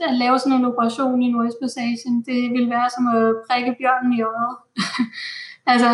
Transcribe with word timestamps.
at 0.00 0.14
lave 0.14 0.38
sådan 0.38 0.58
en 0.58 0.64
operation 0.64 1.22
i 1.22 1.32
Nordøstpassagen, 1.32 2.22
det 2.26 2.50
ville 2.52 2.70
være 2.70 2.90
som 2.96 3.06
at 3.06 3.34
prikke 3.50 3.76
bjørnen 3.78 4.12
i 4.12 4.22
øjet. 4.22 4.56
altså 5.72 5.90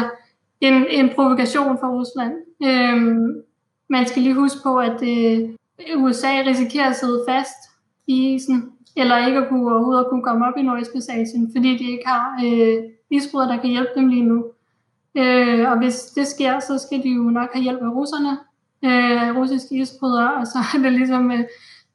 en, 0.61 0.87
en 0.91 1.11
provokation 1.15 1.79
for 1.81 1.89
Rusland. 1.99 2.33
Øhm, 2.65 3.43
man 3.89 4.07
skal 4.07 4.23
lige 4.23 4.35
huske 4.35 4.61
på, 4.63 4.79
at 4.79 5.03
øh, 5.03 5.49
USA 5.97 6.33
risikerer 6.47 6.91
at 6.91 6.97
sidde 6.97 7.25
fast 7.29 7.59
i 8.07 8.35
isen, 8.35 8.73
eller 8.97 9.27
ikke 9.27 9.39
at 9.39 9.49
kunne 9.49 9.73
overhovedet 9.73 10.01
at 10.05 10.11
kunne 10.11 10.23
komme 10.23 10.47
op 10.47 10.57
i 10.57 10.63
Nordøstpassagen, 10.63 11.51
fordi 11.55 11.79
de 11.79 11.91
ikke 11.91 12.07
har 12.07 12.41
øh, 12.45 12.83
isbrydere, 13.11 13.49
der 13.49 13.61
kan 13.61 13.71
hjælpe 13.71 13.91
dem 13.97 14.09
lige 14.09 14.25
nu. 14.25 14.45
Øh, 15.17 15.71
og 15.71 15.79
hvis 15.79 16.01
det 16.01 16.27
sker, 16.27 16.61
så 16.61 16.79
skal 16.79 17.03
de 17.03 17.09
jo 17.09 17.23
nok 17.23 17.49
have 17.53 17.63
hjælp 17.63 17.83
af 17.83 17.91
russerne, 17.91 18.39
øh, 18.85 19.37
russiske 19.37 19.75
isbrydere, 19.75 20.35
og 20.35 20.47
så 20.47 20.59
er 20.75 20.79
det 20.83 20.93
ligesom 20.93 21.31
øh, 21.31 21.45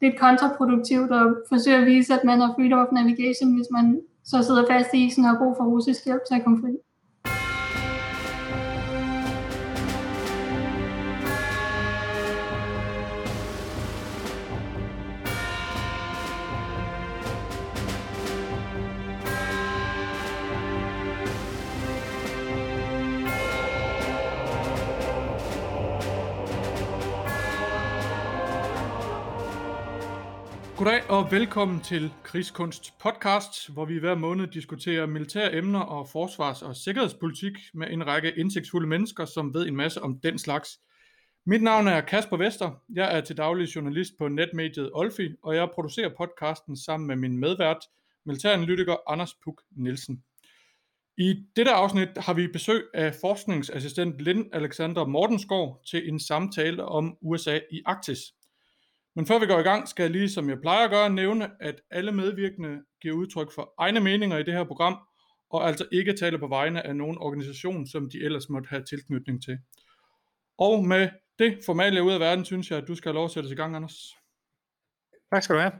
lidt 0.01 0.19
kontraproduktivt 0.19 1.11
at 1.11 1.35
forsøge 1.49 1.77
at 1.77 1.85
vise, 1.85 2.13
at 2.13 2.23
man 2.23 2.39
har 2.39 2.53
freedom 2.55 2.79
of 2.79 2.91
navigation, 2.91 3.55
hvis 3.55 3.67
man 3.71 4.01
så 4.23 4.43
sidder 4.43 4.65
fast 4.71 4.93
i 4.93 5.05
isen 5.05 5.25
og 5.25 5.29
har 5.29 5.37
brug 5.37 5.55
for 5.57 5.65
russisk 5.65 6.05
hjælp 6.05 6.21
til 6.27 6.35
at 6.35 6.43
komme 6.43 6.59
fri. 6.61 6.73
Goddag 30.87 31.09
og 31.09 31.31
velkommen 31.31 31.81
til 31.81 32.11
Krigskunst 32.23 32.93
podcast, 32.99 33.69
hvor 33.69 33.85
vi 33.85 33.97
hver 33.97 34.15
måned 34.15 34.47
diskuterer 34.47 35.05
militære 35.05 35.55
emner 35.55 35.79
og 35.79 36.07
forsvars- 36.09 36.61
og 36.61 36.75
sikkerhedspolitik 36.75 37.53
med 37.73 37.87
en 37.91 38.07
række 38.07 38.33
indsigtsfulde 38.37 38.87
mennesker, 38.87 39.25
som 39.25 39.53
ved 39.53 39.67
en 39.67 39.75
masse 39.75 40.01
om 40.01 40.19
den 40.19 40.37
slags. 40.37 40.69
Mit 41.45 41.63
navn 41.63 41.87
er 41.87 42.01
Kasper 42.01 42.37
Vester. 42.37 42.71
Jeg 42.93 43.17
er 43.17 43.21
til 43.21 43.37
daglig 43.37 43.75
journalist 43.75 44.13
på 44.19 44.27
netmediet 44.27 44.91
Olfi, 44.93 45.29
og 45.43 45.55
jeg 45.55 45.69
producerer 45.73 46.09
podcasten 46.17 46.77
sammen 46.77 47.07
med 47.07 47.15
min 47.15 47.37
medvært, 47.37 47.85
militæranalytiker 48.25 48.95
Anders 49.11 49.33
Puk 49.43 49.61
Nielsen. 49.71 50.23
I 51.17 51.35
dette 51.55 51.71
afsnit 51.71 52.17
har 52.17 52.33
vi 52.33 52.47
besøg 52.47 52.83
af 52.93 53.15
forskningsassistent 53.21 54.21
Lind 54.21 54.45
Alexander 54.53 55.05
Mortensgaard 55.05 55.81
til 55.89 56.09
en 56.09 56.19
samtale 56.19 56.85
om 56.85 57.17
USA 57.21 57.59
i 57.71 57.81
Arktis. 57.85 58.19
Men 59.17 59.25
før 59.25 59.39
vi 59.39 59.45
går 59.45 59.59
i 59.59 59.63
gang, 59.63 59.87
skal 59.87 60.03
jeg 60.03 60.11
lige, 60.11 60.29
som 60.29 60.49
jeg 60.49 60.61
plejer 60.61 60.85
at 60.85 60.91
gøre, 60.91 61.09
nævne, 61.09 61.49
at 61.59 61.75
alle 61.91 62.11
medvirkende 62.11 62.77
giver 63.01 63.15
udtryk 63.15 63.51
for 63.55 63.73
egne 63.79 63.99
meninger 63.99 64.37
i 64.37 64.43
det 64.43 64.53
her 64.53 64.63
program, 64.63 64.97
og 65.49 65.67
altså 65.67 65.85
ikke 65.91 66.13
taler 66.13 66.37
på 66.39 66.47
vegne 66.47 66.87
af 66.87 66.95
nogen 66.95 67.17
organisation, 67.17 67.87
som 67.87 68.09
de 68.09 68.17
ellers 68.23 68.49
måtte 68.49 68.69
have 68.69 68.83
tilknytning 68.83 69.43
til. 69.43 69.57
Og 70.57 70.85
med 70.85 71.09
det 71.39 71.59
formale 71.65 72.03
ud 72.03 72.11
af 72.11 72.19
verden, 72.19 72.45
synes 72.45 72.71
jeg, 72.71 72.77
at 72.77 72.87
du 72.87 72.95
skal 72.95 73.09
have 73.09 73.15
lov 73.15 73.25
at 73.25 73.31
sætte 73.31 73.49
i 73.49 73.55
gang, 73.55 73.75
Anders. 73.75 74.15
Tak 75.33 75.43
skal 75.43 75.55
du 75.55 75.61
have. 75.61 75.73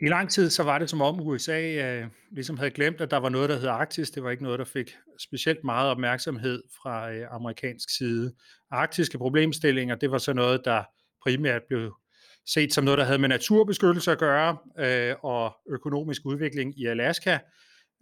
I 0.00 0.08
lang 0.08 0.30
tid 0.30 0.50
så 0.50 0.62
var 0.62 0.78
det 0.78 0.90
som 0.90 1.00
om 1.00 1.20
USA 1.20 1.60
øh, 1.60 2.06
ligesom 2.30 2.56
havde 2.56 2.70
glemt, 2.70 3.00
at 3.00 3.10
der 3.10 3.16
var 3.16 3.28
noget, 3.28 3.48
der 3.48 3.58
hed 3.58 3.68
Arktis. 3.68 4.10
Det 4.10 4.22
var 4.22 4.30
ikke 4.30 4.42
noget, 4.42 4.58
der 4.58 4.64
fik 4.64 4.96
specielt 5.20 5.64
meget 5.64 5.90
opmærksomhed 5.90 6.62
fra 6.82 7.12
øh, 7.12 7.26
amerikansk 7.30 7.96
side. 7.96 8.34
Arktiske 8.70 9.18
problemstillinger, 9.18 9.94
det 9.94 10.10
var 10.10 10.18
så 10.18 10.32
noget, 10.32 10.60
der 10.64 10.84
primært 11.22 11.62
blev 11.68 11.94
set 12.54 12.72
som 12.74 12.84
noget, 12.84 12.98
der 12.98 13.04
havde 13.04 13.18
med 13.18 13.28
naturbeskyttelse 13.28 14.12
at 14.12 14.18
gøre, 14.18 14.56
øh, 14.78 15.14
og 15.22 15.56
økonomisk 15.68 16.22
udvikling 16.24 16.80
i 16.80 16.86
Alaska. 16.86 17.38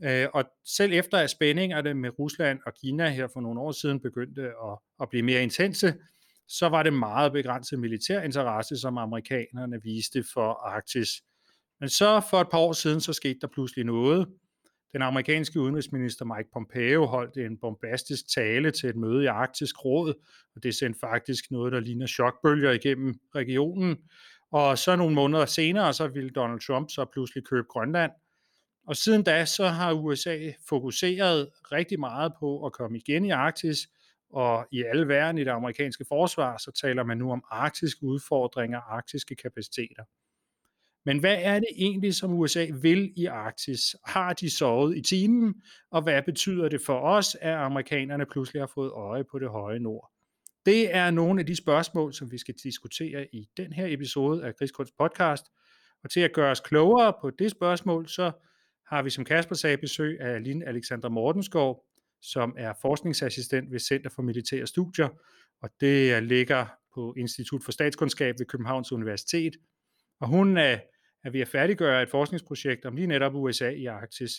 Øh, 0.05 0.27
og 0.35 0.45
selv 0.65 0.93
efter 0.93 1.19
at 1.19 1.31
spændingerne 1.31 1.95
med 1.95 2.19
Rusland 2.19 2.59
og 2.67 2.75
Kina 2.75 3.09
her 3.09 3.29
for 3.33 3.41
nogle 3.41 3.61
år 3.61 3.73
siden 3.73 4.01
begyndte 4.01 4.43
at, 4.43 4.79
at 5.01 5.09
blive 5.09 5.23
mere 5.23 5.43
intense, 5.43 5.95
så 6.49 6.69
var 6.69 6.83
det 6.83 6.93
meget 6.93 7.33
begrænset 7.33 7.79
militær 7.79 8.21
interesse, 8.21 8.77
som 8.77 8.99
amerikanerne 8.99 9.83
viste 9.83 10.25
for 10.35 10.53
Arktis. 10.53 11.09
Men 11.81 11.89
så 11.89 12.23
for 12.31 12.41
et 12.41 12.49
par 12.51 12.59
år 12.59 12.73
siden, 12.73 13.01
så 13.01 13.13
skete 13.13 13.39
der 13.41 13.47
pludselig 13.47 13.85
noget. 13.85 14.27
Den 14.93 15.03
amerikanske 15.03 15.61
udenrigsminister 15.61 16.25
Mike 16.25 16.51
Pompeo 16.53 17.07
holdt 17.07 17.37
en 17.37 17.59
bombastisk 17.59 18.35
tale 18.35 18.71
til 18.71 18.89
et 18.89 18.97
møde 18.97 19.25
i 19.25 19.27
Arktisk 19.27 19.85
Råd, 19.85 20.15
og 20.57 20.63
det 20.63 20.75
sendte 20.75 21.01
faktisk 21.01 21.51
noget, 21.51 21.73
der 21.73 21.81
ligner 21.81 22.07
chokbølger 22.07 22.73
igennem 22.73 23.15
regionen. 23.35 23.97
Og 24.53 24.79
så 24.79 24.97
nogle 24.97 25.15
måneder 25.15 25.47
senere, 25.47 25.93
så 25.93 26.09
ville 26.09 26.31
Donald 26.31 26.61
Trump 26.61 26.91
så 26.91 27.05
pludselig 27.13 27.45
købe 27.45 27.67
Grønland. 27.69 28.13
Og 28.87 28.97
siden 28.97 29.23
da, 29.23 29.45
så 29.45 29.69
har 29.69 29.93
USA 29.93 30.53
fokuseret 30.69 31.49
rigtig 31.73 32.01
meget 32.01 32.33
på 32.41 32.67
at 32.67 32.73
komme 32.73 32.99
igen 32.99 33.25
i 33.25 33.31
Arktis, 33.31 33.79
og 34.31 34.67
i 34.73 34.83
alle 34.83 35.09
verden 35.09 35.39
i 35.39 35.45
det 35.45 35.51
amerikanske 35.51 36.05
forsvar, 36.09 36.57
så 36.59 36.73
taler 36.83 37.05
man 37.05 37.19
nu 37.19 37.33
om 37.33 37.45
arktiske 37.51 38.05
udfordringer, 38.05 38.81
arktiske 38.81 39.37
kapaciteter. 39.37 40.05
Men 41.05 41.19
hvad 41.19 41.37
er 41.41 41.59
det 41.59 41.69
egentlig, 41.77 42.15
som 42.15 42.33
USA 42.33 42.67
vil 42.83 43.13
i 43.17 43.27
Arktis? 43.27 43.97
Har 44.05 44.33
de 44.33 44.51
sovet 44.51 44.97
i 44.97 45.01
timen? 45.01 45.55
Og 45.91 46.03
hvad 46.03 46.23
betyder 46.23 46.69
det 46.69 46.81
for 46.87 47.01
os, 47.01 47.37
at 47.41 47.55
amerikanerne 47.55 48.27
pludselig 48.27 48.63
har 48.63 48.71
fået 48.75 48.91
øje 48.91 49.25
på 49.25 49.39
det 49.39 49.51
høje 49.51 49.79
nord? 49.79 50.16
Det 50.67 50.95
er 50.95 51.11
nogle 51.11 51.41
af 51.41 51.47
de 51.47 51.57
spørgsmål, 51.57 52.15
som 52.15 52.33
vi 52.33 52.39
skal 52.39 52.55
diskutere 52.63 53.27
i 53.35 53.49
den 53.57 53.73
her 53.73 53.87
episode 53.89 54.45
af 54.45 54.57
Krigskunst 54.57 54.97
podcast. 54.99 55.45
Og 56.05 56.11
til 56.11 56.21
at 56.21 56.33
gøre 56.33 56.51
os 56.51 56.61
klogere 56.61 57.13
på 57.21 57.31
det 57.31 57.51
spørgsmål, 57.51 58.09
så 58.09 58.33
har 58.87 59.03
vi 59.03 59.11
som 59.11 59.25
Kasper 59.25 59.55
sagde 59.55 59.77
besøg 59.77 60.21
af 60.21 60.45
Line 60.45 60.67
Alexandra 60.67 61.09
Mortenskov, 61.09 61.85
som 62.23 62.55
er 62.59 62.73
forskningsassistent 62.83 63.73
ved 63.73 63.79
Center 63.79 64.11
for 64.11 64.23
Militære 64.23 64.67
Studier, 64.67 65.09
og 65.63 65.71
det 65.81 66.23
ligger 66.23 66.67
på 66.95 67.15
Institut 67.17 67.65
for 67.65 67.73
Statskundskab 67.73 68.35
ved 68.39 68.47
Københavns 68.47 68.93
Universitet. 68.93 69.57
Og 70.21 70.29
hun 70.29 70.57
er, 70.57 70.79
er 71.25 71.31
ved 71.31 71.41
at 71.41 71.49
færdiggøre 71.49 72.03
et 72.03 72.11
forskningsprojekt 72.11 72.85
om 72.85 72.97
lige 72.97 73.07
netop 73.07 73.35
USA 73.35 73.69
i 73.69 73.87
Arktis. 73.87 74.33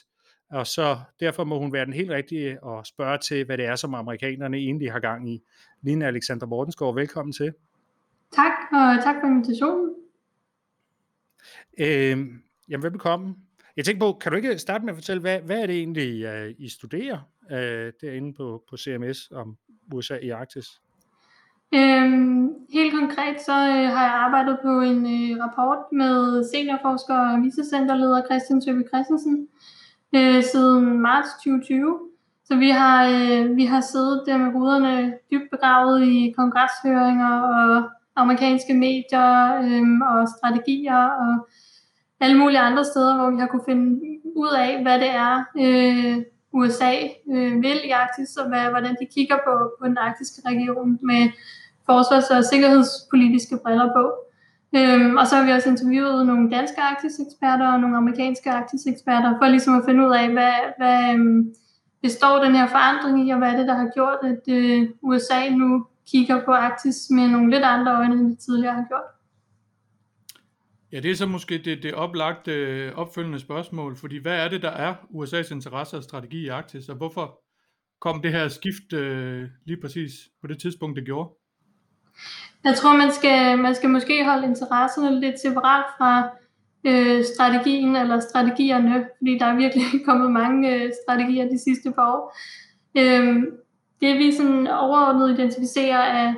Og 0.50 0.68
så 0.68 0.98
derfor 1.20 1.44
må 1.44 1.60
hun 1.60 1.74
være 1.74 1.86
den 1.86 1.94
helt 1.94 2.10
rigtige 2.10 2.52
at 2.52 2.88
spørge 2.88 3.18
til, 3.18 3.46
hvad 3.46 3.58
det 3.58 3.66
er, 3.66 3.76
som 3.76 3.94
amerikanerne 3.94 4.58
egentlig 4.58 4.92
har 4.92 5.00
gang 5.00 5.30
i. 5.30 5.44
Line 5.82 6.06
Alexander 6.06 6.46
Mortensgaard, 6.46 6.96
velkommen 6.96 7.34
til. 7.34 7.54
Tak, 8.32 8.52
og 8.72 9.04
tak 9.04 9.16
for 9.22 9.28
invitationen. 9.28 9.96
Øh, 11.80 12.18
jamen, 12.70 12.84
velkommen. 12.84 13.36
Jeg 13.78 13.86
tænker 13.86 14.00
på, 14.00 14.18
kan 14.22 14.32
du 14.32 14.36
ikke 14.36 14.58
starte 14.58 14.86
med 14.86 14.94
at 14.94 14.98
fortælle, 14.98 15.22
hvad, 15.22 15.40
hvad 15.40 15.62
er 15.62 15.68
det 15.68 15.78
egentlig, 15.78 16.30
uh, 16.30 16.50
I 16.58 16.70
studerer 16.70 17.18
uh, 17.52 17.92
derinde 18.02 18.34
på, 18.34 18.64
på 18.70 18.78
CMS 18.78 19.32
om 19.32 19.58
USA 19.94 20.18
i 20.18 20.30
Arktis? 20.30 20.68
Øhm, 21.74 22.50
helt 22.74 22.94
konkret 22.94 23.42
så 23.46 23.52
øh, 23.52 23.90
har 23.96 24.04
jeg 24.04 24.14
arbejdet 24.26 24.60
på 24.64 24.82
en 24.82 25.06
øh, 25.06 25.44
rapport 25.44 25.78
med 25.92 26.44
seniorforsker 26.52 27.16
og 27.16 27.42
vicecenterleder 27.44 28.26
Christian 28.26 28.62
Søby 28.62 28.88
Christensen 28.88 29.36
øh, 29.42 29.77
Øh, 30.16 30.44
siden 30.44 31.02
marts 31.02 31.30
2020. 31.34 32.00
Så 32.46 32.56
vi 32.56 32.70
har, 32.70 33.08
øh, 33.08 33.56
vi 33.56 33.66
har 33.66 33.82
siddet 33.82 34.24
der 34.26 34.38
med 34.38 34.56
ruderne 34.56 35.14
dybt 35.32 35.52
begravet 35.52 36.04
i 36.04 36.34
kongreshøringer 36.38 37.42
og 37.42 37.84
amerikanske 38.16 38.74
medier 38.74 39.56
øh, 39.64 39.84
og 40.12 40.28
strategier 40.38 41.04
og 41.24 41.48
alle 42.20 42.38
mulige 42.38 42.60
andre 42.60 42.86
steder, 42.86 43.16
hvor 43.18 43.30
vi 43.32 43.40
har 43.40 43.48
kunne 43.48 43.68
finde 43.70 44.00
ud 44.36 44.54
af, 44.58 44.82
hvad 44.82 45.00
det 45.00 45.10
er, 45.10 45.44
øh, 45.64 46.24
USA 46.54 46.94
øh, 47.32 47.62
vil 47.62 47.80
i 47.86 47.90
Arktis, 47.90 48.38
og 48.38 48.48
hvad, 48.50 48.70
hvordan 48.70 48.96
de 49.02 49.06
kigger 49.16 49.38
på, 49.48 49.54
på 49.80 49.88
den 49.88 49.98
arktiske 49.98 50.42
region 50.46 51.00
med 51.02 51.32
forsvars- 51.86 52.38
og 52.38 52.44
sikkerhedspolitiske 52.44 53.58
briller 53.64 53.90
på. 53.98 54.04
Øhm, 54.76 55.18
og 55.18 55.28
så 55.28 55.36
har 55.36 55.46
vi 55.46 55.52
også 55.52 55.70
interviewet 55.70 56.26
nogle 56.26 56.52
danske 56.52 56.82
Arktis-eksperter 56.82 57.68
og 57.74 57.80
nogle 57.80 57.98
amerikanske 57.98 58.52
Arktis-eksperter, 58.52 59.38
for 59.40 59.48
ligesom 59.48 59.76
at 59.76 59.84
finde 59.86 60.08
ud 60.08 60.14
af, 60.14 60.32
hvad, 60.32 60.54
hvad 60.78 61.14
øhm, 61.14 61.54
består 62.02 62.44
den 62.44 62.56
her 62.56 62.68
forandring 62.68 63.28
i, 63.28 63.32
og 63.32 63.38
hvad 63.38 63.52
er 63.52 63.58
det, 63.58 63.68
der 63.68 63.74
har 63.76 63.90
gjort, 63.94 64.20
at 64.24 64.44
øh, 64.58 64.90
USA 65.02 65.50
nu 65.50 65.86
kigger 66.12 66.46
på 66.46 66.52
Arktis 66.52 66.98
med 67.10 67.28
nogle 67.28 67.52
lidt 67.52 67.64
andre 67.64 67.98
øjne, 67.98 68.14
end 68.14 68.30
de 68.30 68.36
tidligere 68.36 68.74
har 68.74 68.86
gjort. 68.88 69.10
Ja, 70.92 71.00
det 71.00 71.12
er 71.12 71.16
så 71.16 71.26
måske 71.26 71.58
det, 71.58 71.84
det 71.84 71.94
oplagte 71.94 72.52
øh, 72.52 72.96
opfølgende 72.96 73.40
spørgsmål, 73.40 73.96
fordi 73.96 74.18
hvad 74.18 74.46
er 74.46 74.50
det, 74.50 74.62
der 74.62 74.70
er 74.70 74.94
USA's 74.94 75.54
interesse 75.54 75.98
og 75.98 76.04
strategi 76.04 76.46
i 76.46 76.48
Arktis, 76.48 76.90
og 76.90 76.96
hvorfor 76.96 77.40
kom 78.02 78.22
det 78.22 78.32
her 78.32 78.48
skift 78.48 78.94
øh, 78.94 79.50
lige 79.66 79.82
præcis 79.82 80.12
på 80.42 80.48
det 80.48 80.60
tidspunkt, 80.60 80.96
det 80.96 81.06
gjorde? 81.06 81.30
Jeg 82.64 82.76
tror, 82.76 82.98
man 82.98 83.12
skal, 83.12 83.60
man 83.60 83.76
skal 83.76 83.90
måske 83.90 84.26
holde 84.26 84.48
interesserne 84.48 85.20
lidt 85.20 85.40
separat 85.40 85.86
fra 85.98 86.30
øh, 86.84 87.26
strategien 87.36 87.96
eller 87.96 88.20
strategierne, 88.20 89.08
fordi 89.18 89.38
der 89.38 89.46
er 89.46 89.56
virkelig 89.56 89.86
kommet 90.08 90.32
mange 90.32 90.76
øh, 90.76 90.92
strategier 91.04 91.50
de 91.50 91.64
sidste 91.64 91.92
par 91.92 92.12
år. 92.14 92.38
Øh, 92.98 93.36
det 94.02 94.18
vi 94.18 94.32
sådan 94.32 94.68
overordnet 94.68 95.40
identificerer 95.40 96.00
er, 96.00 96.34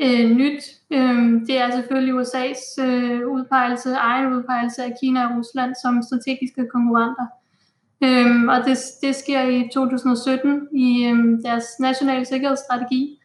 øh, 0.00 0.30
nyt. 0.30 0.62
Øh, 0.90 1.46
det 1.46 1.58
er 1.58 1.70
selvfølgelig 1.70 2.14
USA's 2.14 2.82
øh, 2.82 3.28
udpegelse, 3.28 3.90
egen 3.90 4.32
udpegelse 4.32 4.84
af 4.84 4.92
Kina 5.00 5.26
og 5.26 5.38
Rusland 5.38 5.74
som 5.82 6.02
strategiske 6.02 6.68
konkurrenter. 6.72 7.26
Øhm, 8.04 8.48
og 8.48 8.56
det, 8.66 8.78
det 9.02 9.14
sker 9.14 9.42
i 9.42 9.68
2017 9.72 10.68
i 10.72 11.04
øhm, 11.06 11.42
deres 11.42 11.64
nationale 11.80 12.24
sikkerhedsstrategi. 12.24 13.19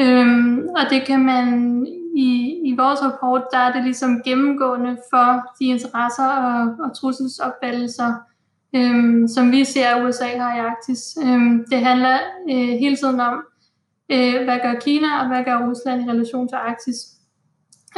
Øhm, 0.00 0.58
og 0.58 0.90
det 0.90 1.06
kan 1.06 1.24
man 1.24 1.86
i, 2.16 2.60
i 2.64 2.74
vores 2.76 3.02
rapport, 3.02 3.42
der 3.52 3.58
er 3.58 3.72
det 3.72 3.84
ligesom 3.84 4.22
gennemgående 4.24 4.96
for 5.10 5.54
de 5.60 5.64
interesser 5.64 6.28
og, 6.28 6.76
og 6.84 6.96
trusselsopfattelser, 6.96 8.14
øhm, 8.76 9.28
som 9.28 9.52
vi 9.52 9.64
ser, 9.64 9.88
at 9.88 10.04
USA 10.04 10.38
har 10.38 10.56
i 10.56 10.60
Arktis. 10.60 11.18
Øhm, 11.24 11.64
det 11.70 11.78
handler 11.78 12.18
øh, 12.50 12.68
hele 12.68 12.96
tiden 12.96 13.20
om, 13.20 13.34
øh, 14.12 14.44
hvad 14.44 14.58
gør 14.62 14.74
Kina 14.80 15.20
og 15.20 15.28
hvad 15.28 15.44
gør 15.44 15.68
Rusland 15.68 16.02
i 16.02 16.10
relation 16.10 16.48
til 16.48 16.56
Arktis. 16.56 16.96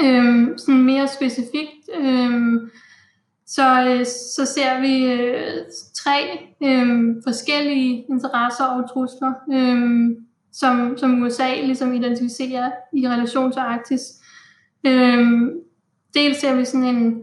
Øhm, 0.05 0.59
sådan 0.59 0.83
mere 0.83 1.09
specifikt, 1.09 1.91
øhm, 2.01 2.71
så, 3.47 3.85
øh, 3.89 4.07
så 4.07 4.53
ser 4.55 4.81
vi 4.81 5.05
øh, 5.13 5.63
tre 5.95 6.19
øh, 6.63 7.15
forskellige 7.27 8.07
interesser 8.11 8.65
og 8.65 8.91
trusler, 8.91 9.33
øh, 9.53 10.11
som, 10.53 10.99
som 10.99 11.23
USA 11.23 11.55
ligesom 11.63 11.93
identificerer 11.95 12.71
i 12.93 13.09
relation 13.09 13.53
til 13.53 13.61
Arktis. 13.61 14.03
Øhm, 14.87 15.51
dels 16.15 16.41
ser 16.41 16.55
vi 16.55 16.65
sådan 16.65 16.97
en, 16.97 17.23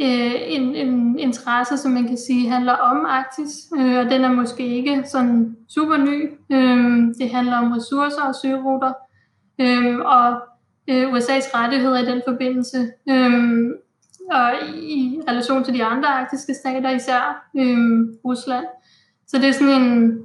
øh, 0.00 0.32
en, 0.46 0.74
en 0.74 1.18
interesse, 1.18 1.76
som 1.76 1.90
man 1.90 2.06
kan 2.06 2.16
sige 2.16 2.50
handler 2.50 2.72
om 2.72 3.06
Arktis, 3.06 3.72
øh, 3.78 3.98
og 3.98 4.04
den 4.04 4.24
er 4.24 4.32
måske 4.32 4.66
ikke 4.76 5.02
sådan 5.06 5.56
super 5.68 5.96
ny. 5.96 6.30
Øh, 6.52 7.14
det 7.18 7.30
handler 7.30 7.56
om 7.56 7.72
ressourcer 7.72 8.22
og 8.22 8.34
søruter, 8.34 8.92
øh, 9.60 9.98
og 9.98 10.40
øh, 10.88 11.12
USA's 11.12 11.54
rettigheder 11.54 11.98
i 11.98 12.06
den 12.06 12.22
forbindelse. 12.28 12.90
Øh, 13.08 13.70
og 14.30 14.52
i 14.74 15.20
relation 15.28 15.64
til 15.64 15.74
de 15.74 15.84
andre 15.84 16.08
arktiske 16.08 16.54
stater, 16.54 16.90
især 16.90 17.48
øhm, 17.56 18.18
Rusland. 18.24 18.66
Så 19.26 19.38
det 19.38 19.48
er 19.48 19.52
sådan 19.52 19.82
en, 19.82 20.18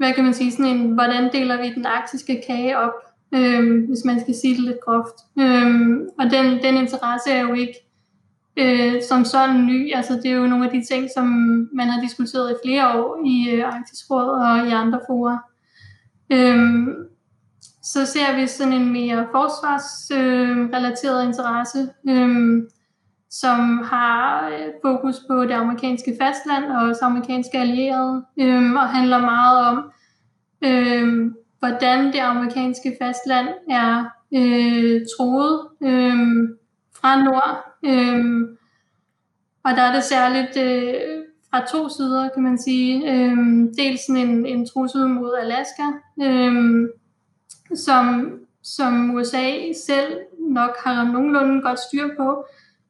hvad 0.00 0.12
kan 0.12 0.24
man 0.24 0.34
sige, 0.34 0.52
sådan 0.52 0.66
en, 0.66 0.90
hvordan 0.90 1.32
deler 1.32 1.62
vi 1.62 1.74
den 1.74 1.86
arktiske 1.86 2.42
kage 2.46 2.78
op, 2.78 2.92
øh, 3.34 3.88
hvis 3.88 4.04
man 4.04 4.20
skal 4.20 4.34
sige 4.34 4.54
det 4.54 4.64
lidt 4.64 4.80
groft. 4.84 5.14
Øh, 5.38 5.98
og 6.18 6.24
den, 6.30 6.62
den 6.62 6.76
interesse 6.76 7.30
er 7.30 7.40
jo 7.40 7.52
ikke 7.52 7.74
øh, 8.56 9.02
som 9.08 9.24
sådan 9.24 9.66
ny, 9.66 9.94
altså 9.94 10.14
det 10.14 10.26
er 10.26 10.36
jo 10.36 10.46
nogle 10.46 10.64
af 10.64 10.70
de 10.70 10.84
ting, 10.94 11.08
som 11.16 11.26
man 11.72 11.88
har 11.88 12.00
diskuteret 12.00 12.50
i 12.50 12.54
flere 12.64 13.00
år 13.00 13.20
i 13.26 13.50
øh, 13.50 13.66
Arktisk 13.66 14.10
Råd 14.10 14.28
og 14.28 14.68
i 14.68 14.70
andre 14.70 15.00
fora. 15.06 15.38
Øh, 16.32 16.88
så 17.82 18.06
ser 18.06 18.36
vi 18.40 18.46
sådan 18.46 18.72
en 18.72 18.92
mere 18.92 19.26
forsvarsrelateret 19.32 21.22
øh, 21.22 21.28
interesse, 21.28 21.88
øh, 22.08 22.62
som 23.30 23.78
har 23.78 24.48
øh, 24.48 24.72
fokus 24.82 25.16
på 25.28 25.44
det 25.44 25.52
amerikanske 25.52 26.16
fastland 26.20 26.64
og 26.64 26.88
også 26.88 27.04
amerikanske 27.04 27.58
allierede, 27.58 28.24
øhm, 28.40 28.76
og 28.76 28.88
handler 28.88 29.18
meget 29.18 29.66
om, 29.66 29.90
øhm, 30.64 31.34
hvordan 31.58 32.06
det 32.06 32.18
amerikanske 32.18 32.96
fastland 33.02 33.48
er 33.70 34.04
øh, 34.34 35.00
troet 35.16 35.68
øhm, 35.82 36.56
fra 37.00 37.22
nord. 37.24 37.64
Øhm, 37.84 38.56
og 39.64 39.70
der 39.70 39.82
er 39.82 39.94
det 39.94 40.04
særligt 40.04 40.56
øh, 40.56 41.24
fra 41.50 41.66
to 41.66 41.88
sider, 41.88 42.28
kan 42.28 42.42
man 42.42 42.58
sige. 42.58 43.12
Øhm, 43.12 43.74
dels 43.74 44.06
sådan 44.06 44.28
en, 44.28 44.46
en 44.46 44.66
trussel 44.66 45.08
mod 45.08 45.34
Alaska, 45.42 45.82
øhm, 46.22 46.88
som, 47.74 48.32
som 48.62 49.14
USA 49.14 49.72
selv 49.86 50.18
nok 50.38 50.76
har 50.84 51.04
nogenlunde 51.04 51.62
godt 51.62 51.78
styr 51.78 52.08
på, 52.16 52.44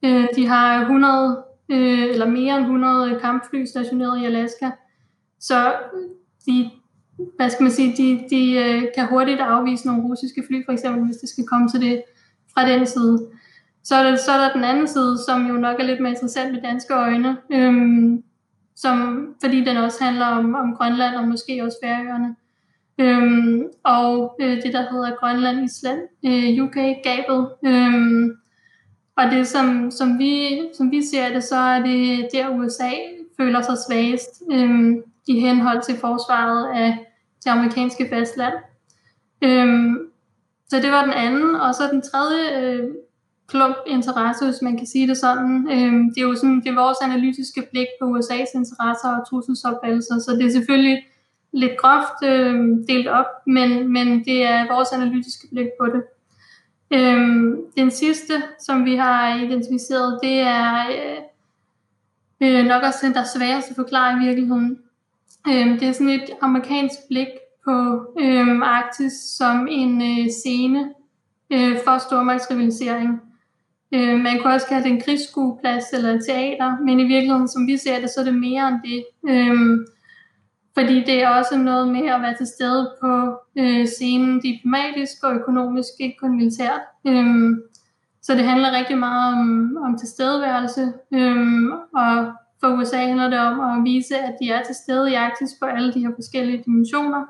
Øh, 0.04 0.28
de 0.36 0.46
har 0.46 0.80
100 0.80 1.44
øh, 1.70 2.02
eller 2.02 2.26
mere 2.26 2.56
end 2.56 2.64
100 2.64 3.18
kampfly 3.20 3.64
stationeret 3.64 4.20
i 4.22 4.24
Alaska. 4.24 4.70
Så 5.40 5.72
de, 6.46 6.70
hvad 7.36 7.50
skal 7.50 7.62
man 7.62 7.72
sige, 7.72 7.96
de, 7.96 8.24
de 8.30 8.52
øh, 8.52 8.82
kan 8.94 9.08
hurtigt 9.08 9.40
afvise 9.40 9.86
nogle 9.86 10.02
russiske 10.02 10.44
fly, 10.48 10.64
for 10.64 10.72
eksempel, 10.72 11.04
hvis 11.04 11.16
det 11.16 11.28
skal 11.28 11.46
komme 11.46 11.68
til 11.68 11.80
det 11.80 12.02
fra 12.54 12.68
den 12.68 12.86
side. 12.86 13.26
Så 13.84 13.94
er, 13.94 14.02
der, 14.02 14.16
så 14.16 14.32
er 14.32 14.38
der 14.38 14.52
den 14.52 14.64
anden 14.64 14.88
side, 14.88 15.18
som 15.28 15.46
jo 15.46 15.52
nok 15.52 15.80
er 15.80 15.84
lidt 15.84 16.00
mere 16.00 16.12
interessant 16.12 16.52
med 16.52 16.62
danske 16.62 16.94
øjne, 16.94 17.36
øhm, 17.52 18.22
som, 18.76 19.26
fordi 19.40 19.64
den 19.64 19.76
også 19.76 20.04
handler 20.04 20.26
om, 20.26 20.54
om 20.54 20.74
Grønland 20.74 21.16
og 21.16 21.28
måske 21.28 21.64
også 21.64 21.76
Færøerne. 21.84 22.36
Øhm, 22.98 23.62
og 23.84 24.36
øh, 24.40 24.62
det, 24.62 24.72
der 24.72 24.90
hedder 24.90 25.16
Grønland-Island, 25.16 26.00
øh, 26.26 26.64
UK-gabet, 26.64 27.48
øhm, 27.64 28.36
og 29.20 29.30
det, 29.30 29.48
som, 29.48 29.90
som, 29.90 30.18
vi, 30.18 30.60
som 30.74 30.90
vi 30.90 31.02
ser 31.02 31.32
det, 31.32 31.44
så 31.44 31.56
er 31.56 31.82
det 31.82 32.28
der 32.32 32.48
USA 32.48 32.90
føler 33.36 33.62
sig 33.62 33.76
svagest 33.88 34.42
øhm, 34.52 35.02
i 35.26 35.40
henhold 35.40 35.82
til 35.82 35.96
forsvaret 35.96 36.76
af 36.76 36.98
det 37.44 37.50
amerikanske 37.50 38.08
fastland. 38.12 38.54
Øhm, 39.42 39.98
så 40.68 40.76
det 40.76 40.90
var 40.90 41.04
den 41.04 41.12
anden. 41.12 41.54
Og 41.54 41.74
så 41.74 41.82
den 41.92 42.02
tredje 42.02 42.42
øh, 42.60 42.88
klump 43.46 43.76
interesse, 43.86 44.44
hvis 44.44 44.62
man 44.62 44.76
kan 44.76 44.86
sige 44.86 45.08
det 45.08 45.16
sådan. 45.16 45.68
Øhm, 45.72 46.14
det 46.14 46.20
er 46.22 46.28
jo 46.28 46.34
sådan, 46.34 46.60
det 46.60 46.68
er 46.68 46.82
vores 46.84 46.98
analytiske 47.02 47.62
blik 47.70 47.86
på 48.00 48.04
USA's 48.16 48.52
interesser 48.54 49.08
og 49.16 49.26
trusselsopfattelser, 49.28 50.18
så 50.18 50.30
det 50.38 50.46
er 50.46 50.50
selvfølgelig 50.50 50.98
lidt 51.52 51.76
groft 51.78 52.20
øh, 52.24 52.54
delt 52.88 53.08
op, 53.08 53.30
men, 53.46 53.92
men 53.92 54.24
det 54.24 54.42
er 54.42 54.74
vores 54.74 54.92
analytiske 54.92 55.48
blik 55.52 55.68
på 55.80 55.86
det. 55.86 56.02
Øhm, 56.92 57.56
den 57.76 57.90
sidste, 57.90 58.42
som 58.58 58.84
vi 58.84 58.96
har 58.96 59.36
identificeret, 59.44 60.18
det 60.22 60.40
er 60.40 60.88
øh, 60.88 61.18
øh, 62.40 62.66
nok 62.66 62.82
også 62.82 62.98
den, 63.02 63.14
der 63.14 63.20
er 63.20 63.38
sværest 63.38 63.70
at 63.70 63.76
forklare 63.76 64.16
i 64.16 64.26
virkeligheden. 64.26 64.78
Øhm, 65.48 65.78
det 65.78 65.88
er 65.88 65.92
sådan 65.92 66.08
et 66.08 66.30
amerikansk 66.40 66.98
blik 67.08 67.28
på 67.64 68.06
øhm, 68.20 68.62
Arktis 68.62 69.12
som 69.12 69.68
en 69.70 70.02
øh, 70.02 70.30
scene 70.30 70.94
øh, 71.52 71.76
for 71.84 71.98
stormagtsrivalisering. 71.98 73.20
Øh, 73.94 74.20
man 74.20 74.38
kunne 74.38 74.54
også 74.54 74.66
kalde 74.66 74.84
det 74.84 74.92
en 74.92 75.00
krigsskueplads 75.00 75.84
eller 75.92 76.14
et 76.14 76.24
teater, 76.26 76.78
men 76.84 77.00
i 77.00 77.04
virkeligheden, 77.04 77.48
som 77.48 77.66
vi 77.66 77.76
ser 77.76 78.00
det, 78.00 78.10
så 78.10 78.20
er 78.20 78.24
det 78.24 78.34
mere 78.34 78.68
end 78.68 78.78
det. 78.84 79.04
Øh, 79.28 79.86
fordi 80.80 81.04
det 81.04 81.22
er 81.22 81.28
også 81.28 81.58
noget 81.58 81.88
med 81.88 82.06
at 82.06 82.22
være 82.22 82.36
til 82.36 82.46
stede 82.46 82.92
på 83.00 83.38
øh, 83.58 83.86
scenen 83.86 84.40
diplomatisk 84.40 85.24
og 85.24 85.34
økonomisk, 85.34 85.88
ikke 86.00 86.16
kun 86.20 86.36
militært. 86.36 86.80
Øhm, 87.06 87.62
så 88.22 88.34
det 88.34 88.44
handler 88.44 88.78
rigtig 88.78 88.98
meget 88.98 89.34
om, 89.34 89.76
om 89.84 89.98
tilstedeværelse, 89.98 90.92
øhm, 91.14 91.72
og 91.72 92.32
for 92.60 92.68
USA 92.68 92.96
handler 92.96 93.30
det 93.30 93.38
om 93.38 93.60
at 93.60 93.84
vise, 93.84 94.18
at 94.18 94.34
de 94.42 94.50
er 94.50 94.62
til 94.62 94.74
stede 94.74 95.10
i 95.10 95.14
Arktis 95.14 95.50
på 95.60 95.66
alle 95.66 95.92
de 95.92 96.00
her 96.00 96.10
forskellige 96.14 96.62
dimensioner, 96.64 97.24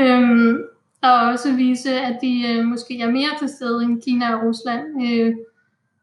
øhm, 0.00 0.58
og 1.02 1.20
også 1.20 1.52
vise, 1.52 2.00
at 2.00 2.18
de 2.22 2.48
øh, 2.48 2.64
måske 2.64 3.00
er 3.00 3.10
mere 3.10 3.38
til 3.38 3.48
stede 3.48 3.84
end 3.84 4.02
Kina 4.02 4.34
og 4.34 4.42
Rusland. 4.42 4.82
Øh, 5.04 5.34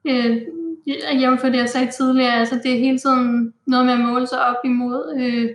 øh, 0.06 0.42
jævnfør 1.22 1.50
det, 1.50 1.58
jeg 1.58 1.70
sagde 1.70 1.92
tidligere, 1.92 2.34
altså 2.34 2.60
det 2.64 2.74
er 2.74 2.80
hele 2.80 3.00
tiden 3.00 3.54
noget 3.68 3.86
med 3.86 3.94
at 3.94 4.00
måle 4.00 4.28
sig 4.28 4.46
op 4.46 4.66
imod 4.66 5.16
øh, 5.20 5.50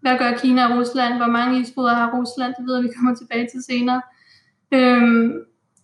hvad 0.00 0.18
gør 0.18 0.38
Kina 0.38 0.66
og 0.68 0.78
Rusland? 0.78 1.14
Hvor 1.14 1.26
mange 1.26 1.60
isbrydere 1.60 1.94
har 1.94 2.18
Rusland? 2.18 2.54
Det 2.58 2.66
ved 2.66 2.82
vi 2.82 2.88
kommer 2.96 3.14
tilbage 3.14 3.48
til 3.52 3.62
senere. 3.62 4.02
Øhm, 4.72 5.32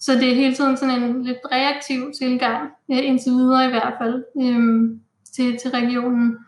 så 0.01 0.13
det 0.13 0.31
er 0.31 0.35
hele 0.35 0.55
tiden 0.55 0.77
sådan 0.77 1.03
en 1.03 1.23
lidt 1.23 1.39
reaktiv 1.53 2.13
tilgang, 2.21 2.71
øh, 2.91 2.99
indtil 2.99 3.33
videre 3.33 3.67
i 3.67 3.71
hvert 3.71 3.95
fald, 4.01 4.25
øhm, 4.43 5.01
til, 5.37 5.59
til 5.59 5.71
regionen. 5.71 6.39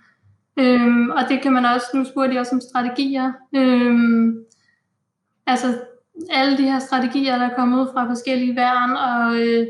Øhm, 0.58 1.10
og 1.10 1.22
det 1.28 1.42
kan 1.42 1.52
man 1.52 1.64
også, 1.64 1.86
nu 1.94 2.04
spurgte 2.04 2.34
jeg 2.34 2.40
også 2.40 2.54
om 2.54 2.60
strategier. 2.60 3.32
Øhm, 3.54 4.38
altså 5.46 5.78
alle 6.30 6.58
de 6.58 6.62
her 6.62 6.78
strategier, 6.78 7.38
der 7.38 7.48
er 7.48 7.54
kommet 7.54 7.88
fra 7.92 8.08
forskellige 8.08 8.56
værn 8.56 8.90
og 8.90 9.40
øh, 9.40 9.66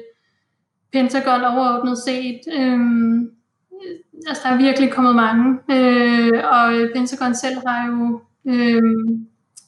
Pentagon 0.93 1.45
overordnet 1.45 1.99
set, 1.99 2.41
øhm, 2.53 3.31
altså 4.27 4.43
der 4.45 4.55
er 4.55 4.59
virkelig 4.59 4.93
kommet 4.93 5.17
mange, 5.17 5.59
øh, 5.71 6.45
og 6.45 6.91
Pentagon 6.95 7.35
selv 7.35 7.57
har 7.67 7.87
jo 7.87 8.21
øh, 8.47 8.83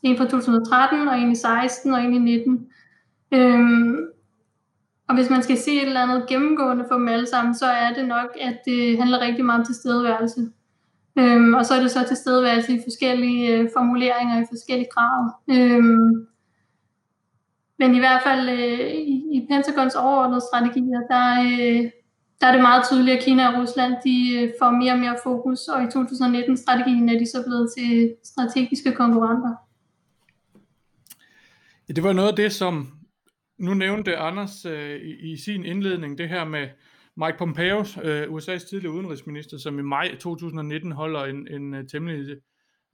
en 0.03 0.17
fra 0.17 0.25
2013, 0.25 1.09
og 1.09 1.19
en 1.19 1.33
i 1.33 1.35
16, 1.35 1.93
og 1.93 2.03
en 2.03 2.15
i 2.15 2.19
19. 2.19 2.67
Øh, 3.33 3.99
og 5.09 5.15
hvis 5.15 5.31
man 5.31 5.43
skal 5.43 5.57
se 5.57 5.71
et 5.71 5.87
eller 5.87 6.01
andet 6.01 6.29
gennemgående 6.29 6.85
for 6.89 6.95
dem 6.95 7.09
alle 7.09 7.27
sammen, 7.27 7.55
så 7.55 7.67
er 7.67 7.95
det 7.95 8.09
nok, 8.09 8.37
at 8.41 8.59
det 8.65 8.99
handler 8.99 9.21
rigtig 9.21 9.45
meget 9.45 9.61
om 9.61 9.67
tilstedeværelse. 9.67 10.41
Øhm, 11.19 11.55
og 11.55 11.67
så 11.67 11.75
er 11.75 11.81
det 11.81 11.91
så 11.91 12.05
tilstedeværelse 12.09 12.73
i 12.73 12.81
forskellige 12.85 13.57
øh, 13.57 13.69
formuleringer, 13.77 14.43
i 14.43 14.47
forskellige 14.51 14.89
grad. 14.95 15.31
Øhm, 15.51 16.27
men 17.79 17.95
i 17.95 17.99
hvert 17.99 18.23
fald 18.23 18.49
øh, 18.49 18.91
i, 18.91 19.17
i 19.33 19.47
Pentagons 19.51 19.95
overordnede 19.95 20.41
strategier, 20.41 21.01
der, 21.11 21.27
øh, 21.43 21.91
der 22.41 22.47
er 22.47 22.53
det 22.53 22.61
meget 22.61 22.85
tydeligt, 22.91 23.17
at 23.17 23.25
Kina 23.25 23.49
og 23.49 23.63
Rusland 23.63 23.95
de 24.05 24.41
øh, 24.41 24.53
får 24.59 24.71
mere 24.71 24.93
og 24.93 24.99
mere 24.99 25.17
fokus, 25.23 25.69
og 25.69 25.83
i 25.83 25.87
2019-strategien 25.87 27.09
er 27.09 27.19
de 27.19 27.27
så 27.27 27.43
blevet 27.47 27.73
til 27.79 28.15
strategiske 28.25 28.93
konkurrenter. 28.93 29.55
Ja, 31.89 31.93
det 31.93 32.05
var 32.05 32.13
noget 32.13 32.29
af 32.29 32.37
det, 32.37 32.53
som 32.53 32.93
nu 33.59 33.75
nævnte 33.75 34.17
Anders 34.17 34.65
øh, 34.65 35.01
i, 35.01 35.33
i 35.33 35.37
sin 35.37 35.65
indledning 35.65 36.19
det 36.19 36.29
her 36.29 36.45
med 36.45 36.69
Mike 37.17 37.39
Pompeo, 37.39 37.79
øh, 38.03 38.23
USA's 38.23 38.69
tidligere 38.69 38.95
udenrigsminister, 38.95 39.59
som 39.59 39.79
i 39.79 39.83
maj 39.83 40.17
2019 40.21 40.93
holder 40.93 41.25
en, 41.25 41.49
en 41.49 41.75
øh, 41.75 41.89
temmelig 41.89 42.37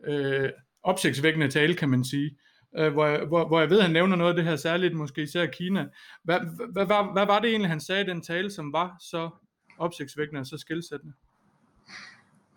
øh, 0.06 0.50
opsigtsvækkende 0.82 1.48
tale, 1.48 1.74
kan 1.74 1.88
man 1.88 2.04
sige, 2.04 2.30
øh, 2.78 2.92
hvor, 2.92 3.06
jeg, 3.06 3.20
hvor, 3.20 3.48
hvor 3.48 3.60
jeg 3.60 3.70
ved, 3.70 3.78
at 3.78 3.84
han 3.84 3.92
nævner 3.92 4.16
noget 4.16 4.30
af 4.30 4.36
det 4.36 4.44
her, 4.44 4.56
særligt 4.56 4.94
måske 4.94 5.22
især 5.22 5.46
Kina. 5.46 5.86
Hvad, 6.24 6.40
hvad, 6.72 6.86
hvad, 6.86 7.12
hvad 7.12 7.26
var 7.26 7.38
det 7.40 7.50
egentlig, 7.50 7.70
han 7.70 7.80
sagde 7.80 8.02
i 8.02 8.06
den 8.06 8.22
tale, 8.22 8.50
som 8.50 8.72
var 8.72 8.96
så 9.00 9.30
opsigtsvækkende 9.78 10.40
og 10.40 10.46
så 10.46 10.58
skilsættende? 10.58 11.14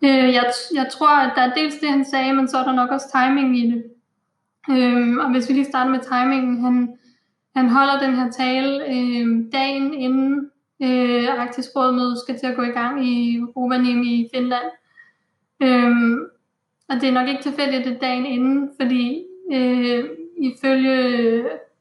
Øh, 0.04 0.32
jeg, 0.34 0.52
jeg 0.74 0.86
tror, 0.92 1.16
at 1.16 1.32
der 1.36 1.42
er 1.42 1.54
dels 1.54 1.74
det, 1.74 1.90
han 1.90 2.04
sagde, 2.04 2.32
men 2.32 2.48
så 2.48 2.58
er 2.58 2.64
der 2.64 2.72
nok 2.72 2.90
også 2.90 3.06
timing 3.12 3.58
i 3.58 3.70
det. 3.70 3.84
Øh, 4.70 5.16
og 5.16 5.30
hvis 5.30 5.48
vi 5.48 5.54
lige 5.54 5.64
starter 5.64 5.90
med 5.90 6.00
timingen, 6.00 6.64
han, 6.64 6.98
han 7.56 7.68
holder 7.68 8.00
den 8.00 8.14
her 8.16 8.30
tale 8.30 8.84
øh, 8.84 9.52
dagen 9.52 9.94
inden 9.94 10.50
øh, 10.82 11.40
Arktisk 11.40 11.70
Rådmøde 11.76 12.20
skal 12.20 12.38
til 12.38 12.46
at 12.46 12.56
gå 12.56 12.62
i 12.62 12.76
gang 12.80 13.06
i 13.06 13.40
Rovaniemi 13.56 14.20
i 14.20 14.28
Finland. 14.34 14.70
Øh, 15.62 16.18
og 16.88 17.00
det 17.00 17.08
er 17.08 17.12
nok 17.12 17.28
ikke 17.28 17.42
tilfældigt, 17.42 17.80
at 17.80 17.86
det 17.86 17.94
er 17.94 17.98
dagen 17.98 18.26
inden, 18.26 18.70
fordi 18.80 19.24
øh, 19.52 20.04
ifølge 20.38 20.98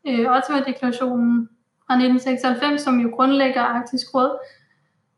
øh, 0.08 0.32
Ottawa-deklarationen 0.36 1.50
fra 1.88 1.94
1996, 1.94 2.82
som 2.82 3.00
jo 3.00 3.10
grundlægger 3.16 3.62
Arktisk 3.62 4.16
Råd, 4.16 4.32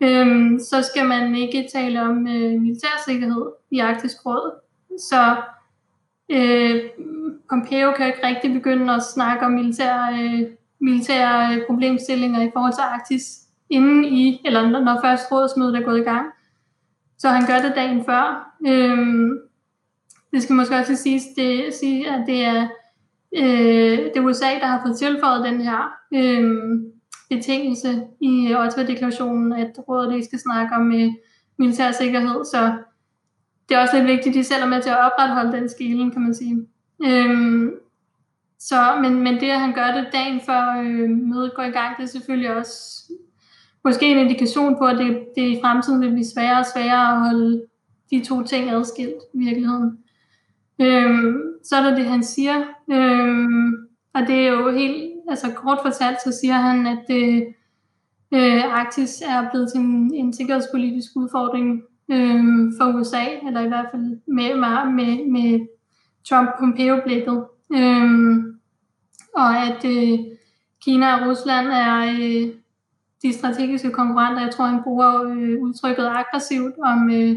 øh, 0.02 0.60
så 0.60 0.82
skal 0.82 1.06
man 1.06 1.36
ikke 1.36 1.70
tale 1.74 2.02
om 2.02 2.28
øh, 2.28 2.62
militærsikkerhed 2.62 3.46
i 3.72 3.80
Arktisk 3.80 4.26
Råd. 4.26 4.52
Så 5.00 5.36
øh, 6.30 6.82
Pompeo 7.50 7.92
kan 7.92 8.08
ikke 8.08 8.28
rigtig 8.28 8.54
begynde 8.54 8.94
at 8.94 9.04
snakke 9.04 9.46
om 9.46 9.52
øh, 9.54 9.60
militære, 9.60 10.24
øh, 10.24 10.48
militære 10.80 11.62
problemstillinger 11.68 12.42
i 12.42 12.50
forhold 12.54 12.74
til 12.74 12.82
Arktis 12.82 13.42
inden 13.70 14.06
i, 14.06 14.42
eller 14.46 14.70
når 14.70 15.02
først 15.04 15.32
rådsmødet 15.32 15.76
er 15.76 15.82
gået 15.82 16.00
i 16.00 16.04
gang. 16.04 16.28
Så 17.18 17.30
han 17.30 17.48
gør 17.48 17.68
det 17.68 17.76
dagen 17.76 18.06
før. 18.06 18.54
Øhm, 18.68 19.40
det 20.32 20.44
skal 20.44 20.56
måske 20.56 20.76
også 20.76 20.96
siges, 20.96 21.24
det, 21.38 21.74
sige 21.74 22.10
at 22.10 22.24
det 22.28 22.42
er, 22.46 22.68
øh, 23.36 23.98
det 23.98 24.18
er 24.18 24.26
USA, 24.26 24.46
der 24.46 24.66
har 24.66 24.82
fået 24.86 24.98
tilføjet 24.98 25.46
den 25.46 25.62
her 25.62 25.92
øh, 26.14 26.62
betingelse 27.30 28.04
i 28.22 28.56
Ottawa-deklarationen, 28.56 29.54
at 29.54 29.80
rådet 29.90 30.14
ikke 30.14 30.26
skal 30.26 30.40
snakke 30.40 30.76
om 30.76 30.94
øh, 30.94 31.10
militær 31.58 31.92
sikkerhed. 31.92 32.46
Så 32.46 32.74
det 33.70 33.78
er 33.78 33.82
også 33.82 33.96
lidt 33.96 34.08
vigtigt, 34.08 34.28
at 34.28 34.40
de 34.40 34.44
selv 34.44 34.64
er 34.64 34.68
med 34.68 34.82
til 34.82 34.90
at 34.90 35.12
opretholde 35.12 35.58
den 35.58 35.70
skilen, 35.70 36.12
kan 36.12 36.22
man 36.22 36.36
sige. 36.36 36.68
Øhm, 37.06 37.72
så, 38.60 39.00
men, 39.02 39.24
men 39.24 39.34
det, 39.34 39.50
at 39.50 39.60
han 39.60 39.74
gør 39.74 39.92
det 39.96 40.08
dagen 40.14 40.42
før 40.46 40.82
øh, 40.86 41.10
mødet 41.10 41.54
går 41.56 41.64
i 41.64 41.70
gang, 41.70 41.98
det 41.98 42.04
er 42.04 42.08
selvfølgelig 42.08 42.56
også 42.56 43.04
måske 43.84 44.12
en 44.12 44.18
indikation 44.18 44.78
på, 44.78 44.86
at 44.86 44.98
det, 44.98 45.26
det 45.36 45.42
i 45.42 45.60
fremtiden 45.62 46.02
vil 46.02 46.12
blive 46.12 46.26
sværere 46.26 46.60
og 46.60 46.66
sværere 46.66 47.12
at 47.14 47.20
holde 47.20 47.64
de 48.12 48.26
to 48.26 48.44
ting 48.44 48.70
adskilt 48.70 49.22
i 49.34 49.38
virkeligheden. 49.38 49.98
Øhm, 50.82 51.42
så 51.64 51.76
er 51.76 51.84
der 51.84 51.96
det, 51.96 52.06
han 52.06 52.24
siger, 52.24 52.56
øhm, 52.92 53.74
og 54.14 54.22
det 54.28 54.48
er 54.48 54.52
jo 54.52 54.72
helt, 54.72 55.14
altså 55.30 55.52
kort 55.56 55.80
fortalt, 55.82 56.18
så 56.24 56.38
siger 56.42 56.54
han, 56.54 56.88
at 56.88 57.00
det, 57.08 57.48
øh, 58.34 58.80
Arktis 58.80 59.22
er 59.22 59.50
blevet 59.50 59.72
til 59.72 59.82
en, 59.82 60.14
en 60.14 60.34
sikkerhedspolitisk 60.34 61.12
udfordring 61.16 61.82
øhm, 62.12 62.74
for 62.78 63.00
USA, 63.00 63.24
eller 63.48 63.62
i 63.62 63.68
hvert 63.68 63.88
fald 63.92 64.02
med, 64.28 64.56
med, 64.92 65.32
med 65.32 65.68
Trump-Pompeo-blikket. 66.24 67.46
Øhm, 67.74 68.60
og 69.36 69.58
at 69.58 69.86
øh, 69.86 70.20
Kina 70.84 71.16
og 71.16 71.30
Rusland 71.30 71.68
er 71.68 71.98
øh, 72.00 72.54
de 73.24 73.34
strategiske 73.34 73.92
konkurrenter. 73.92 74.42
Jeg 74.42 74.52
tror, 74.52 74.66
han 74.66 74.84
bruger 74.84 75.24
øh, 75.24 75.62
udtrykket 75.62 76.06
aggressivt 76.06 76.76
om, 76.86 77.12
øh, 77.12 77.36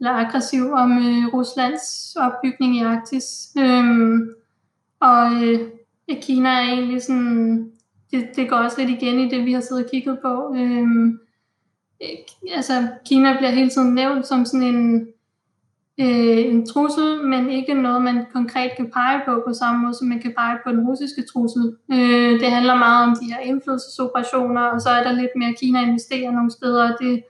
eller 0.00 0.12
aggressiv 0.12 0.72
om 0.72 0.98
øh, 0.98 1.34
Ruslands 1.34 2.16
opbygning 2.16 2.76
i 2.76 2.82
Arktis. 2.82 3.48
Øhm, 3.58 4.30
og 5.00 5.32
øh, 5.32 5.60
Kina 6.22 6.48
er 6.48 6.60
egentlig 6.60 7.02
sådan, 7.02 7.72
det, 8.10 8.28
det 8.36 8.50
går 8.50 8.56
også 8.56 8.80
lidt 8.80 9.02
igen 9.02 9.20
i 9.20 9.30
det, 9.30 9.44
vi 9.44 9.52
har 9.52 9.60
siddet 9.60 9.84
og 9.84 9.90
kigget 9.90 10.18
på. 10.22 10.54
Øhm, 10.56 11.18
øh, 12.02 12.08
altså, 12.56 12.88
Kina 13.06 13.36
bliver 13.36 13.50
hele 13.50 13.70
tiden 13.70 13.94
nævnt 13.94 14.26
som 14.26 14.44
sådan 14.44 14.66
en 14.66 15.08
øh, 16.00 16.44
en 16.52 16.66
trussel, 16.66 17.24
men 17.24 17.50
ikke 17.50 17.74
noget, 17.74 18.02
man 18.02 18.26
konkret 18.32 18.70
kan 18.76 18.90
pege 18.90 19.20
på 19.26 19.42
på 19.46 19.52
samme 19.54 19.82
måde, 19.82 19.94
som 19.94 20.08
man 20.08 20.20
kan 20.20 20.34
pege 20.38 20.58
på 20.64 20.70
den 20.72 20.86
russiske 20.88 21.22
trussel. 21.32 21.76
Øh, 21.92 22.40
det 22.40 22.50
handler 22.50 22.74
meget 22.74 23.08
om 23.08 23.16
de 23.20 23.32
her 23.32 23.40
indflydelsesoperationer, 23.40 24.60
og 24.60 24.80
så 24.80 24.88
er 24.88 25.02
der 25.02 25.12
lidt 25.12 25.30
mere, 25.36 25.54
Kina 25.60 25.82
investerer 25.82 26.30
nogle 26.30 26.50
steder, 26.50 26.92
og 26.92 26.98
det 27.00 27.24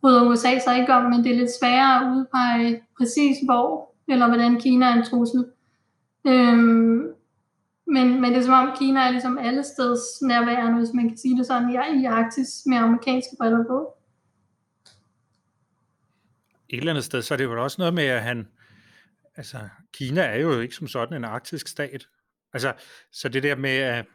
bryder 0.00 0.28
USA 0.28 0.58
sig 0.58 0.80
ikke 0.80 0.94
om, 0.94 1.10
men 1.10 1.24
det 1.24 1.32
er 1.32 1.36
lidt 1.36 1.58
sværere 1.60 2.00
at 2.00 2.16
udpege 2.16 2.82
præcis 2.98 3.36
hvor, 3.44 3.94
eller 4.08 4.26
hvordan 4.26 4.60
Kina 4.60 4.86
er 4.86 4.94
en 4.94 5.04
trussel. 5.04 5.44
Øhm, 6.26 7.02
men, 7.86 8.20
men 8.20 8.24
det 8.24 8.36
er 8.36 8.42
som 8.42 8.68
om 8.68 8.76
Kina 8.78 9.00
er 9.00 9.10
ligesom 9.10 9.38
alle 9.38 9.62
steds 9.62 10.22
nærværende, 10.22 10.78
hvis 10.78 10.94
man 10.94 11.08
kan 11.08 11.18
sige 11.18 11.38
det 11.38 11.46
sådan, 11.46 11.70
i, 11.70 12.02
i 12.02 12.04
Arktis 12.04 12.62
med 12.66 12.76
amerikanske 12.76 13.36
briller 13.40 13.64
på 13.64 13.96
et 16.70 16.78
eller 16.78 16.92
andet 16.92 17.04
sted, 17.04 17.22
så 17.22 17.34
er 17.34 17.38
det 17.38 17.44
jo 17.44 17.62
også 17.62 17.76
noget 17.78 17.94
med, 17.94 18.04
at 18.04 18.22
han, 18.22 18.48
altså, 19.36 19.58
Kina 19.92 20.22
er 20.22 20.36
jo 20.36 20.60
ikke 20.60 20.74
som 20.74 20.88
sådan 20.88 21.16
en 21.16 21.24
arktisk 21.24 21.68
stat. 21.68 22.08
Altså, 22.52 22.72
så 23.12 23.28
det 23.28 23.42
der 23.42 23.56
med, 23.56 23.70
at 23.70 24.06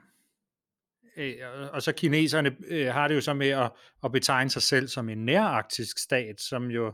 øh, 1.17 1.35
og 1.73 1.81
så 1.81 1.91
kineserne 1.91 2.55
øh, 2.67 2.87
har 2.87 3.07
det 3.07 3.15
jo 3.15 3.21
så 3.21 3.33
med 3.33 3.49
at, 3.49 3.71
at 4.03 4.11
betegne 4.11 4.49
sig 4.49 4.61
selv 4.61 4.87
som 4.87 5.09
en 5.09 5.25
nærarktisk 5.25 5.99
stat, 5.99 6.41
som 6.41 6.71
jo 6.71 6.93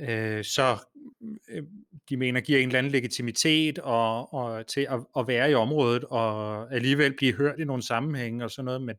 øh, 0.00 0.44
så 0.44 0.76
øh, 1.48 1.62
de 2.08 2.16
mener 2.16 2.40
giver 2.40 2.58
en 2.58 2.68
eller 2.68 2.78
anden 2.78 2.92
legitimitet 2.92 3.78
og, 3.78 4.34
og 4.34 4.66
til 4.66 4.86
at, 4.90 5.00
at 5.16 5.26
være 5.26 5.50
i 5.50 5.54
området 5.54 6.04
og 6.04 6.74
alligevel 6.74 7.16
blive 7.16 7.34
hørt 7.34 7.60
i 7.60 7.64
nogle 7.64 7.82
sammenhænge 7.82 8.44
og 8.44 8.50
sådan 8.50 8.64
noget, 8.64 8.82
men, 8.82 8.96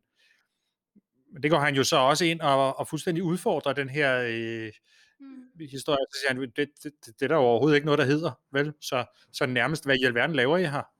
men 1.34 1.44
det 1.44 1.51
går 1.51 1.60
han 1.60 1.75
jo 1.75 1.84
så 1.84 1.98
også 1.98 2.25
ind 2.25 2.41
og, 2.41 2.79
og 2.79 2.88
fuldstændig 2.88 3.24
udfordrer 3.24 3.74
den 3.74 3.89
her 3.89 4.22
øh, 4.27 4.72
mm. 5.20 5.67
historie, 5.70 6.05
så 6.13 6.20
siger 6.20 6.34
han, 6.34 6.41
det, 6.41 6.58
det, 6.58 6.70
det, 6.84 6.94
det 7.05 7.22
er 7.22 7.27
der 7.27 7.36
overhovedet 7.36 7.75
ikke 7.75 7.86
noget, 7.86 8.00
der 8.00 8.05
hedder, 8.05 8.32
vel? 8.51 8.74
Så, 8.82 9.05
så 9.34 9.46
nærmest, 9.46 9.86
hvad 9.86 9.96
i 9.96 10.03
alverden 10.03 10.36
laver 10.36 10.58
I 10.58 10.63
her? 10.63 10.94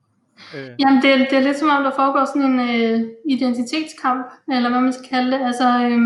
Øh. 0.54 0.70
Jamen, 0.78 1.02
det, 1.02 1.26
det 1.30 1.38
er 1.38 1.42
lidt 1.42 1.58
som 1.58 1.68
om, 1.68 1.82
der 1.82 1.90
foregår 1.90 2.24
sådan 2.24 2.50
en 2.50 2.60
øh, 2.60 3.08
identitetskamp, 3.28 4.26
eller 4.52 4.70
hvad 4.70 4.80
man 4.80 4.92
skal 4.92 5.08
kalde 5.08 5.30
det. 5.32 5.40
Altså, 5.46 5.68
øh, 5.88 6.00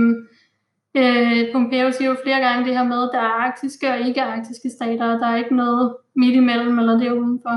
øh, 1.00 1.52
Pompeo 1.52 1.92
siger 1.92 2.08
jo 2.10 2.16
flere 2.24 2.40
gange 2.40 2.64
det 2.66 2.76
her 2.76 2.84
med, 2.84 3.02
at 3.02 3.10
der 3.12 3.20
er 3.20 3.46
arktiske 3.46 3.90
og 3.90 4.00
ikke-arktiske 4.00 4.70
stater, 4.70 5.14
og 5.14 5.20
der 5.20 5.26
er 5.26 5.36
ikke 5.36 5.56
noget 5.56 5.96
midt 6.16 6.34
imellem, 6.34 6.78
eller 6.78 6.98
det 6.98 7.12
udenfor. 7.12 7.56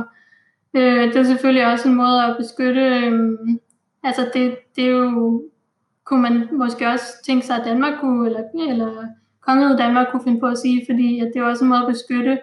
Øh, 0.73 1.03
det 1.07 1.15
er 1.15 1.23
selvfølgelig 1.23 1.67
også 1.67 1.89
en 1.89 1.95
måde 1.95 2.23
at 2.23 2.37
beskytte, 2.37 2.81
øh, 2.81 3.37
altså 4.03 4.29
det, 4.33 4.55
det 4.75 4.83
er 4.85 4.89
jo, 4.89 5.43
kunne 6.03 6.21
man 6.21 6.49
måske 6.51 6.87
også 6.87 7.05
tænke 7.25 7.45
sig, 7.45 7.55
at 7.55 7.65
Danmark 7.65 7.99
kunne, 7.99 8.25
eller, 8.27 8.43
eller 8.69 9.05
kongeriget 9.41 9.79
Danmark 9.79 10.07
kunne 10.11 10.23
finde 10.23 10.39
på 10.39 10.47
at 10.47 10.57
sige, 10.57 10.85
fordi 10.89 11.19
at 11.19 11.31
det 11.33 11.41
er 11.41 11.45
også 11.45 11.63
en 11.63 11.69
måde 11.69 11.81
at 11.81 11.93
beskytte 11.93 12.39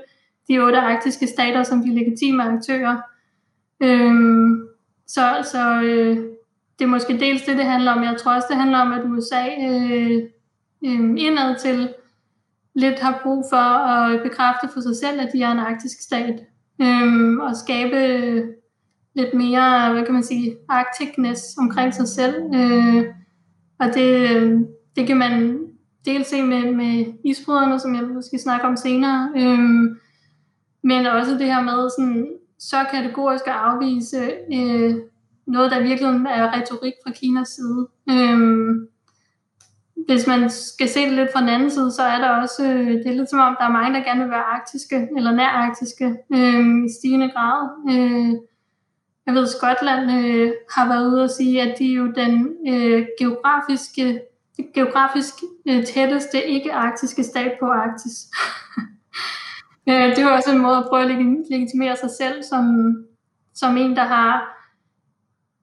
de 0.49 0.59
otte 0.59 0.79
arktiske 0.79 1.27
stater 1.27 1.63
som 1.63 1.83
de 1.83 1.95
legitime 1.95 2.43
aktører. 2.43 2.97
Øhm, 3.83 4.67
så 5.07 5.49
så 5.53 5.83
øh, 5.83 6.17
det 6.79 6.85
er 6.85 6.87
måske 6.87 7.21
dels 7.21 7.43
det, 7.43 7.57
det 7.57 7.65
handler 7.65 7.93
om. 7.93 8.03
Jeg 8.03 8.17
tror 8.19 8.35
også, 8.35 8.47
det 8.51 8.57
handler 8.57 8.79
om, 8.79 8.93
at 8.93 9.05
USA 9.07 9.45
øh, 9.69 10.23
øh, 10.85 11.01
indad 11.17 11.59
til 11.59 11.89
lidt 12.75 12.99
har 12.99 13.21
brug 13.23 13.45
for 13.51 13.57
at 13.57 14.23
bekræfte 14.23 14.69
for 14.75 14.81
sig 14.81 14.97
selv, 14.97 15.21
at 15.21 15.31
de 15.33 15.43
er 15.43 15.53
en 15.53 15.59
arktisk 15.59 16.01
stat. 16.03 16.41
Øh, 16.83 17.39
og 17.39 17.57
skabe 17.57 17.97
lidt 19.15 19.35
mere, 19.35 19.93
hvad 19.93 20.05
kan 20.05 20.15
man 20.15 20.23
sige, 20.23 20.57
arcticness 20.69 21.57
omkring 21.59 21.95
sig 21.95 22.09
selv. 22.09 22.35
Øh, 22.55 23.05
og 23.79 23.87
det, 23.95 24.31
øh, 24.31 24.61
det 24.97 25.07
kan 25.07 25.17
man 25.17 25.59
dels 26.05 26.29
se 26.29 26.43
med, 26.43 26.73
med 26.73 27.07
isbryderne, 27.25 27.81
som 27.81 27.95
jeg 27.95 28.03
måske 28.03 28.39
snakke 28.39 28.67
om 28.67 28.77
senere, 28.77 29.33
øh, 29.37 29.59
men 30.83 31.07
også 31.07 31.33
det 31.33 31.47
her 31.47 31.63
med 31.63 31.91
sådan, 31.99 32.29
så 32.61 32.85
kategorisk 32.91 33.47
at 33.47 33.53
afvise 33.53 34.31
øh, 34.55 34.95
noget, 35.47 35.71
der 35.71 35.83
virkelig 35.83 36.09
er 36.31 36.57
retorik 36.57 36.93
fra 37.07 37.13
Kinas 37.13 37.49
side. 37.49 37.89
Øhm, 38.11 38.89
hvis 40.07 40.27
man 40.27 40.51
skal 40.51 40.89
se 40.89 41.01
det 41.01 41.13
lidt 41.13 41.33
fra 41.33 41.41
den 41.41 41.49
anden 41.49 41.71
side, 41.71 41.93
så 41.93 42.03
er 42.03 42.19
der 42.19 42.29
også, 42.29 42.65
øh, 42.65 42.87
det 42.87 43.07
er 43.07 43.17
lidt 43.17 43.31
som 43.31 43.39
om, 43.39 43.57
der 43.61 43.67
er 43.67 43.73
mange, 43.73 43.99
der 43.99 44.05
gerne 44.05 44.21
vil 44.21 44.31
være 44.31 44.53
arktiske, 44.55 45.09
eller 45.17 45.33
nær-arktiske, 45.33 46.17
øh, 46.35 46.85
i 46.87 46.89
stigende 46.99 47.31
grad. 47.31 47.69
Øh, 47.91 48.35
jeg 49.27 49.35
ved, 49.35 49.47
Skotland 49.47 50.11
øh, 50.11 50.53
har 50.71 50.89
været 50.89 51.13
ude 51.13 51.23
og 51.23 51.31
sige, 51.31 51.63
at 51.63 51.79
de 51.79 51.93
er 51.93 51.97
jo 51.97 52.13
den 52.13 52.57
øh, 52.69 53.07
geografiske 53.19 54.21
geografisk 54.75 55.35
øh, 55.69 55.85
tætteste 55.87 56.47
ikke-arktiske 56.47 57.25
stat 57.25 57.53
på 57.61 57.67
Arktis. 57.67 58.13
øh, 59.89 60.17
det 60.17 60.25
var 60.25 60.37
også 60.37 60.53
en 60.53 60.63
måde 60.63 60.77
at 60.77 60.87
prøve 60.89 61.03
at 61.03 61.11
legitimere 61.51 61.97
sig 61.97 62.11
selv 62.11 62.43
som, 62.43 62.95
som 63.55 63.77
en, 63.77 63.97
der 63.97 64.05
har 64.05 64.57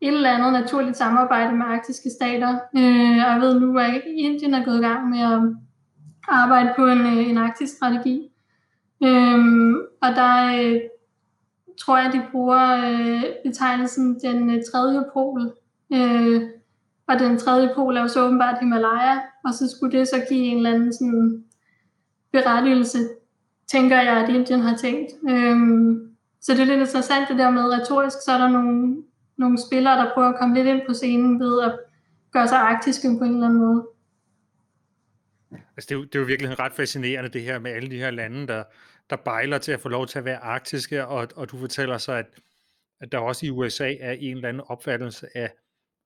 et 0.01 0.13
eller 0.13 0.29
andet 0.29 0.53
naturligt 0.53 0.97
samarbejde 0.97 1.55
med 1.55 1.65
arktiske 1.65 2.09
stater. 2.09 2.59
Øh, 2.77 3.17
og 3.25 3.31
jeg 3.33 3.37
ved 3.41 3.59
nu, 3.59 3.79
at 3.79 4.01
Indien 4.05 4.53
er 4.53 4.65
gået 4.65 4.79
i 4.79 4.81
gang 4.81 5.09
med 5.09 5.19
at 5.19 5.41
arbejde 6.27 6.73
på 6.75 6.85
en, 6.85 7.01
øh, 7.01 7.29
en 7.29 7.37
arktisk 7.37 7.75
strategi. 7.75 8.31
Øh, 9.03 9.39
og 10.01 10.09
der 10.15 10.61
øh, 10.61 10.79
tror 11.81 11.97
jeg, 11.97 12.13
de 12.13 12.21
bruger 12.31 12.77
øh, 12.89 13.23
betegnelsen 13.45 14.19
den 14.19 14.49
øh, 14.49 14.61
tredje 14.71 15.03
pol. 15.13 15.51
Øh, 15.93 16.41
og 17.07 17.19
den 17.19 17.37
tredje 17.37 17.71
pol 17.75 17.97
er 17.97 18.01
jo 18.01 18.07
så 18.07 18.25
åbenbart 18.25 18.59
Himalaya, 18.59 19.15
og 19.45 19.53
så 19.53 19.75
skulle 19.75 19.99
det 19.99 20.07
så 20.07 20.25
give 20.29 20.45
en 20.45 20.57
eller 20.57 20.73
anden 20.73 20.93
sådan 20.93 21.43
berettigelse, 22.31 22.97
tænker 23.71 24.01
jeg, 24.01 24.17
at 24.23 24.29
Indien 24.29 24.59
har 24.59 24.77
tænkt. 24.77 25.11
Øhm, 25.29 26.15
så 26.41 26.53
det 26.53 26.61
er 26.61 26.65
lidt 26.65 26.79
interessant 26.79 27.29
det 27.29 27.37
der 27.37 27.49
med 27.49 27.61
retorisk, 27.61 28.17
så 28.25 28.31
er 28.31 28.37
der 28.37 28.49
nogle, 28.49 29.03
nogle 29.37 29.57
spillere, 29.67 29.97
der 29.97 30.13
prøver 30.13 30.29
at 30.29 30.39
komme 30.39 30.55
lidt 30.55 30.67
ind 30.67 30.81
på 30.87 30.93
scenen 30.93 31.39
ved 31.39 31.63
at 31.63 31.79
gøre 32.31 32.47
sig 32.47 32.57
arktiske 32.57 33.07
på 33.19 33.23
en 33.23 33.33
eller 33.33 33.47
anden 33.47 33.59
måde. 33.59 33.87
Altså 35.51 35.87
det, 35.89 35.91
er 35.91 35.95
jo, 35.95 36.03
det 36.03 36.15
er 36.15 36.19
jo 36.19 36.25
virkelig 36.25 36.59
ret 36.59 36.73
fascinerende 36.73 37.29
det 37.29 37.41
her 37.41 37.59
med 37.59 37.71
alle 37.71 37.89
de 37.91 37.97
her 37.97 38.11
lande, 38.11 38.47
der, 38.47 38.63
der 39.09 39.15
bejler 39.15 39.57
til 39.57 39.71
at 39.71 39.79
få 39.79 39.89
lov 39.89 40.07
til 40.07 40.19
at 40.19 40.25
være 40.25 40.37
arktiske, 40.37 41.07
og, 41.07 41.27
og 41.35 41.51
du 41.51 41.57
fortæller 41.57 41.97
så, 41.97 42.11
at, 42.11 42.25
at 43.01 43.11
der 43.11 43.17
også 43.17 43.45
i 43.45 43.49
USA 43.49 43.93
er 43.99 44.11
en 44.11 44.35
eller 44.35 44.49
anden 44.49 44.63
opfattelse 44.67 45.27
af 45.35 45.51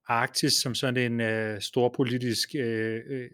Arktis 0.07 0.53
som 0.53 0.75
sådan 0.75 1.11
en 1.11 1.21
øh, 1.21 1.61
stor 1.61 1.89
politisk 1.89 2.49
øh, 2.55 2.99
øh, 3.09 3.29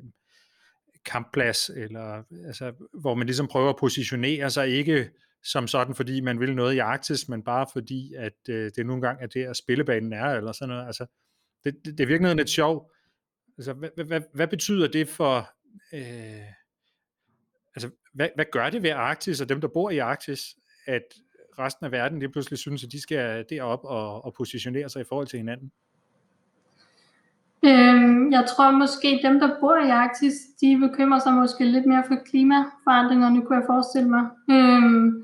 kampplads, 1.07 1.69
eller, 1.69 2.23
altså, 2.45 2.73
hvor 2.93 3.15
man 3.15 3.27
ligesom 3.27 3.47
prøver 3.47 3.69
at 3.69 3.75
positionere 3.79 4.49
sig, 4.49 4.69
ikke 4.69 5.09
som 5.43 5.67
sådan, 5.67 5.95
fordi 5.95 6.21
man 6.21 6.39
vil 6.39 6.55
noget 6.55 6.75
i 6.75 6.77
Arktis, 6.77 7.29
men 7.29 7.43
bare 7.43 7.65
fordi, 7.73 8.13
at 8.13 8.49
øh, 8.49 8.71
det 8.75 8.85
nogle 8.85 9.01
gange 9.01 9.23
er 9.23 9.27
der, 9.27 9.53
spillebanen 9.53 10.13
er, 10.13 10.25
eller 10.25 10.51
sådan 10.51 10.69
noget. 10.69 10.87
Altså, 10.87 11.05
det, 11.63 11.75
det, 11.85 11.97
det 11.97 11.99
er 12.03 12.07
virkelig 12.07 12.21
noget 12.21 12.37
lidt 12.37 12.49
sjovt. 12.49 12.91
Altså, 13.57 13.73
hvad, 13.73 14.05
hvad, 14.05 14.21
hvad 14.33 14.47
betyder 14.47 14.87
det 14.87 15.09
for... 15.09 15.49
Øh, 15.93 16.51
altså, 17.75 17.89
hvad, 18.13 18.29
hvad 18.35 18.45
gør 18.51 18.69
det 18.69 18.83
ved 18.83 18.89
Arktis, 18.89 19.41
og 19.41 19.49
dem, 19.49 19.61
der 19.61 19.67
bor 19.67 19.89
i 19.89 19.97
Arktis, 19.97 20.55
at 20.87 21.03
resten 21.59 21.85
af 21.85 21.91
verden 21.91 22.19
lige 22.19 22.31
pludselig 22.31 22.59
synes, 22.59 22.83
at 22.83 22.91
de 22.91 23.01
skal 23.01 23.45
derop 23.49 23.83
og, 23.83 24.25
og 24.25 24.33
positionere 24.33 24.89
sig 24.89 25.01
i 25.01 25.05
forhold 25.09 25.27
til 25.27 25.37
hinanden? 25.37 25.71
Øhm, 27.65 28.31
jeg 28.31 28.45
tror 28.45 28.71
måske, 28.71 29.19
dem, 29.23 29.39
der 29.39 29.59
bor 29.59 29.75
i 29.75 29.89
Arktis, 29.89 30.33
de 30.61 30.77
bekymrer 30.77 31.19
sig 31.19 31.33
måske 31.33 31.65
lidt 31.65 31.85
mere 31.85 32.03
for 32.07 32.15
klimaforandringerne, 32.29 33.41
kunne 33.41 33.57
jeg 33.57 33.65
forestille 33.67 34.09
mig. 34.09 34.25
Øhm, 34.49 35.23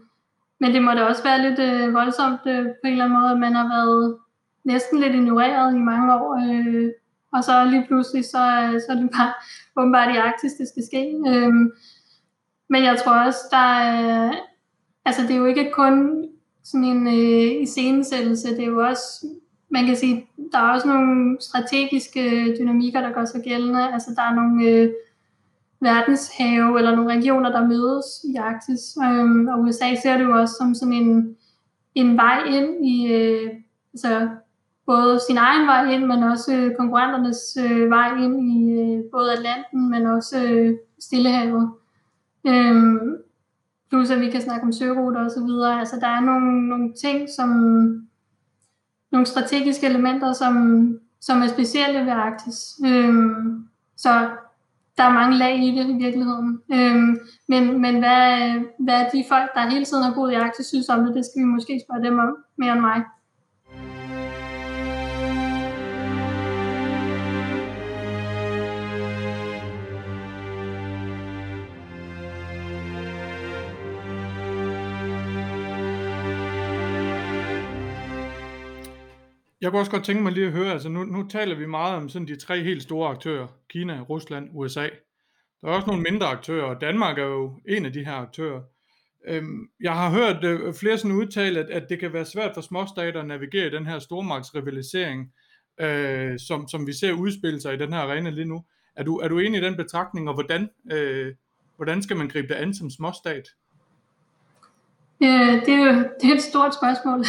men 0.60 0.74
det 0.74 0.84
må 0.84 0.92
da 0.92 1.04
også 1.04 1.24
være 1.24 1.42
lidt 1.50 1.60
øh, 1.60 1.94
voldsomt 1.94 2.42
øh, 2.46 2.66
på 2.66 2.86
en 2.86 2.92
eller 2.92 3.06
anden 3.06 3.20
måde, 3.20 3.32
at 3.32 3.40
man 3.40 3.56
har 3.56 3.68
været 3.68 4.18
næsten 4.64 5.00
lidt 5.00 5.16
ignoreret 5.16 5.76
i 5.76 5.80
mange 5.80 6.14
år. 6.14 6.30
Øh, 6.46 6.90
og 7.34 7.44
så 7.44 7.66
lige 7.66 7.86
pludselig, 7.88 8.26
så, 8.26 8.44
øh, 8.64 8.82
så 8.82 8.88
er 8.90 8.96
det 8.96 9.10
bare 9.18 9.34
åbenbart 9.78 10.16
i 10.16 10.18
Arktis, 10.18 10.54
det 10.54 10.68
skal 10.68 10.84
ske. 10.92 11.04
Øhm, 11.28 11.72
men 12.70 12.84
jeg 12.84 13.00
tror 13.00 13.26
også, 13.26 13.40
der 13.52 13.68
er, 13.92 14.34
altså 15.06 15.22
det 15.22 15.32
er 15.32 15.38
jo 15.38 15.46
ikke 15.46 15.72
kun 15.74 16.26
sådan 16.64 16.84
en 16.84 17.08
øh, 17.08 17.62
iscenesættelse, 17.62 18.50
det 18.50 18.64
er 18.64 18.68
jo 18.68 18.86
også 18.86 19.28
man 19.74 19.86
kan 19.86 19.96
sige, 19.96 20.26
der 20.52 20.58
er 20.58 20.74
også 20.74 20.88
nogle 20.88 21.38
strategiske 21.42 22.56
dynamikker, 22.60 23.02
der 23.02 23.12
gør 23.12 23.26
sig 23.26 23.42
gældende. 23.44 23.94
Altså 23.94 24.10
der 24.16 24.22
er 24.22 24.36
nogle 24.36 24.70
øh, 24.70 24.90
verdenshave 25.80 26.78
eller 26.78 26.96
nogle 26.96 27.14
regioner, 27.14 27.52
der 27.52 27.68
mødes 27.68 28.06
i 28.24 28.36
Arktis. 28.36 28.98
Øhm, 29.06 29.48
og 29.48 29.60
USA 29.62 29.96
ser 30.04 30.18
det 30.18 30.24
jo 30.24 30.40
også 30.40 30.56
som 30.58 30.76
sådan 30.76 30.94
en, 30.94 31.38
en 31.96 32.18
vej 32.18 32.44
ind 32.48 32.86
i, 32.86 33.14
øh, 33.14 33.52
altså 33.94 34.30
både 34.86 35.20
sin 35.28 35.38
egen 35.38 35.68
vej 35.68 35.92
ind, 35.94 36.06
men 36.06 36.24
også 36.24 36.56
øh, 36.56 36.76
konkurrenternes 36.76 37.58
øh, 37.66 37.90
vej 37.90 38.10
ind 38.24 38.36
i 38.52 38.82
øh, 38.82 39.04
både 39.12 39.34
Atlanten, 39.34 39.90
men 39.90 40.08
også 40.08 40.44
øh, 40.44 40.78
Stillehavet. 41.00 41.72
Øhm, 42.48 43.18
plus 43.90 44.10
at 44.10 44.20
vi 44.20 44.30
kan 44.30 44.42
snakke 44.42 44.64
om 44.64 44.72
søruter 44.72 45.26
og 45.26 45.32
så 45.32 45.44
videre. 45.46 45.80
Altså 45.80 45.96
der 46.00 46.08
er 46.08 46.20
nogle, 46.20 46.70
nogle 46.70 46.94
ting, 46.94 47.30
som 47.30 47.50
nogle 49.14 49.26
strategiske 49.28 49.86
elementer, 49.86 50.34
som, 50.34 50.56
som 51.22 51.42
er 51.42 51.48
specielle 51.48 52.00
ved 52.00 52.12
Arktis. 52.12 52.58
Øhm, 52.86 53.68
så 53.98 54.30
der 54.98 55.04
er 55.04 55.14
mange 55.14 55.38
lag 55.38 55.64
i 55.64 55.72
det 55.78 55.90
i 55.90 56.04
virkeligheden. 56.06 56.62
Øhm, 56.74 57.18
men 57.48 57.82
men 57.82 58.00
hvad, 58.00 58.28
hvad 58.80 59.06
de 59.14 59.26
folk, 59.30 59.50
der 59.56 59.70
hele 59.70 59.86
tiden 59.86 60.04
har 60.04 60.14
boet 60.14 60.32
i 60.32 60.36
Arktis, 60.36 60.66
synes 60.66 60.90
om 60.90 61.06
det, 61.06 61.16
det 61.16 61.26
skal 61.26 61.42
vi 61.42 61.46
måske 61.46 61.82
spørge 61.86 62.06
dem 62.06 62.20
om 62.20 62.36
mere 62.58 62.74
end 62.74 62.82
mig. 62.82 63.04
Jeg 79.64 79.72
kunne 79.72 79.82
også 79.82 79.92
godt 79.92 80.04
tænke 80.04 80.24
mig 80.24 80.32
lige 80.32 80.46
at 80.46 80.52
høre, 80.52 80.72
altså 80.72 80.90
nu, 80.90 81.04
nu 81.04 81.28
taler 81.28 81.56
vi 81.56 81.66
meget 81.66 81.96
om 81.96 82.10
sådan 82.10 82.28
de 82.28 82.36
tre 82.36 82.64
helt 82.64 82.84
store 82.84 83.10
aktører, 83.10 83.48
Kina, 83.70 84.00
Rusland, 84.10 84.50
USA. 84.54 84.88
Der 85.62 85.68
er 85.68 85.72
også 85.72 85.88
nogle 85.88 86.02
mindre 86.02 86.28
aktører, 86.28 86.66
og 86.66 86.82
Danmark 86.82 87.18
er 87.18 87.24
jo 87.24 87.60
en 87.68 87.86
af 87.86 87.94
de 87.94 88.06
her 88.06 88.14
aktører. 88.14 88.62
Øhm, 89.28 89.68
jeg 89.80 89.94
har 89.94 90.10
hørt 90.10 90.44
øh, 90.44 90.74
flere 90.74 90.98
sådan 90.98 91.18
udtale, 91.18 91.60
at, 91.60 91.70
at 91.70 91.90
det 91.90 92.00
kan 92.00 92.14
være 92.14 92.26
svært 92.26 92.52
for 92.54 92.62
småstater 92.62 93.20
at 93.20 93.28
navigere 93.28 93.68
i 93.68 93.70
den 93.70 93.86
her 93.86 94.00
stormagtsrivalisering, 94.00 95.34
øh, 95.80 96.40
som, 96.40 96.68
som 96.68 96.88
vi 96.88 96.94
ser 96.94 97.12
udspille 97.12 97.62
sig 97.62 97.74
i 97.74 97.78
den 97.78 97.94
her 97.94 98.00
arena 98.00 98.30
lige 98.30 98.48
nu. 98.48 98.64
Er 98.96 99.04
du, 99.04 99.18
er 99.18 99.28
du 99.28 99.40
enig 99.40 99.62
i 99.62 99.66
den 99.66 99.76
betragtning, 99.76 100.30
og 100.30 100.34
hvordan, 100.34 100.70
øh, 100.92 101.34
hvordan 101.76 102.02
skal 102.02 102.18
man 102.18 102.28
gribe 102.28 102.48
det 102.48 102.56
an 102.56 102.74
som 102.74 102.90
småstat? 102.90 103.48
Øh, 105.24 105.66
det, 105.66 105.70
er 105.70 105.94
jo, 105.94 106.04
det 106.22 106.30
er 106.30 106.36
et 106.36 106.42
stort 106.42 106.76
spørgsmål. 106.76 107.26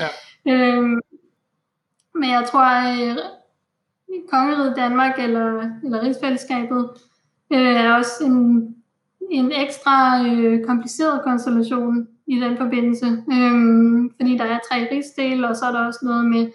ja. 0.00 0.08
øhm, 0.52 1.00
men 2.18 2.30
jeg 2.30 2.44
tror, 2.50 2.64
at 2.64 3.08
øh, 3.08 3.16
kongeriget 4.30 4.76
Danmark 4.76 5.18
eller, 5.18 5.70
eller 5.84 6.02
rigsfællesskabet 6.02 6.90
øh, 7.52 7.74
er 7.84 7.94
også 7.94 8.24
en, 8.24 8.74
en 9.30 9.52
ekstra 9.52 10.26
øh, 10.26 10.64
kompliceret 10.64 11.22
konstellation 11.24 12.08
i 12.26 12.40
den 12.40 12.56
forbindelse. 12.56 13.06
Øhm, 13.32 14.10
fordi 14.16 14.36
der 14.38 14.44
er 14.44 14.58
tre 14.70 14.88
rigsdele, 14.92 15.48
og 15.48 15.56
så 15.56 15.64
er 15.64 15.72
der 15.72 15.86
også 15.86 16.00
noget 16.02 16.24
med, 16.24 16.50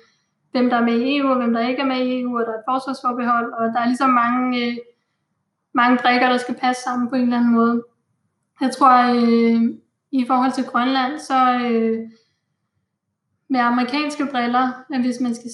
hvem 0.52 0.70
der 0.70 0.78
er 0.78 0.86
med 0.86 1.00
i 1.00 1.18
EU, 1.18 1.28
og 1.28 1.38
hvem 1.38 1.54
der 1.54 1.68
ikke 1.68 1.82
er 1.82 1.86
med 1.86 2.06
i 2.06 2.22
EU, 2.22 2.38
og 2.38 2.46
der 2.46 2.52
er 2.52 2.58
et 2.58 2.70
forsvarsforbehold, 2.70 3.54
og 3.54 3.66
der 3.74 3.80
er 3.80 3.86
ligesom 3.86 4.10
mange, 4.10 4.68
øh, 4.68 4.78
mange 5.74 5.98
brækker, 6.02 6.30
der 6.30 6.38
skal 6.38 6.56
passe 6.56 6.84
sammen 6.84 7.10
på 7.10 7.16
en 7.16 7.22
eller 7.22 7.38
anden 7.38 7.54
måde. 7.54 7.84
Jeg 8.62 8.72
tror, 8.72 8.96
øh, 9.16 9.62
i 10.12 10.26
forhold 10.28 10.52
til 10.52 10.66
Grønland, 10.66 11.20
så, 11.20 11.60
øh, 11.62 12.00
med 13.54 13.60
amerikanske 13.60 14.26
briller, 14.32 14.66
at 14.94 15.02
hvis 15.02 15.20
man 15.22 15.36
skal, 15.36 15.52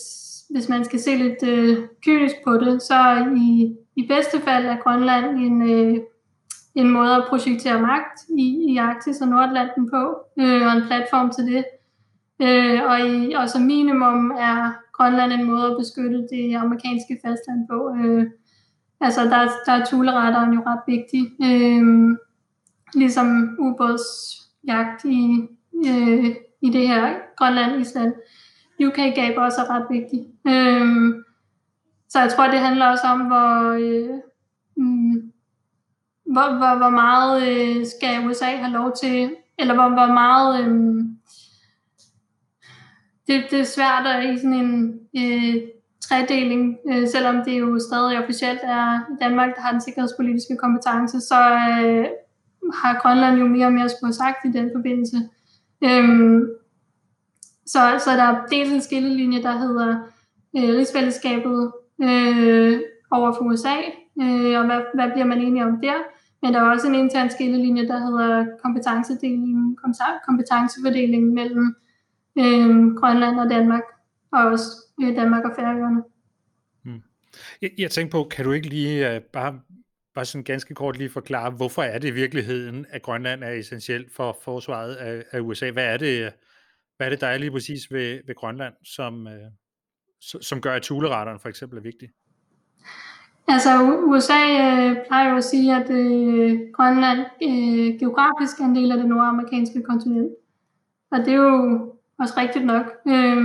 hvis 0.49 0.69
man 0.69 0.85
skal 0.85 0.99
se 0.99 1.15
lidt 1.15 1.43
øh, 1.43 1.77
kynisk 2.05 2.35
på 2.45 2.53
det, 2.53 2.81
så 2.81 2.99
i, 3.35 3.75
i 3.95 4.07
bedste 4.07 4.39
fald 4.41 4.65
er 4.65 4.77
Grønland 4.83 5.25
en, 5.47 5.57
øh, 5.71 5.97
en 6.75 6.89
måde 6.89 7.15
at 7.15 7.25
projektere 7.29 7.81
magt 7.81 8.17
i, 8.37 8.47
i 8.69 8.77
Arktis 8.77 9.21
og 9.21 9.27
Nordatlanten 9.27 9.89
på, 9.89 10.03
øh, 10.39 10.61
og 10.67 10.71
en 10.77 10.87
platform 10.87 11.31
til 11.31 11.45
det. 11.53 11.65
Øh, 12.41 12.79
og, 12.89 12.99
i, 12.99 13.33
og 13.33 13.49
som 13.49 13.61
minimum 13.61 14.31
er 14.31 14.73
Grønland 14.93 15.31
en 15.31 15.45
måde 15.45 15.65
at 15.65 15.77
beskytte 15.79 16.27
det 16.31 16.55
amerikanske 16.55 17.19
fastland 17.25 17.67
på. 17.71 17.95
Øh, 17.99 18.25
altså 19.01 19.21
der, 19.23 19.41
der 19.65 19.71
er 19.71 19.85
tuleretteren 19.85 20.53
jo 20.53 20.61
ret 20.65 20.83
vigtig. 20.87 21.23
Øh, 21.47 21.83
ligesom 22.93 23.27
ubådsjagt 23.59 25.05
i, 25.05 25.47
øh, 25.87 26.35
i 26.61 26.69
det 26.69 26.87
her 26.87 27.13
Grønland, 27.37 27.81
Island, 27.81 28.13
UK-gab 28.85 29.37
også 29.37 29.61
er 29.61 29.69
ret 29.69 29.85
vigtig. 29.89 30.27
Øhm, 30.47 31.23
så 32.09 32.19
jeg 32.19 32.31
tror, 32.31 32.47
det 32.47 32.59
handler 32.59 32.85
også 32.85 33.07
om, 33.07 33.21
hvor, 33.21 33.71
øh, 33.71 34.19
mm, 34.77 35.31
hvor, 36.25 36.57
hvor, 36.57 36.77
hvor 36.77 36.89
meget 36.89 37.49
øh, 37.49 37.85
skal 37.85 38.27
USA 38.27 38.45
have 38.45 38.73
lov 38.73 38.95
til, 39.01 39.35
eller 39.57 39.73
hvor, 39.73 39.89
hvor 39.89 40.13
meget... 40.13 40.65
Øh, 40.65 41.05
det, 43.27 43.43
det 43.51 43.59
er 43.59 43.63
svært 43.63 44.05
at 44.07 44.33
i 44.33 44.37
sådan 44.37 44.53
en 44.53 44.99
øh, 45.17 45.55
tredeling, 46.01 46.77
øh, 46.89 47.07
selvom 47.07 47.35
det 47.45 47.59
jo 47.59 47.79
stadig 47.79 48.23
officielt 48.23 48.59
er 48.63 48.99
Danmark, 49.21 49.55
der 49.55 49.61
har 49.61 49.71
den 49.71 49.81
sikkerhedspolitiske 49.81 50.57
kompetence, 50.57 51.21
så 51.21 51.41
øh, 51.81 52.05
har 52.73 52.99
Grønland 53.01 53.37
jo 53.37 53.47
mere 53.47 53.65
og 53.65 53.73
mere 53.73 53.89
skulle 53.89 54.07
have 54.07 54.13
sagt 54.13 54.45
i 54.45 54.57
den 54.57 54.71
forbindelse. 54.75 55.17
Øhm, 55.83 56.49
så, 57.65 57.79
så 58.05 58.11
der 58.11 58.23
er 58.23 58.45
dels 58.45 58.71
en 58.71 58.81
skillelinje, 58.81 59.43
der 59.43 59.57
hedder 59.57 59.89
øh, 60.57 60.77
rigsfællesskabet 60.77 61.71
øh, 62.01 62.79
over 63.11 63.33
for 63.33 63.41
USA, 63.41 63.75
øh, 64.21 64.59
og 64.59 64.65
hvad, 64.65 64.81
hvad 64.93 65.11
bliver 65.11 65.25
man 65.25 65.41
enige 65.41 65.65
om 65.65 65.81
der? 65.81 65.97
Men 66.41 66.53
der 66.53 66.59
er 66.59 66.71
også 66.71 66.87
en 66.87 66.95
intern 66.95 67.29
skillelinje, 67.29 67.87
der 67.87 67.99
hedder 67.99 68.45
kompetencedelingen, 68.63 69.77
kompetencefordelingen 70.25 71.35
mellem 71.35 71.75
øh, 72.39 72.95
Grønland 72.95 73.39
og 73.39 73.49
Danmark, 73.49 73.83
og 74.31 74.39
også 74.45 74.65
øh, 75.01 75.15
Danmark 75.15 75.45
og 75.45 75.51
Færøerne. 75.55 76.03
Hmm. 76.83 77.01
Jeg, 77.61 77.71
jeg 77.77 77.91
tænker 77.91 78.11
på, 78.11 78.23
kan 78.23 78.45
du 78.45 78.51
ikke 78.51 78.69
lige 78.69 79.15
uh, 79.15 79.21
bare, 79.21 79.59
bare 80.19 80.25
sådan 80.25 80.43
ganske 80.43 80.73
kort 80.73 80.97
lige 80.97 81.09
forklare, 81.09 81.51
hvorfor 81.51 81.81
er 81.81 81.99
det 81.99 82.07
i 82.07 82.11
virkeligheden, 82.11 82.85
at 82.89 83.01
Grønland 83.01 83.43
er 83.43 83.49
essentielt 83.49 84.15
for 84.15 84.37
forsvaret 84.41 84.95
af, 84.95 85.23
af 85.31 85.39
USA? 85.39 85.71
Hvad 85.71 85.85
er 85.85 85.97
det, 85.97 86.33
hvad 86.97 87.07
er 87.07 87.09
det, 87.09 87.21
der 87.21 87.27
er 87.27 87.37
lige 87.37 87.51
præcis 87.51 87.91
ved, 87.91 88.19
ved 88.27 88.35
Grønland, 88.35 88.73
som, 88.83 89.27
øh, 89.27 89.51
som 90.21 90.61
gør, 90.61 90.73
at 90.73 90.81
Thuleradaren 90.81 91.39
for 91.39 91.49
eksempel 91.49 91.77
er 91.77 91.81
vigtig? 91.81 92.09
Altså 93.47 93.69
USA 94.07 94.41
øh, 94.65 94.97
plejer 95.07 95.29
jo 95.29 95.37
at 95.37 95.43
sige, 95.43 95.75
at 95.75 95.89
øh, 95.89 96.59
Grønland 96.73 97.19
øh, 97.19 97.99
geografisk 97.99 98.59
er 98.59 98.65
en 98.65 98.75
del 98.75 98.91
af 98.91 98.97
det 98.97 99.07
nordamerikanske 99.07 99.83
kontinent. 99.83 100.31
Og 101.11 101.19
det 101.19 101.27
er 101.27 101.37
jo 101.37 101.93
også 102.19 102.33
rigtigt 102.37 102.65
nok. 102.65 102.85
Øh, 103.07 103.43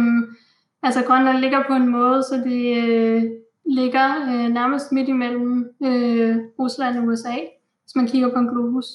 altså 0.82 1.04
Grønland 1.06 1.38
ligger 1.38 1.62
på 1.68 1.74
en 1.74 1.88
måde, 1.88 2.22
så 2.22 2.42
det 2.44 2.76
øh, 2.76 3.22
ligger 3.66 4.22
øh, 4.22 4.48
nærmest 4.48 4.92
midt 4.92 5.08
imellem 5.08 5.70
øh, 5.84 6.36
Rusland 6.58 6.98
og 6.98 7.04
USA, 7.04 7.34
hvis 7.82 7.96
man 7.96 8.06
kigger 8.06 8.32
på 8.32 8.38
en 8.38 8.48
globus. 8.48 8.86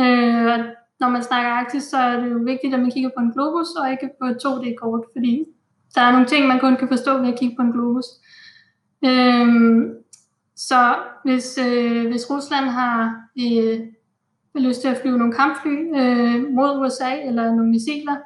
Øh, 0.00 0.46
og 0.52 0.58
når 1.00 1.08
man 1.08 1.22
snakker 1.22 1.50
Arktis, 1.50 1.82
så 1.82 1.96
er 1.96 2.20
det 2.20 2.30
jo 2.30 2.38
vigtigt, 2.38 2.74
at 2.74 2.80
man 2.80 2.90
kigger 2.90 3.10
på 3.16 3.20
en 3.22 3.32
globus 3.32 3.68
og 3.80 3.90
ikke 3.90 4.10
på 4.20 4.26
et 4.26 4.38
2D-kort, 4.44 5.04
fordi 5.12 5.44
der 5.94 6.00
er 6.00 6.12
nogle 6.12 6.26
ting, 6.26 6.46
man 6.46 6.60
kun 6.60 6.76
kan 6.76 6.88
forstå 6.88 7.18
ved 7.18 7.28
at 7.28 7.38
kigge 7.38 7.56
på 7.56 7.62
en 7.62 7.72
globus. 7.72 8.04
Øhm, 9.04 9.94
så 10.56 10.96
hvis, 11.24 11.58
øh, 11.58 12.06
hvis 12.10 12.30
Rusland 12.30 12.64
har 12.64 13.22
øh, 13.38 13.80
lyst 14.54 14.80
til 14.80 14.88
at 14.88 14.98
flyve 15.02 15.18
nogle 15.18 15.32
kampfly 15.32 15.76
øh, 16.00 16.52
mod 16.52 16.80
USA 16.80 17.20
eller 17.28 17.44
nogle 17.44 17.70
missiler, 17.70 18.16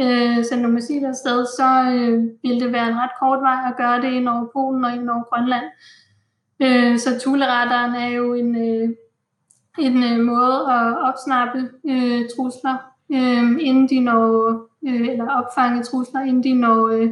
øh, 0.00 0.44
sende 0.44 0.62
nogle 0.62 0.74
missiler 0.74 1.08
afsted, 1.08 1.46
så 1.46 1.68
øh, 1.92 2.24
ville 2.42 2.60
det 2.64 2.72
være 2.72 2.88
en 2.88 2.98
ret 2.98 3.10
kort 3.20 3.40
vej 3.40 3.58
at 3.66 3.76
gøre 3.76 4.02
det 4.02 4.12
ind 4.12 4.28
over 4.28 4.46
Polen 4.52 4.84
og 4.84 4.94
ind 4.94 5.10
over 5.10 5.22
Grønland. 5.22 5.64
Øh, 6.62 6.98
så 6.98 7.10
Thule-radaren 7.20 7.94
er 7.94 8.08
jo 8.08 8.34
en, 8.34 8.56
øh, 8.56 8.88
en 9.78 10.04
øh, 10.04 10.24
måde 10.24 10.72
at 10.72 10.98
opsnappe 11.08 11.70
øh, 11.88 12.20
trusler, 12.36 12.76
øh, 13.12 13.66
inden 13.66 13.88
de 13.88 14.00
når, 14.00 14.52
øh, 14.86 15.08
eller 15.08 15.30
opfange 15.30 15.82
trusler, 15.82 16.20
inden 16.20 16.42
de 16.42 16.54
når 16.54 16.88
øh, 16.88 17.10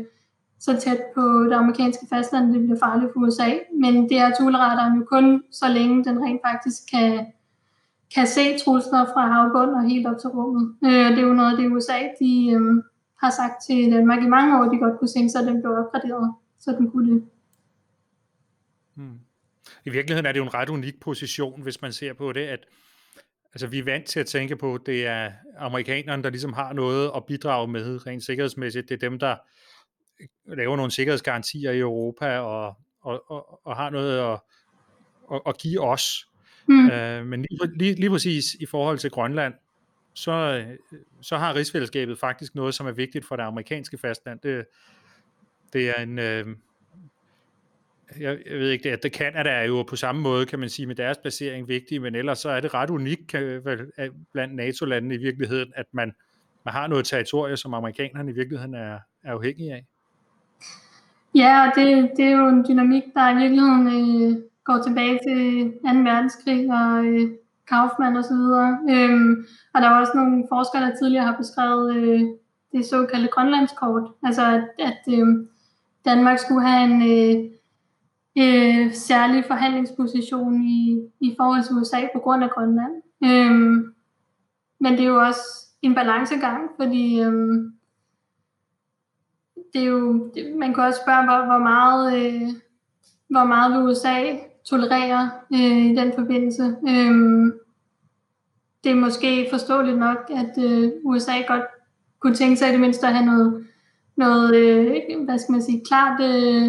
så 0.60 0.76
tæt 0.80 1.00
på 1.14 1.44
det 1.44 1.52
amerikanske 1.52 2.06
fastland, 2.10 2.52
det 2.52 2.62
bliver 2.62 2.78
farligt 2.78 3.12
for 3.12 3.20
USA. 3.20 3.50
Men 3.80 4.08
det 4.08 4.18
er 4.18 4.34
Thule-radaren 4.34 4.98
jo 4.98 5.04
kun 5.04 5.42
så 5.50 5.68
længe 5.68 6.04
den 6.04 6.24
rent 6.24 6.40
faktisk 6.46 6.82
kan 6.92 7.26
kan 8.14 8.26
se 8.26 8.58
trusler 8.58 9.04
fra 9.12 9.22
havbund 9.32 9.70
og 9.70 9.82
helt 9.90 10.06
op 10.06 10.18
til 10.20 10.30
rummet. 10.30 10.76
Øh, 10.84 11.10
det 11.10 11.18
er 11.18 11.28
jo 11.30 11.32
noget 11.32 11.50
af 11.50 11.56
det 11.56 11.72
USA, 11.72 11.98
de 12.20 12.50
øh, 12.56 12.82
har 13.22 13.30
sagt 13.30 13.56
til 13.66 13.92
Danmark 13.92 14.22
i 14.22 14.26
mange 14.26 14.58
år, 14.58 14.64
de 14.72 14.78
godt 14.78 14.98
kunne 14.98 15.08
tænke 15.16 15.30
sig, 15.30 15.40
at 15.40 15.46
den 15.46 15.62
blev 15.62 15.72
opgraderet, 15.72 16.34
så 16.58 16.70
den 16.78 16.90
kunne 16.90 17.14
det. 17.14 17.28
Hmm. 18.94 19.18
I 19.84 19.90
virkeligheden 19.90 20.26
er 20.26 20.32
det 20.32 20.38
jo 20.38 20.44
en 20.44 20.54
ret 20.54 20.68
unik 20.68 21.00
position, 21.00 21.62
hvis 21.62 21.82
man 21.82 21.92
ser 21.92 22.12
på 22.12 22.32
det, 22.32 22.40
at 22.40 22.60
altså, 23.52 23.66
vi 23.66 23.78
er 23.78 23.84
vant 23.84 24.06
til 24.06 24.20
at 24.20 24.26
tænke 24.26 24.56
på, 24.56 24.74
at 24.74 24.80
det 24.86 25.06
er 25.06 25.32
amerikanerne, 25.58 26.22
der 26.22 26.30
ligesom 26.30 26.52
har 26.52 26.72
noget 26.72 27.10
at 27.16 27.24
bidrage 27.24 27.68
med 27.68 28.06
rent 28.06 28.24
sikkerhedsmæssigt. 28.24 28.88
Det 28.88 28.94
er 28.94 29.08
dem, 29.08 29.18
der 29.18 29.36
laver 30.46 30.76
nogle 30.76 30.92
sikkerhedsgarantier 30.92 31.70
i 31.70 31.78
Europa 31.78 32.38
og, 32.38 32.74
og, 33.00 33.30
og, 33.30 33.66
og 33.66 33.76
har 33.76 33.90
noget 33.90 34.18
at, 34.18 34.40
at, 35.32 35.40
at 35.46 35.58
give 35.58 35.80
os. 35.80 36.29
Mm. 36.70 36.90
Øh, 36.90 37.26
men 37.26 37.46
lige, 37.50 37.78
lige, 37.78 37.94
lige 37.94 38.10
præcis 38.10 38.54
i 38.54 38.66
forhold 38.66 38.98
til 38.98 39.10
Grønland, 39.10 39.54
så, 40.14 40.64
så 41.20 41.36
har 41.36 41.54
rigsfællesskabet 41.54 42.18
faktisk 42.18 42.54
noget, 42.54 42.74
som 42.74 42.86
er 42.86 42.92
vigtigt 42.92 43.26
for 43.26 43.36
det 43.36 43.42
amerikanske 43.42 43.98
fastland. 43.98 44.40
Det, 44.40 44.64
det 45.72 45.88
er 45.88 46.02
en... 46.02 46.18
Øh, 46.18 46.46
jeg, 48.20 48.38
jeg 48.50 48.58
ved 48.58 48.70
ikke, 48.70 48.90
det, 48.90 49.02
det 49.02 49.14
Canada 49.14 49.50
er 49.50 49.64
jo 49.64 49.82
på 49.82 49.96
samme 49.96 50.22
måde, 50.22 50.46
kan 50.46 50.58
man 50.58 50.68
sige, 50.68 50.86
med 50.86 50.94
deres 50.94 51.18
placering 51.18 51.68
vigtig, 51.68 52.02
men 52.02 52.14
ellers 52.14 52.38
så 52.38 52.50
er 52.50 52.60
det 52.60 52.74
ret 52.74 52.90
unikt 52.90 53.34
blandt 54.32 54.54
NATO-landene 54.54 55.14
i 55.14 55.18
virkeligheden, 55.18 55.72
at 55.76 55.86
man, 55.92 56.12
man 56.64 56.74
har 56.74 56.86
noget 56.86 57.04
territorie, 57.04 57.56
som 57.56 57.74
amerikanerne 57.74 58.30
i 58.30 58.34
virkeligheden 58.34 58.74
er, 58.74 58.98
er 59.22 59.32
afhængige 59.32 59.74
af. 59.74 59.86
Ja, 61.34 61.70
det, 61.76 62.10
det 62.16 62.24
er 62.24 62.30
jo 62.30 62.48
en 62.48 62.64
dynamik, 62.68 63.02
der 63.14 63.30
i 63.30 63.36
virkeligheden 63.36 63.86
øh, 63.86 64.42
går 64.64 64.78
tilbage 64.86 65.18
til 65.26 65.64
2. 65.64 65.88
verdenskrig 66.10 66.72
og 66.72 67.04
øh, 67.04 67.30
Kaufmann 67.68 68.16
og 68.16 68.24
så 68.24 68.34
videre. 68.34 68.78
Øhm, 68.90 69.44
og 69.74 69.80
der 69.80 69.88
er 69.88 70.00
også 70.00 70.12
nogle 70.14 70.44
forskere, 70.48 70.82
der 70.82 70.96
tidligere 70.96 71.24
har 71.24 71.36
beskrevet 71.36 71.96
øh, 71.96 72.22
det 72.72 72.86
såkaldte 72.86 73.28
Grønlandskort. 73.28 74.12
Altså 74.22 74.42
at, 74.46 74.64
at 74.78 75.02
øh, 75.14 75.26
Danmark 76.04 76.38
skulle 76.38 76.66
have 76.68 76.84
en 76.90 77.02
øh, 77.14 77.36
øh, 78.38 78.92
særlig 78.92 79.44
forhandlingsposition 79.44 80.62
i, 80.62 81.00
i 81.20 81.34
forhold 81.38 81.62
til 81.62 81.76
USA 81.76 82.00
på 82.14 82.20
grund 82.20 82.44
af 82.44 82.50
Grønland. 82.50 82.94
Øhm, 83.24 83.94
men 84.80 84.92
det 84.92 85.00
er 85.00 85.08
jo 85.08 85.20
også 85.20 85.42
en 85.82 85.94
balancegang, 85.94 86.70
fordi 86.76 87.20
øhm, 87.20 87.72
det 89.72 89.82
er 89.82 89.86
jo, 89.86 90.30
det, 90.34 90.56
man 90.56 90.74
kan 90.74 90.84
også 90.84 91.00
spørge, 91.04 91.24
hvor, 91.24 91.44
hvor 91.46 91.58
meget, 91.58 92.04
øh, 92.18 92.48
hvor 93.28 93.44
meget 93.44 93.72
vil 93.72 93.90
USA 93.90 94.49
tolerere 94.70 95.30
øh, 95.54 95.86
i 95.86 95.94
den 95.94 96.12
forbindelse. 96.18 96.76
Øh, 96.88 97.14
det 98.84 98.92
er 98.92 98.94
måske 98.94 99.46
forståeligt 99.50 99.98
nok, 99.98 100.30
at 100.30 100.64
øh, 100.64 100.90
USA 101.04 101.32
godt 101.48 101.64
kunne 102.20 102.34
tænke 102.34 102.56
sig 102.56 102.68
i 102.68 102.72
det 102.72 102.80
mindste 102.80 103.06
at 103.06 103.14
have 103.14 103.26
noget, 103.26 103.66
noget 104.16 104.56
øh, 104.56 105.24
hvad 105.24 105.38
skal 105.38 105.52
man 105.52 105.62
sige, 105.62 105.84
klart 105.88 106.20
øh, 106.20 106.68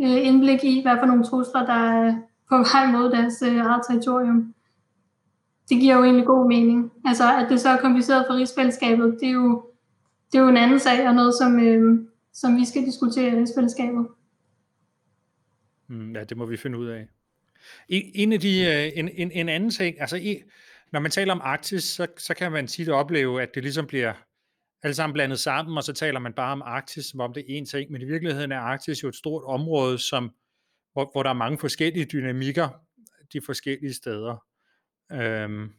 øh, 0.00 0.26
indblik 0.26 0.64
i, 0.64 0.82
hvad 0.82 0.96
for 0.98 1.06
nogle 1.06 1.24
trusler, 1.24 1.66
der 1.66 1.72
er 1.72 2.14
på 2.48 2.56
vej 2.56 2.92
mod 2.92 3.10
deres 3.10 3.42
øh, 3.42 3.56
eget 3.56 3.82
territorium. 3.88 4.54
Det 5.68 5.80
giver 5.80 5.96
jo 5.96 6.04
egentlig 6.04 6.26
god 6.26 6.48
mening. 6.48 6.92
Altså, 7.04 7.24
at 7.36 7.46
det 7.50 7.60
så 7.60 7.68
er 7.68 7.80
kompliceret 7.80 8.24
for 8.28 8.34
rigsfællesskabet, 8.34 9.16
det 9.20 9.28
er 9.28 9.32
jo, 9.32 9.62
det 10.32 10.38
er 10.38 10.42
jo 10.42 10.48
en 10.48 10.56
anden 10.56 10.78
sag, 10.78 11.08
og 11.08 11.14
noget, 11.14 11.34
som, 11.34 11.60
øh, 11.60 12.00
som 12.32 12.56
vi 12.56 12.64
skal 12.64 12.84
diskutere 12.84 13.32
i 13.32 13.36
rigsfællesskabet. 13.36 14.06
Mm, 15.88 16.12
ja, 16.12 16.24
det 16.24 16.36
må 16.36 16.46
vi 16.46 16.56
finde 16.56 16.78
ud 16.78 16.86
af. 16.86 17.08
En 17.88 18.32
af 18.32 18.40
de, 18.40 18.60
øh, 18.64 18.98
en, 18.98 19.08
en, 19.08 19.32
en 19.32 19.48
anden 19.48 19.70
ting, 19.70 20.00
altså 20.00 20.16
i, 20.16 20.42
når 20.92 21.00
man 21.00 21.10
taler 21.10 21.32
om 21.32 21.40
Arktis, 21.44 21.84
så, 21.84 22.06
så 22.16 22.34
kan 22.34 22.52
man 22.52 22.66
tit 22.66 22.88
opleve, 22.88 23.42
at 23.42 23.54
det 23.54 23.62
ligesom 23.62 23.86
bliver 23.86 24.14
alle 24.82 24.94
sammen 24.94 25.12
blandet 25.12 25.38
sammen, 25.38 25.76
og 25.76 25.84
så 25.84 25.92
taler 25.92 26.20
man 26.20 26.32
bare 26.32 26.52
om 26.52 26.62
Arktis, 26.62 27.06
som 27.06 27.20
om 27.20 27.32
det 27.32 27.44
er 27.48 27.60
én 27.60 27.64
ting, 27.64 27.90
men 27.92 28.02
i 28.02 28.04
virkeligheden 28.04 28.52
er 28.52 28.58
Arktis 28.58 29.02
jo 29.02 29.08
et 29.08 29.14
stort 29.14 29.44
område, 29.44 29.98
som, 29.98 30.30
hvor, 30.92 31.10
hvor 31.12 31.22
der 31.22 31.30
er 31.30 31.34
mange 31.34 31.58
forskellige 31.58 32.04
dynamikker 32.04 32.68
de 33.32 33.40
forskellige 33.40 33.94
steder. 33.94 34.44
Øhm, 35.12 35.72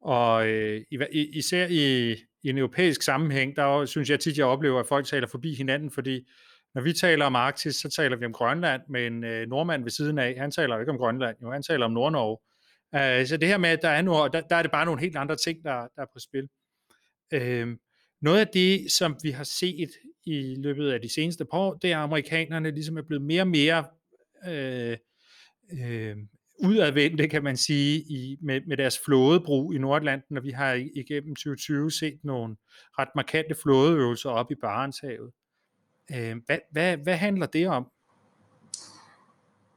og 0.00 0.48
øh, 0.48 0.80
især 1.12 1.66
i, 1.70 2.12
i 2.42 2.48
en 2.48 2.58
europæisk 2.58 3.02
sammenhæng, 3.02 3.56
der 3.56 3.86
synes 3.86 4.10
jeg 4.10 4.20
tit, 4.20 4.38
jeg 4.38 4.46
oplever, 4.46 4.80
at 4.80 4.86
folk 4.86 5.06
taler 5.06 5.26
forbi 5.26 5.54
hinanden, 5.54 5.90
fordi 5.90 6.28
når 6.74 6.82
vi 6.82 6.92
taler 6.92 7.24
om 7.24 7.36
Arktis, 7.36 7.76
så 7.76 7.90
taler 7.90 8.16
vi 8.16 8.24
om 8.24 8.32
Grønland, 8.32 8.82
men 8.88 9.24
øh, 9.24 9.48
nordmand 9.48 9.82
ved 9.82 9.90
siden 9.90 10.18
af, 10.18 10.36
han 10.38 10.50
taler 10.50 10.74
jo 10.74 10.80
ikke 10.80 10.92
om 10.92 10.98
Grønland, 10.98 11.36
jo, 11.42 11.50
han 11.50 11.62
taler 11.62 11.84
om 11.84 11.92
Nordnorge. 11.92 12.38
Øh, 12.94 13.26
så 13.26 13.36
det 13.36 13.48
her 13.48 13.58
med, 13.58 13.70
at 13.70 13.82
der 13.82 13.88
er, 13.88 14.02
nord, 14.02 14.32
der, 14.32 14.40
der 14.40 14.56
er 14.56 14.62
det 14.62 14.70
bare 14.70 14.84
nogle 14.84 15.00
helt 15.00 15.16
andre 15.16 15.36
ting, 15.36 15.64
der, 15.64 15.74
der 15.96 16.02
er 16.02 16.06
på 16.12 16.18
spil. 16.18 16.48
Øh, 17.32 17.76
noget 18.22 18.40
af 18.40 18.48
det, 18.48 18.92
som 18.92 19.16
vi 19.22 19.30
har 19.30 19.44
set 19.44 19.90
i 20.26 20.54
løbet 20.58 20.90
af 20.90 21.00
de 21.00 21.14
seneste 21.14 21.44
par 21.44 21.58
år, 21.58 21.74
det 21.74 21.92
er, 21.92 21.98
at 21.98 22.02
amerikanerne 22.02 22.70
ligesom 22.70 22.96
er 22.96 23.02
blevet 23.02 23.24
mere 23.24 23.42
og 23.42 23.48
mere 23.48 23.84
øh, 24.48 24.96
øh, 25.80 26.16
udadvendte, 26.62 27.28
kan 27.28 27.44
man 27.44 27.56
sige, 27.56 28.00
i, 28.00 28.36
med, 28.42 28.60
med 28.66 28.76
deres 28.76 28.98
flådebrug 29.04 29.74
i 29.74 29.78
Nordatlanten, 29.78 30.36
og 30.36 30.44
vi 30.44 30.50
har 30.50 30.72
igennem 30.94 31.36
2020 31.36 31.90
set 31.90 32.18
nogle 32.24 32.56
ret 32.98 33.08
markante 33.16 33.54
flådeøvelser 33.62 34.30
op 34.30 34.50
i 34.50 34.54
Barentshavet. 34.54 35.30
Øh, 36.10 36.36
hvad, 36.46 36.58
hvad, 36.72 36.96
hvad 36.96 37.16
handler 37.16 37.46
det 37.46 37.68
om? 37.68 37.86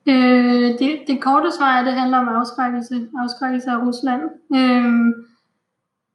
Øh, 0.08 0.80
det, 0.80 1.04
det 1.08 1.22
korte 1.22 1.52
svar 1.58 1.76
er, 1.76 1.80
at 1.80 1.86
det 1.86 1.94
handler 1.94 2.18
om 2.18 2.28
afskrækkelse, 2.28 3.08
afskrækkelse 3.18 3.72
af 3.72 3.78
Rusland. 3.78 4.22
Øh, 4.56 5.14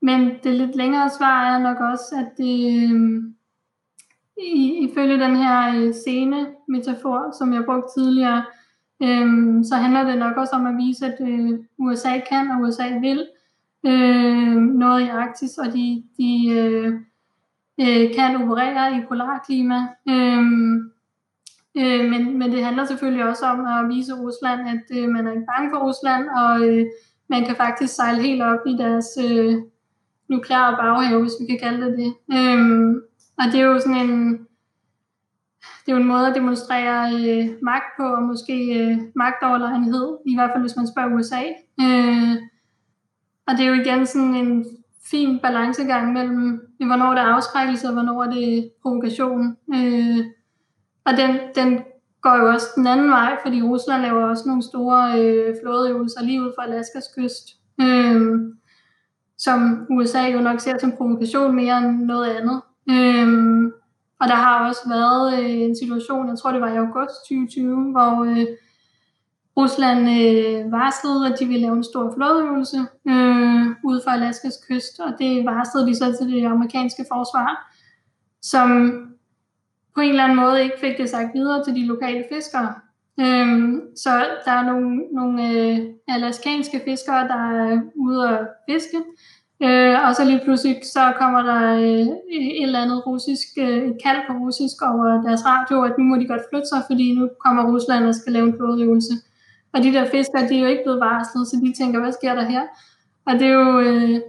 men 0.03 0.31
det 0.45 0.55
lidt 0.55 0.77
længere 0.77 1.11
svar 1.19 1.55
er 1.55 1.59
nok 1.59 1.77
også, 1.81 2.15
at 2.19 2.39
det, 2.39 2.83
øh, 2.83 3.23
i, 4.37 4.89
ifølge 4.91 5.19
den 5.19 5.37
her 5.37 5.75
øh, 5.77 5.95
scene 5.95 6.47
metafor, 6.69 7.39
som 7.39 7.53
jeg 7.53 7.65
brugte 7.65 7.89
tidligere, 8.01 8.45
øh, 9.03 9.65
så 9.65 9.75
handler 9.75 10.05
det 10.05 10.19
nok 10.19 10.37
også 10.37 10.53
om 10.53 10.67
at 10.67 10.77
vise, 10.77 11.07
at 11.07 11.19
øh, 11.21 11.59
USA 11.79 12.19
kan 12.29 12.51
og 12.51 12.61
USA 12.61 12.99
vil 13.01 13.27
øh, 13.87 14.57
noget 14.57 15.01
i 15.01 15.09
Arktis, 15.09 15.59
og 15.59 15.73
de, 15.73 16.05
de 16.19 16.49
øh, 16.51 17.01
øh, 17.81 18.15
kan 18.15 18.43
operere 18.43 18.97
i 18.97 19.01
polarklima. 19.09 19.79
Øh, 20.09 20.43
øh, 21.81 22.11
men, 22.11 22.39
men 22.39 22.53
det 22.53 22.65
handler 22.65 22.85
selvfølgelig 22.85 23.25
også 23.25 23.47
om 23.47 23.67
at 23.67 23.89
vise 23.89 24.15
Rusland, 24.15 24.61
at 24.69 24.99
øh, 24.99 25.09
man 25.09 25.27
er 25.27 25.33
ikke 25.33 25.51
bange 25.55 25.71
for 25.71 25.79
Rusland, 25.89 26.29
og 26.29 26.69
øh, 26.69 26.87
man 27.29 27.45
kan 27.45 27.57
faktisk 27.57 27.95
sejle 27.95 28.23
helt 28.23 28.43
op 28.43 28.67
i 28.67 28.77
deres 28.77 29.09
øh, 29.27 29.55
nukleare 30.29 30.77
baghave, 30.77 31.23
hvis 31.23 31.41
vi 31.41 31.47
kan 31.47 31.59
kalde 31.63 31.87
det 31.87 31.99
det. 31.99 32.13
Øh, 32.37 32.61
og 33.39 33.45
det 33.53 33.61
er 33.61 33.65
jo 33.65 33.81
sådan 33.81 33.97
en, 33.97 34.33
det 35.83 35.89
er 35.89 35.97
jo 35.97 36.03
en 36.03 36.13
måde 36.13 36.27
at 36.27 36.35
demonstrere 36.35 37.15
øh, 37.15 37.49
magt 37.63 37.91
på, 37.97 38.03
og 38.03 38.23
måske 38.23 38.57
øh, 38.81 38.99
magtoverlegenhed, 39.15 40.19
i 40.27 40.35
hvert 40.35 40.51
fald 40.51 40.63
hvis 40.63 40.77
man 40.77 40.89
spørger 40.93 41.15
USA. 41.15 41.43
Øh, 41.81 42.37
og 43.47 43.53
det 43.57 43.65
er 43.65 43.69
jo 43.69 43.83
igen 43.83 44.07
sådan 44.07 44.35
en 44.35 44.67
fin 45.11 45.39
balancegang 45.39 46.13
mellem, 46.13 46.61
hvornår 46.79 47.11
det 47.11 47.19
er 47.19 47.35
afskrækkelse, 47.37 47.87
og 47.87 47.93
hvornår 47.93 48.25
det 48.25 48.59
er 48.59 48.69
provokation. 48.83 49.57
Øh, 49.75 50.19
og 51.05 51.13
den, 51.17 51.39
den 51.55 51.79
går 52.23 52.37
jo 52.37 52.53
også 52.53 52.67
den 52.77 52.87
anden 52.87 53.11
vej, 53.11 53.37
fordi 53.45 53.63
Rusland 53.63 54.03
laver 54.03 54.25
også 54.25 54.45
nogle 54.47 54.63
store 54.63 55.21
øh, 55.21 55.57
flådeøvelser 55.63 56.23
lige 56.23 56.43
ud 56.43 56.53
for 56.57 56.63
Alaskas 56.63 57.05
kyst, 57.17 57.45
øh, 57.81 58.41
som 59.39 59.87
USA 59.91 60.23
jo 60.23 60.41
nok 60.41 60.61
ser 60.61 60.79
som 60.79 60.93
provokation 60.97 61.57
mere 61.57 61.79
end 61.79 62.03
noget 62.03 62.27
andet. 62.27 62.61
Øh, 62.91 63.73
og 64.21 64.29
der 64.29 64.35
har 64.35 64.69
også 64.69 64.89
været 64.89 65.41
øh, 65.41 65.61
en 65.61 65.77
situation, 65.77 66.29
jeg 66.29 66.39
tror 66.39 66.53
det 66.53 66.61
var 66.61 66.73
i 66.73 66.77
august 66.77 67.15
2020, 67.29 67.91
hvor 67.91 68.25
øh, 68.25 68.47
Rusland 69.63 70.01
øh, 70.01 70.73
varslede, 70.73 71.27
at 71.27 71.39
de 71.41 71.47
ville 71.47 71.63
lave 71.63 71.77
en 71.77 71.85
stor 71.85 72.15
flådeøvelse 72.17 72.79
øh, 73.09 73.67
ude 73.85 74.01
for 74.05 74.11
Alaskas 74.11 74.59
kyst, 74.69 75.01
og 75.01 75.13
det 75.19 75.45
varslede 75.45 75.87
de 75.87 75.95
så 75.95 76.17
til 76.19 76.33
det 76.33 76.47
amerikanske 76.47 77.05
forsvar, 77.13 77.51
som 78.43 78.69
på 79.95 80.01
en 80.01 80.11
eller 80.11 80.25
anden 80.25 80.37
måde 80.37 80.63
ikke 80.63 80.81
fik 80.81 80.99
det 80.99 81.11
sagt 81.11 81.35
videre 81.35 81.65
til 81.65 81.75
de 81.75 81.87
lokale 81.87 82.25
fiskere. 82.33 82.75
Øhm, 83.21 83.81
så 83.97 84.11
der 84.45 84.53
er 84.53 84.63
nogle, 84.63 84.97
nogle 85.13 85.51
øh, 85.51 85.79
alaskanske 86.09 86.81
fiskere, 86.85 87.29
der 87.29 87.43
er 87.51 87.81
ude 87.97 88.29
at 88.29 88.49
fiske, 88.71 89.01
øh, 89.63 89.97
og 90.07 90.15
så 90.17 90.25
lige 90.25 90.41
pludselig 90.45 90.77
så 90.83 91.13
kommer 91.19 91.43
der 91.43 91.75
øh, 91.75 92.07
et 92.37 92.63
eller 92.63 92.83
andet 92.83 93.07
russisk, 93.07 93.49
øh, 93.59 93.79
et 93.89 93.97
kald 94.05 94.21
på 94.29 94.33
russisk 94.33 94.83
over 94.83 95.23
deres 95.27 95.43
radio, 95.47 95.83
at 95.83 95.99
nu 95.99 96.05
må 96.05 96.17
de 96.17 96.27
godt 96.27 96.49
flytte 96.51 96.69
sig, 96.69 96.83
fordi 96.91 97.15
nu 97.15 97.29
kommer 97.45 97.73
Rusland 97.73 98.05
og 98.05 98.15
skal 98.15 98.33
lave 98.33 98.47
en 98.47 98.57
flådeøvelse. 98.59 99.15
Og 99.73 99.83
de 99.83 99.93
der 99.93 100.11
fiskere, 100.11 100.49
de 100.49 100.57
er 100.57 100.61
jo 100.61 100.67
ikke 100.67 100.83
blevet 100.85 101.01
varslet, 101.01 101.49
så 101.49 101.57
de 101.65 101.73
tænker, 101.83 102.01
hvad 102.01 102.13
sker 102.13 102.35
der 102.35 102.43
her? 102.43 102.63
Og 103.27 103.33
det 103.33 103.47
er 103.47 103.53
jo 103.53 103.81
øh, 103.81 104.21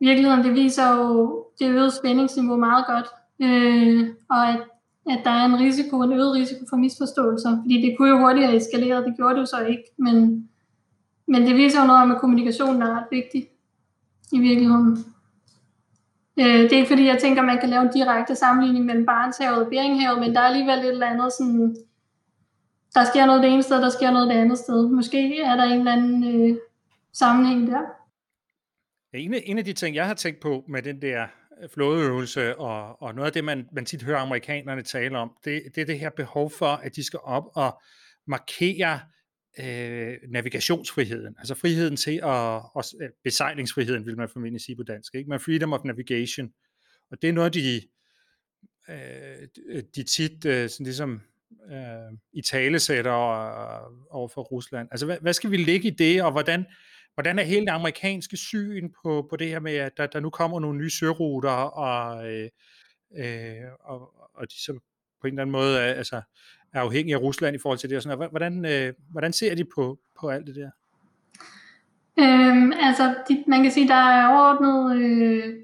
virkeligheden, 0.00 0.44
det 0.44 0.54
viser 0.54 0.96
jo 0.96 1.44
det 1.58 1.70
øgede 1.70 1.90
spændingsniveau 1.90 2.56
meget 2.56 2.84
godt. 2.86 3.06
Øh, 3.42 4.08
og 4.30 4.48
at, 4.48 4.60
at 5.10 5.20
der 5.24 5.30
er 5.30 5.44
en 5.44 5.58
risiko, 5.58 6.02
en 6.02 6.12
øget 6.12 6.34
risiko 6.34 6.64
for 6.70 6.76
misforståelser. 6.76 7.58
Fordi 7.62 7.82
det 7.82 7.94
kunne 7.96 8.08
jo 8.08 8.18
hurtigt 8.18 8.46
have 8.46 8.56
eskaleret, 8.56 9.06
det 9.06 9.16
gjorde 9.16 9.34
det 9.34 9.40
jo 9.40 9.46
så 9.46 9.64
ikke. 9.64 9.84
Men, 9.98 10.48
men 11.28 11.42
det 11.42 11.56
viser 11.56 11.80
jo 11.80 11.86
noget 11.86 12.02
om, 12.02 12.12
at 12.12 12.20
kommunikationen 12.20 12.82
er 12.82 12.96
ret 12.96 13.06
vigtig 13.10 13.48
i 14.32 14.38
virkeligheden. 14.38 15.04
Øh, 16.40 16.62
det 16.62 16.72
er 16.72 16.76
ikke 16.76 16.88
fordi, 16.88 17.06
jeg 17.06 17.18
tænker, 17.18 17.42
man 17.42 17.58
kan 17.58 17.68
lave 17.68 17.82
en 17.82 17.92
direkte 17.94 18.34
sammenligning 18.34 18.84
mellem 18.84 19.06
Barentshavet 19.06 19.64
og 19.64 19.70
Beringhavet, 19.70 20.20
men 20.20 20.34
der 20.34 20.40
er 20.40 20.44
alligevel 20.44 20.78
et 20.78 20.88
eller 20.88 21.06
andet 21.06 21.32
sådan 21.38 21.76
der 22.94 23.04
sker 23.04 23.26
noget 23.26 23.42
det 23.42 23.50
ene 23.50 23.62
sted, 23.62 23.76
der 23.76 23.90
sker 23.90 24.10
noget 24.10 24.28
det 24.28 24.34
andet 24.34 24.58
sted. 24.58 24.88
Måske 24.88 25.40
er 25.42 25.56
der 25.56 25.64
en 25.64 25.78
eller 25.78 25.92
anden 25.92 26.50
øh, 26.50 26.58
sammenhæng 27.12 27.66
der. 27.66 27.80
En, 29.14 29.34
af, 29.34 29.42
en 29.46 29.58
af 29.58 29.64
de 29.64 29.72
ting, 29.72 29.96
jeg 29.96 30.06
har 30.06 30.14
tænkt 30.14 30.40
på 30.40 30.64
med 30.68 30.82
den 30.82 31.02
der 31.02 31.26
flådeøvelse, 31.74 32.58
og, 32.58 33.02
og 33.02 33.14
noget 33.14 33.26
af 33.26 33.32
det, 33.32 33.44
man, 33.44 33.68
man 33.72 33.84
tit 33.84 34.02
hører 34.02 34.18
amerikanerne 34.18 34.82
tale 34.82 35.18
om, 35.18 35.30
det, 35.44 35.62
det 35.74 35.80
er 35.80 35.86
det 35.86 35.98
her 35.98 36.10
behov 36.10 36.50
for, 36.50 36.66
at 36.66 36.96
de 36.96 37.04
skal 37.04 37.18
op 37.22 37.44
og 37.54 37.82
markere 38.26 39.00
øh, 39.60 40.16
navigationsfriheden, 40.28 41.34
altså 41.38 41.54
friheden 41.54 41.96
til 41.96 42.16
at, 42.16 42.62
og 42.74 42.84
øh, 43.02 43.08
besejlingsfriheden, 43.24 44.06
vil 44.06 44.16
man 44.16 44.28
formentlig 44.28 44.60
sige 44.60 44.76
på 44.76 44.82
dansk, 44.82 45.14
ikke? 45.14 45.30
men 45.30 45.40
freedom 45.40 45.72
of 45.72 45.84
navigation. 45.84 46.50
Og 47.10 47.22
det 47.22 47.28
er 47.28 47.32
noget, 47.32 47.54
de, 47.54 47.80
øh, 48.88 49.82
de 49.94 50.02
tit 50.02 50.44
øh, 50.44 50.68
sådan 50.68 50.84
ligesom 50.84 51.20
øh, 51.70 52.18
i 52.32 52.42
talesætter 52.42 53.12
øh, 53.12 53.90
over 54.10 54.28
for 54.28 54.42
Rusland. 54.42 54.88
Altså, 54.90 55.06
hvad, 55.06 55.16
hvad 55.20 55.32
skal 55.32 55.50
vi 55.50 55.56
ligge 55.56 55.88
i 55.88 55.90
det, 55.90 56.22
og 56.22 56.32
hvordan, 56.32 56.66
hvordan 57.14 57.38
er 57.38 57.42
hele 57.42 57.66
det 57.66 57.72
amerikanske 57.72 58.36
syn 58.36 58.90
på, 59.02 59.26
på 59.30 59.36
det 59.36 59.48
her 59.48 59.60
med, 59.60 59.74
at 59.74 59.96
der, 59.96 60.06
der 60.06 60.20
nu 60.20 60.30
kommer 60.30 60.60
nogle 60.60 60.78
nye 60.78 60.90
søruter, 60.90 61.50
og, 61.50 62.32
øh, 62.32 62.48
øh, 63.16 63.54
og, 63.80 64.12
og 64.34 64.50
de 64.50 64.62
så 64.62 64.78
på 65.20 65.26
en 65.26 65.32
eller 65.32 65.42
anden 65.42 65.52
måde 65.52 65.78
er, 65.78 65.94
altså, 65.94 66.22
er 66.72 66.80
afhængige 66.80 67.14
af 67.14 67.20
Rusland 67.20 67.56
i 67.56 67.58
forhold 67.58 67.78
til 67.78 67.90
det. 67.90 67.96
Og 67.96 68.02
sådan 68.02 68.30
Hvordan, 68.30 68.64
øh, 68.64 68.92
hvordan 69.10 69.32
ser 69.32 69.54
de 69.54 69.64
på, 69.64 69.98
på 70.20 70.28
alt 70.28 70.46
det 70.46 70.56
der? 70.56 70.70
Øhm, 72.18 72.72
altså, 72.72 73.14
de, 73.28 73.44
man 73.46 73.62
kan 73.62 73.72
sige, 73.72 73.88
der 73.88 73.94
er 73.94 74.28
overordnet 74.28 74.96
øh, 74.96 75.54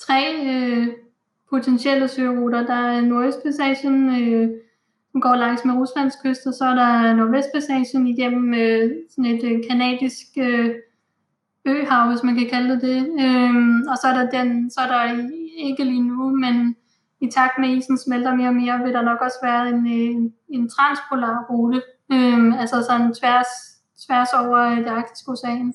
tre 0.00 0.34
øh, 0.46 0.88
potentielle 1.50 2.08
søruter. 2.08 2.66
Der 2.66 2.74
er 2.74 3.00
Nordøstpassagen, 3.00 4.22
øh, 4.22 4.50
som 5.16 5.20
går 5.20 5.36
langs 5.36 5.64
med 5.64 5.74
Ruslands 5.74 6.16
kyst, 6.22 6.46
og 6.46 6.54
så 6.54 6.64
er 6.64 6.74
der 6.74 7.14
Nordvestpassagen 7.14 8.06
igennem 8.06 8.54
øh, 8.54 8.90
sådan 9.10 9.24
et 9.24 9.44
øh, 9.44 9.62
kanadisk 9.70 10.26
øh, 10.36 10.70
øhav, 11.64 12.08
hvis 12.08 12.22
man 12.22 12.34
kan 12.34 12.48
kalde 12.48 12.74
det 12.74 12.82
det. 12.82 12.98
Øhm, 13.24 13.80
og 13.90 13.96
så 14.00 14.06
er 14.08 14.14
der 14.18 14.30
den, 14.30 14.70
så 14.70 14.80
er 14.80 14.86
der 14.86 15.28
ikke 15.58 15.84
lige 15.84 16.02
nu, 16.02 16.30
men 16.30 16.76
i 17.20 17.30
takt 17.30 17.58
med 17.58 17.68
isen 17.68 17.98
smelter 17.98 18.34
mere 18.34 18.48
og 18.48 18.54
mere, 18.54 18.78
vil 18.84 18.92
der 18.92 19.02
nok 19.02 19.20
også 19.20 19.38
være 19.42 19.68
en, 19.68 19.86
øh, 19.86 19.92
en, 19.92 20.24
øh, 20.24 20.56
en 20.56 20.68
transpolar 20.68 21.46
rute, 21.50 21.82
øhm, 22.12 22.52
altså 22.52 22.82
sådan 22.88 23.14
tværs, 23.14 23.50
tværs 24.06 24.32
over 24.32 24.58
øh, 24.58 24.76
det 24.76 24.86
arktiske 24.86 25.30
ocean. 25.32 25.74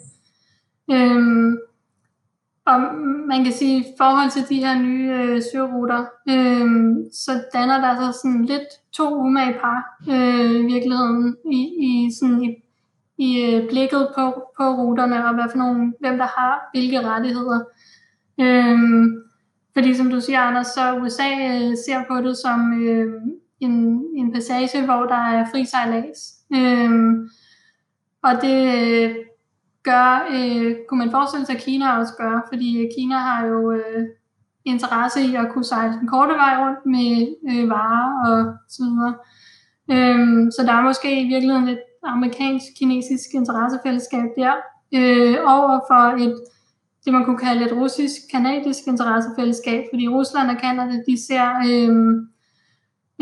Øhm, 0.91 1.58
og 2.65 2.80
man 3.28 3.43
kan 3.43 3.54
sige, 3.54 3.80
at 3.80 3.86
i 3.86 3.93
forhold 3.97 4.32
til 4.32 4.50
de 4.50 4.65
her 4.65 4.82
nye 4.82 5.12
øh, 5.12 5.41
søruter, 5.52 6.06
øh, 6.30 6.95
så 7.13 7.32
danner 7.54 7.82
der 7.82 7.95
sig 7.95 8.13
sådan 8.21 8.45
lidt 8.45 8.67
to 8.93 9.15
umage 9.15 9.54
par 9.54 9.80
øh, 10.10 10.52
i 10.52 10.65
virkeligheden 10.74 11.38
i, 11.52 11.62
i, 11.80 12.12
sådan 12.19 12.43
i, 12.43 12.63
i 13.17 13.41
øh, 13.45 13.69
blikket 13.69 14.08
på, 14.15 14.26
på 14.58 14.63
ruterne 14.63 15.28
og 15.28 15.34
hvad 15.34 15.45
for 15.52 15.58
nogle, 15.58 15.93
hvem 16.00 16.17
der 16.17 16.28
har 16.39 16.69
hvilke 16.74 17.02
rettigheder. 17.02 17.60
Øh, 18.39 18.80
fordi 19.74 19.93
som 19.93 20.10
du 20.10 20.21
siger, 20.21 20.39
Anders, 20.39 20.67
så 20.67 20.97
USA 21.02 21.30
øh, 21.30 21.78
ser 21.86 22.04
på 22.08 22.21
det 22.21 22.38
som 22.38 22.84
øh, 22.84 23.13
en, 23.60 24.06
en 24.15 24.34
passage, 24.34 24.86
hvor 24.86 25.06
der 25.06 25.15
er 25.15 25.45
fri 25.52 25.65
sejlads. 25.65 26.19
Øh, 26.56 26.91
og 28.24 28.32
det 28.41 28.58
øh, 28.78 29.15
gør, 29.83 30.27
øh, 30.33 30.75
kunne 30.87 30.97
man 30.97 31.11
forestille 31.11 31.45
sig, 31.45 31.55
at 31.55 31.61
Kina 31.61 31.97
også 31.99 32.13
gør, 32.17 32.47
fordi 32.49 32.81
øh, 32.81 32.89
Kina 32.97 33.15
har 33.15 33.45
jo 33.45 33.71
øh, 33.71 34.05
interesse 34.65 35.21
i 35.21 35.35
at 35.35 35.47
kunne 35.53 35.65
sejle 35.65 35.93
den 35.93 36.07
korte 36.07 36.33
vej 36.33 36.53
rundt 36.59 36.85
med 36.85 37.35
øh, 37.49 37.69
varer 37.69 38.29
og 38.29 38.53
så 38.69 38.83
videre. 38.83 39.15
Øhm, 39.91 40.51
så 40.51 40.63
der 40.65 40.73
er 40.73 40.81
måske 40.81 41.21
i 41.21 41.27
virkeligheden 41.27 41.67
et 41.67 41.79
amerikansk-kinesisk 42.03 43.29
interessefællesskab 43.33 44.29
der, 44.37 44.53
øh, 44.95 45.37
over 45.45 45.79
for 45.89 46.23
et, 46.23 46.35
det 47.05 47.13
man 47.13 47.25
kunne 47.25 47.37
kalde 47.37 47.65
et 47.65 47.73
russisk-kanadisk 47.73 48.87
interessefællesskab, 48.87 49.83
fordi 49.91 50.07
Rusland 50.07 50.49
og 50.49 50.57
Kanada, 50.57 50.95
de 51.07 51.25
ser 51.27 51.45
øh, 51.69 51.91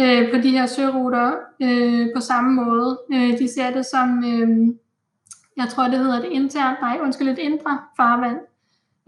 øh, 0.01 0.31
på 0.33 0.37
de 0.41 0.51
her 0.51 0.65
søruter 0.65 1.31
øh, 1.61 2.07
på 2.15 2.21
samme 2.21 2.51
måde. 2.63 2.99
Øh, 3.13 3.39
de 3.39 3.53
ser 3.53 3.71
det 3.71 3.85
som 3.85 4.23
øh, 4.25 4.73
jeg 5.59 5.69
tror 5.69 5.87
det 5.87 5.99
hedder 5.99 6.19
et 6.19 6.31
internt, 6.31 6.81
nej 6.81 6.97
undskyld, 7.01 7.29
et 7.29 7.37
indre 7.37 7.79
farvand. 7.97 8.39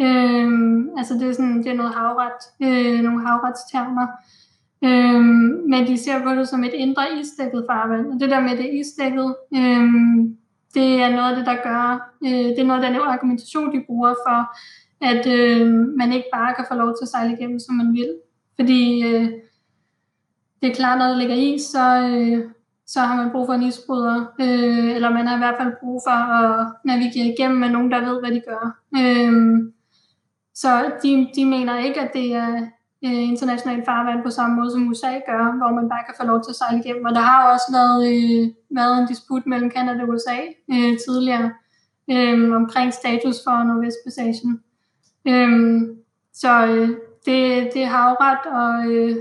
Øhm, 0.01 0.89
altså 0.97 1.13
det 1.13 1.29
er, 1.29 1.33
sådan, 1.33 1.57
det 1.57 1.67
er 1.67 1.79
noget 1.81 1.93
havret, 1.93 2.41
øh, 2.63 3.01
nogle 3.01 3.27
havretstermer. 3.27 4.07
Øhm, 4.83 5.69
men 5.69 5.87
de 5.87 5.97
ser 5.97 6.23
på 6.23 6.29
det 6.29 6.47
som 6.47 6.63
et 6.63 6.73
indre 6.73 7.03
isdækket 7.19 7.65
farvand. 7.69 8.13
Og 8.13 8.19
det 8.19 8.29
der 8.29 8.39
med 8.39 8.57
det 8.57 8.69
isdækket, 8.73 9.35
øhm, 9.55 10.37
det 10.73 11.01
er 11.01 11.09
noget 11.09 11.29
af 11.29 11.35
det, 11.35 11.45
der 11.45 11.57
gør, 11.63 12.11
øh, 12.25 12.47
det 12.53 12.59
er 12.59 12.65
noget 12.65 12.83
af 12.83 12.91
den 12.91 13.01
argumentation, 13.01 13.75
de 13.75 13.83
bruger 13.87 14.13
for, 14.27 14.39
at 15.11 15.27
øh, 15.27 15.67
man 15.97 16.13
ikke 16.13 16.29
bare 16.33 16.53
kan 16.55 16.65
få 16.71 16.75
lov 16.75 16.89
til 16.89 17.05
at 17.05 17.09
sejle 17.09 17.33
igennem, 17.33 17.59
som 17.59 17.75
man 17.75 17.93
vil. 17.93 18.11
Fordi 18.55 19.03
øh, 19.07 19.29
det 20.61 20.69
er 20.69 20.75
klart, 20.75 20.99
når 20.99 21.07
der 21.07 21.17
ligger 21.17 21.35
is, 21.35 21.61
så, 21.61 22.07
øh, 22.09 22.51
så 22.93 22.99
har 22.99 23.15
man 23.15 23.31
brug 23.31 23.45
for 23.47 23.53
en 23.53 23.63
isbryder, 23.63 24.17
øh, 24.41 24.95
eller 24.95 25.09
man 25.09 25.27
har 25.27 25.35
i 25.35 25.43
hvert 25.43 25.57
fald 25.59 25.73
brug 25.81 26.01
for 26.07 26.17
at 26.39 26.67
navigere 26.85 27.27
igennem 27.33 27.59
med 27.59 27.69
nogen, 27.69 27.91
der 27.91 27.99
ved, 28.09 28.19
hvad 28.19 28.31
de 28.31 28.41
gør. 28.49 28.63
Øh, 28.99 29.33
så 30.53 30.91
de, 31.03 31.29
de 31.35 31.45
mener 31.45 31.79
ikke, 31.79 32.01
at 32.01 32.11
det 32.13 32.33
er 32.33 32.53
øh, 33.05 33.23
internationalt 33.31 33.85
farvand 33.85 34.23
på 34.23 34.29
samme 34.29 34.55
måde, 34.55 34.71
som 34.71 34.87
USA 34.87 35.13
gør, 35.29 35.57
hvor 35.57 35.71
man 35.79 35.89
bare 35.89 36.03
kan 36.05 36.15
få 36.19 36.25
lov 36.25 36.43
til 36.43 36.51
at 36.51 36.55
sejle 36.55 36.79
igennem. 36.79 37.05
Og 37.05 37.13
der 37.15 37.21
har 37.21 37.53
også 37.53 37.67
været, 37.77 38.01
øh, 38.13 38.47
været 38.69 39.01
en 39.01 39.07
disput 39.07 39.45
mellem 39.45 39.71
Canada 39.71 40.01
og 40.03 40.09
USA 40.09 40.37
øh, 40.73 40.93
tidligere 41.05 41.51
øh, 42.11 42.55
omkring 42.55 42.93
status 42.93 43.37
for 43.45 43.63
Nordvestpassagen. 43.63 44.51
Øh, 45.27 45.51
så 46.33 46.65
øh, 46.65 46.89
det, 47.25 47.69
det 47.73 47.81
er 47.83 47.93
havret, 47.97 48.43
og 48.59 48.91
øh, 48.91 49.15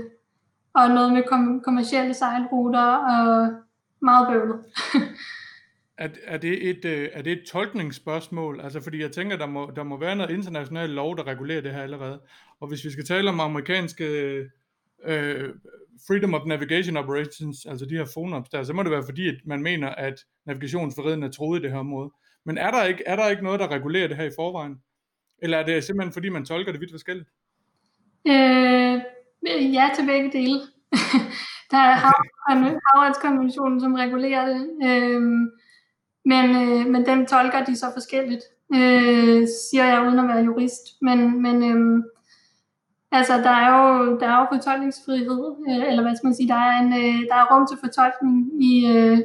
og 0.73 0.89
noget 0.89 1.13
med 1.13 1.23
kom- 1.27 1.61
kommersielle 1.63 2.13
sejlruter 2.13 2.95
og 2.95 3.53
meget 4.01 4.27
bøvlet. 4.27 4.59
er, 6.03 6.09
er, 6.23 6.37
det 6.37 6.69
et, 6.69 6.85
øh, 6.85 7.09
er 7.13 7.21
det 7.21 7.31
et 7.31 7.43
tolkningsspørgsmål? 7.47 8.61
Altså 8.61 8.81
fordi 8.81 9.01
jeg 9.01 9.11
tænker, 9.11 9.37
der 9.37 9.45
må, 9.45 9.71
der 9.75 9.83
må 9.83 9.99
være 9.99 10.15
noget 10.15 10.31
international 10.31 10.89
lov, 10.89 11.17
der 11.17 11.27
regulerer 11.27 11.61
det 11.61 11.73
her 11.73 11.83
allerede. 11.83 12.21
Og 12.59 12.67
hvis 12.67 12.85
vi 12.85 12.91
skal 12.91 13.05
tale 13.05 13.29
om 13.29 13.39
amerikanske 13.39 14.05
øh, 15.03 15.49
Freedom 16.07 16.33
of 16.33 16.45
Navigation 16.45 16.97
Operations, 16.97 17.65
altså 17.65 17.85
de 17.85 17.97
her 17.97 18.05
phone 18.15 18.43
der, 18.51 18.63
så 18.63 18.73
må 18.73 18.83
det 18.83 18.91
være 18.91 19.03
fordi, 19.05 19.27
at 19.27 19.35
man 19.45 19.61
mener, 19.61 19.89
at 19.89 20.25
navigationsfriheden 20.45 21.23
er 21.23 21.31
troet 21.31 21.59
i 21.59 21.63
det 21.63 21.71
her 21.71 21.79
område. 21.79 22.11
Men 22.45 22.57
er 22.57 22.71
der, 22.71 22.83
ikke, 22.83 23.03
er 23.05 23.15
der 23.15 23.29
ikke 23.29 23.43
noget, 23.43 23.59
der 23.59 23.67
regulerer 23.67 24.07
det 24.07 24.17
her 24.17 24.23
i 24.23 24.31
forvejen? 24.35 24.75
Eller 25.41 25.57
er 25.57 25.65
det 25.65 25.83
simpelthen 25.83 26.13
fordi, 26.13 26.29
man 26.29 26.45
tolker 26.45 26.71
det 26.71 26.81
vidt 26.81 26.91
forskelligt? 26.91 27.29
Øh, 28.27 28.80
ja 29.47 29.89
til 29.95 30.05
begge 30.05 30.31
dele. 30.31 30.59
der 31.71 31.77
er 31.77 31.95
Havretskonventionen, 32.93 33.81
som 33.81 33.93
regulerer 33.93 34.45
det, 34.45 34.69
øh, 34.83 35.21
men, 36.25 36.45
øh, 36.55 36.87
men 36.87 37.05
den 37.05 37.25
tolker 37.25 37.63
de 37.63 37.75
så 37.75 37.85
forskelligt, 37.93 38.43
øh, 38.73 39.47
siger 39.71 39.85
jeg 39.85 40.07
uden 40.07 40.19
at 40.19 40.27
være 40.27 40.43
jurist. 40.43 41.01
Men, 41.01 41.41
men 41.41 41.63
øh, 41.63 42.03
altså, 43.11 43.37
der 43.37 43.49
er 43.49 43.69
jo, 43.77 44.19
der 44.19 44.27
er 44.27 44.39
jo 44.39 44.47
fortolkningsfrihed, 44.55 45.55
øh, 45.69 45.87
eller 45.87 46.01
hvad 46.01 46.15
skal 46.15 46.27
man 46.27 46.35
sige, 46.35 46.47
der 46.47 46.55
er, 46.55 46.79
en, 46.81 46.93
øh, 46.93 47.27
der 47.29 47.35
er 47.35 47.55
rum 47.55 47.67
til 47.67 47.77
fortolkning 47.83 48.63
i, 48.63 48.87
øh, 48.87 49.19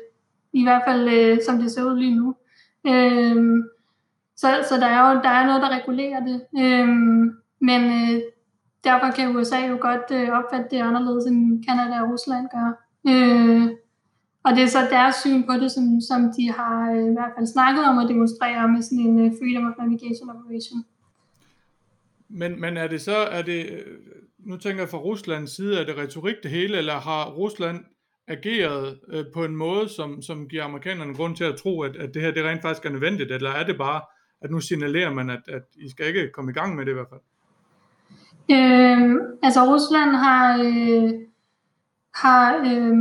i 0.52 0.62
hvert 0.62 0.82
fald 0.86 1.08
øh, 1.08 1.38
som 1.46 1.58
det 1.58 1.70
ser 1.70 1.84
ud 1.84 1.98
lige 1.98 2.16
nu. 2.16 2.34
Øh, 2.86 3.64
så, 4.36 4.48
så 4.68 4.76
der 4.80 4.86
er 4.86 5.10
jo 5.10 5.20
der 5.22 5.28
er 5.28 5.46
noget, 5.46 5.62
der 5.62 5.76
regulerer 5.78 6.20
det. 6.20 6.38
Øh, 6.58 6.88
men 7.60 7.82
øh, 7.84 8.22
derfor 8.88 9.08
kan 9.16 9.36
USA 9.36 9.58
jo 9.72 9.76
godt 9.88 10.06
øh, 10.18 10.28
opfatte 10.38 10.68
det 10.70 10.80
anderledes, 10.88 11.24
end 11.26 11.64
Kanada 11.66 11.94
og 12.02 12.10
Rusland 12.12 12.46
gør. 12.54 12.68
Øh, 13.10 13.62
og 14.46 14.50
det 14.56 14.62
er 14.62 14.66
så 14.66 14.82
deres 14.90 15.16
syn 15.24 15.42
på 15.48 15.52
det, 15.62 15.70
som, 15.76 16.00
som 16.00 16.20
de 16.36 16.44
har 16.58 16.92
øh, 16.92 17.06
i 17.10 17.14
hvert 17.16 17.32
fald 17.36 17.46
snakket 17.46 17.84
om 17.90 17.98
at 17.98 18.08
demonstrere 18.08 18.68
med 18.68 18.82
sådan 18.82 18.98
en 18.98 19.16
øh, 19.24 19.30
Freedom 19.38 19.64
of 19.68 19.74
Navigation 19.78 20.30
Operation. 20.30 20.78
Men, 22.28 22.60
men 22.60 22.76
er 22.76 22.88
det 22.88 23.00
så, 23.00 23.16
er 23.16 23.42
det, 23.42 23.60
øh, 23.72 23.96
nu 24.38 24.56
tænker 24.56 24.82
jeg 24.82 24.88
fra 24.88 24.98
Ruslands 24.98 25.56
side, 25.56 25.80
er 25.80 25.84
det 25.84 25.96
retorik 25.98 26.36
det 26.42 26.50
hele, 26.50 26.78
eller 26.78 26.94
har 26.94 27.30
Rusland 27.30 27.84
ageret 28.28 28.98
øh, 29.08 29.24
på 29.34 29.44
en 29.44 29.56
måde, 29.56 29.88
som, 29.88 30.22
som 30.22 30.48
giver 30.48 30.64
amerikanerne 30.64 31.14
grund 31.14 31.36
til 31.36 31.44
at 31.44 31.56
tro, 31.56 31.82
at, 31.82 31.96
at 31.96 32.14
det 32.14 32.22
her 32.22 32.30
det 32.30 32.44
rent 32.44 32.62
faktisk 32.62 32.86
er 32.86 32.90
nødvendigt, 32.90 33.32
eller 33.32 33.50
er 33.50 33.66
det 33.66 33.78
bare, 33.78 34.00
at 34.40 34.50
nu 34.50 34.60
signalerer 34.60 35.12
man, 35.12 35.30
at, 35.30 35.42
at 35.48 35.62
I 35.76 35.88
skal 35.90 36.06
ikke 36.06 36.30
komme 36.32 36.50
i 36.50 36.54
gang 36.54 36.76
med 36.76 36.84
det 36.84 36.90
i 36.90 36.94
hvert 36.94 37.08
fald? 37.10 37.20
Øh, 38.50 38.98
altså 39.42 39.60
Rusland 39.74 40.10
har, 40.10 40.58
øh, 40.58 41.12
har 42.14 42.56
øh, 42.56 42.96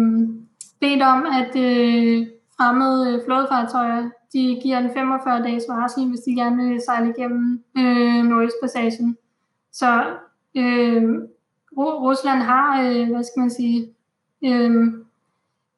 bedt 0.79 1.01
om, 1.01 1.25
at 1.25 1.55
øh, 1.55 2.27
fremmede 2.58 3.13
øh, 3.13 3.25
flådefartøjer, 3.25 4.10
de 4.34 4.60
giver 4.63 4.77
en 4.77 4.93
45 4.93 5.43
dages 5.43 5.63
varsel, 5.69 6.10
hvis 6.10 6.19
de 6.19 6.36
gerne 6.36 6.69
vil 6.69 6.81
sejle 6.86 7.13
igennem 7.17 7.63
øh, 7.77 8.23
Nordøstpassagen. 8.23 9.17
Så 9.71 10.03
øh, 10.58 11.03
Rusland 11.77 12.39
har, 12.39 12.81
øh, 12.81 13.10
hvad 13.10 13.23
skal 13.23 13.39
man 13.39 13.49
sige, 13.49 13.93
øh, 14.45 14.93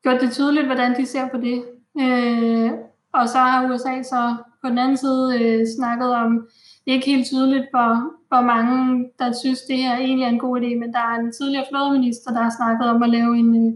gjort 0.03 0.21
det 0.21 0.31
tydeligt, 0.31 0.65
hvordan 0.65 0.97
de 0.97 1.05
ser 1.05 1.27
på 1.29 1.37
det. 1.37 1.63
Øh, 1.99 2.71
og 3.13 3.29
så 3.29 3.37
har 3.37 3.73
USA 3.73 4.03
så 4.03 4.35
på 4.61 4.69
den 4.69 4.77
anden 4.77 4.97
side 4.97 5.39
øh, 5.41 5.65
snakket 5.77 6.15
om, 6.15 6.47
det 6.87 6.93
er 6.93 6.97
ikke 6.97 7.15
helt 7.15 7.25
tydeligt, 7.25 7.65
hvor, 7.71 7.91
hvor 8.27 8.41
mange, 8.41 9.05
der 9.19 9.31
synes, 9.31 9.61
det 9.61 9.77
her 9.77 9.97
egentlig 9.97 10.25
er 10.25 10.29
en 10.29 10.39
god 10.39 10.61
idé, 10.61 10.79
men 10.79 10.93
der 10.93 10.99
er 10.99 11.19
en 11.19 11.31
tidligere 11.31 11.65
flådeminister, 11.69 12.31
der 12.31 12.41
har 12.41 12.53
snakket 12.57 12.89
om 12.89 13.03
at 13.03 13.09
lave 13.09 13.37
en 13.37 13.55
uh, 13.55 13.73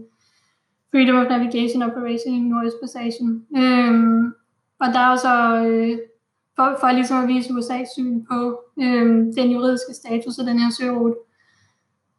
Freedom 0.90 1.16
of 1.16 1.28
Navigation 1.28 1.82
Operation 1.82 2.34
i 2.34 2.38
Nordøstpassagen. 2.38 3.46
Øhm, 3.56 4.24
og 4.80 4.86
der 4.94 5.00
er 5.00 5.10
jo 5.10 5.16
så, 5.16 5.34
øh, 5.66 5.98
for, 6.56 6.76
for 6.80 6.92
ligesom 6.92 7.22
at 7.22 7.28
vise 7.28 7.50
USA's 7.50 7.92
syn 7.94 8.24
på 8.30 8.60
øh, 8.82 9.08
den 9.38 9.50
juridiske 9.50 9.94
status 9.94 10.38
af 10.38 10.44
den 10.46 10.58
her 10.58 10.70
sørute. 10.70 11.16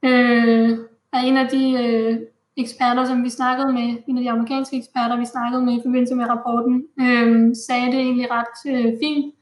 Øh, 0.04 0.70
er 1.14 1.22
en 1.30 1.38
af 1.38 1.48
de 1.48 1.64
øh, 1.84 2.20
eksperter, 2.58 3.06
som 3.06 3.24
vi 3.24 3.30
snakkede 3.30 3.74
med, 3.74 3.88
en 4.08 4.18
af 4.18 4.24
de 4.24 4.32
amerikanske 4.32 4.78
eksperter, 4.78 5.20
vi 5.20 5.26
snakkede 5.26 5.66
med 5.66 5.74
i 5.74 5.82
forbindelse 5.86 6.16
med 6.16 6.26
rapporten, 6.26 6.86
øh, 7.00 7.56
sagde 7.68 7.92
det 7.92 8.00
egentlig 8.00 8.28
ret 8.32 8.56
øh, 8.72 8.94
fint, 9.04 9.34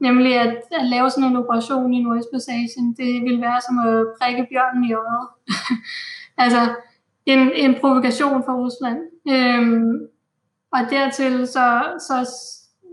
Nemlig 0.00 0.34
at, 0.34 0.62
at 0.72 0.86
lave 0.86 1.10
sådan 1.10 1.30
en 1.30 1.36
operation 1.36 1.94
i 1.94 2.02
Nordøstpassagen, 2.02 2.94
det 2.98 3.22
vil 3.22 3.40
være 3.40 3.60
som 3.60 3.78
at 3.78 4.06
prikke 4.20 4.46
bjørnen 4.50 4.84
i 4.84 4.92
øjet. 4.92 5.28
altså 6.44 6.74
en, 7.26 7.52
en 7.54 7.74
provokation 7.80 8.44
for 8.44 8.52
Rusland. 8.52 8.98
Øhm, 9.28 10.08
og 10.72 10.80
dertil 10.90 11.46
så, 11.46 11.82
så 11.98 12.28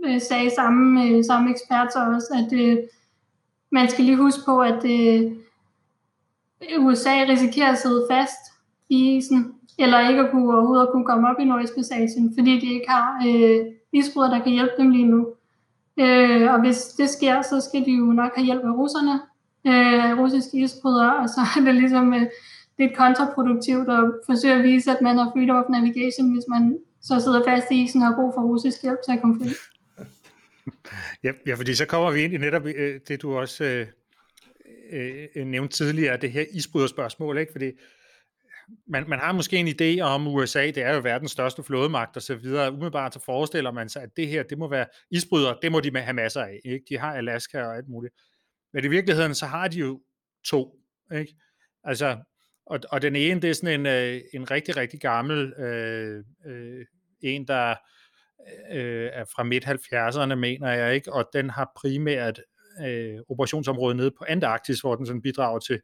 øh, 0.05 0.21
sagde 0.21 0.49
samme, 0.55 1.03
øh, 1.03 1.23
samme 1.23 1.51
ekspert 1.51 1.93
så 1.93 1.99
også, 2.15 2.43
at 2.45 2.59
øh, 2.59 2.77
man 3.71 3.89
skal 3.89 4.05
lige 4.05 4.17
huske 4.17 4.41
på, 4.45 4.61
at 4.61 4.85
øh, 4.85 5.31
USA 6.79 7.25
risikerer 7.29 7.71
at 7.71 7.77
sidde 7.77 8.07
fast 8.11 8.41
i 8.89 9.17
isen, 9.17 9.53
eller 9.79 10.09
ikke 10.09 10.21
at 10.21 10.31
kunne 10.31 10.53
overhovedet 10.53 10.83
at 10.85 10.91
kunne 10.91 11.05
komme 11.05 11.29
op 11.29 11.39
i 11.39 11.45
Nordøstpassagen, 11.45 12.33
fordi 12.37 12.59
de 12.59 12.73
ikke 12.73 12.89
har 12.89 13.23
øh, 13.27 13.65
isbrydere, 13.93 14.31
der 14.31 14.43
kan 14.43 14.51
hjælpe 14.51 14.73
dem 14.77 14.89
lige 14.89 15.07
nu. 15.07 15.27
Øh, 15.99 16.53
og 16.53 16.59
hvis 16.61 16.77
det 16.77 17.09
sker, 17.09 17.41
så 17.41 17.61
skal 17.69 17.85
de 17.85 17.91
jo 17.91 18.05
nok 18.05 18.31
have 18.35 18.45
hjælp 18.45 18.63
af 18.63 18.73
russerne, 18.81 19.15
øh, 19.67 20.19
russiske 20.21 20.57
isbrydere, 20.57 21.15
og 21.15 21.29
så 21.29 21.41
er 21.57 21.61
det 21.65 21.75
ligesom 21.75 22.13
øh, 22.13 22.25
lidt 22.79 22.97
kontraproduktivt 22.97 23.89
at 23.89 24.03
forsøge 24.25 24.53
at 24.53 24.63
vise, 24.63 24.91
at 24.91 25.01
man 25.01 25.17
har 25.17 25.31
freedom 25.33 25.55
of 25.55 25.69
navigation, 25.69 26.33
hvis 26.33 26.45
man 26.49 26.77
så 27.01 27.19
sidder 27.19 27.41
fast 27.47 27.71
i 27.71 27.83
isen 27.83 28.01
og 28.01 28.07
har 28.07 28.15
brug 28.15 28.33
for 28.35 28.41
russisk 28.41 28.81
hjælp 28.81 28.99
til 29.05 29.11
at 29.11 29.21
komme 29.21 29.39
fri. 29.39 29.49
Ja, 31.23 31.31
ja, 31.45 31.55
fordi 31.55 31.75
så 31.75 31.85
kommer 31.85 32.11
vi 32.11 32.21
ind 32.21 32.33
i 32.33 32.37
netop 32.37 32.65
øh, 32.65 32.99
det, 33.07 33.21
du 33.21 33.37
også 33.37 33.63
øh, 33.63 33.87
øh, 35.35 35.45
nævnte 35.45 35.77
tidligere, 35.77 36.17
det 36.17 36.31
her 36.31 36.45
isbryderspørgsmål, 36.53 37.37
ikke? 37.37 37.51
fordi 37.51 37.71
man, 38.87 39.09
man 39.09 39.19
har 39.19 39.31
måske 39.31 39.57
en 39.57 39.67
idé 39.67 40.01
om 40.01 40.27
USA, 40.27 40.65
det 40.65 40.77
er 40.77 40.93
jo 40.93 41.01
verdens 41.03 41.31
største 41.31 41.63
flådemagt 41.63 42.15
og 42.15 42.21
så 42.21 42.35
videre. 42.35 42.71
Umiddelbart 42.71 43.13
så 43.13 43.19
forestiller 43.19 43.71
man 43.71 43.89
sig, 43.89 44.03
at 44.03 44.09
det 44.17 44.27
her, 44.27 44.43
det 44.43 44.57
må 44.57 44.67
være 44.67 44.85
isbrydere, 45.11 45.57
det 45.61 45.71
må 45.71 45.79
de 45.79 45.99
have 45.99 46.13
masser 46.13 46.41
af. 46.41 46.59
Ikke? 46.65 46.85
De 46.89 46.97
har 46.97 47.15
Alaska 47.15 47.63
og 47.63 47.77
alt 47.77 47.87
muligt. 47.87 48.13
Men 48.73 48.85
i 48.85 48.87
virkeligheden, 48.87 49.35
så 49.35 49.45
har 49.45 49.67
de 49.67 49.77
jo 49.77 50.01
to. 50.45 50.75
Ikke? 51.15 51.35
Altså, 51.83 52.17
og, 52.65 52.79
og 52.91 53.01
den 53.01 53.15
ene, 53.15 53.41
det 53.41 53.49
er 53.49 53.53
sådan 53.53 53.79
en, 53.79 53.85
øh, 53.85 54.21
en 54.33 54.51
rigtig, 54.51 54.77
rigtig 54.77 54.99
gammel 54.99 55.53
øh, 55.53 56.23
øh, 56.45 56.85
en, 57.21 57.47
der 57.47 57.75
øh, 58.71 59.09
er 59.13 59.25
fra 59.35 59.43
midt-70'erne, 59.43 60.35
mener 60.35 60.71
jeg, 60.71 60.95
ikke? 60.95 61.13
og 61.13 61.29
den 61.33 61.49
har 61.49 61.71
primært 61.75 62.41
øh, 62.85 63.19
operationsområdet 63.29 63.97
nede 63.97 64.11
på 64.11 64.25
Antarktis, 64.27 64.81
hvor 64.81 64.95
den 64.95 65.05
sådan 65.05 65.21
bidrager 65.21 65.59
til 65.59 65.81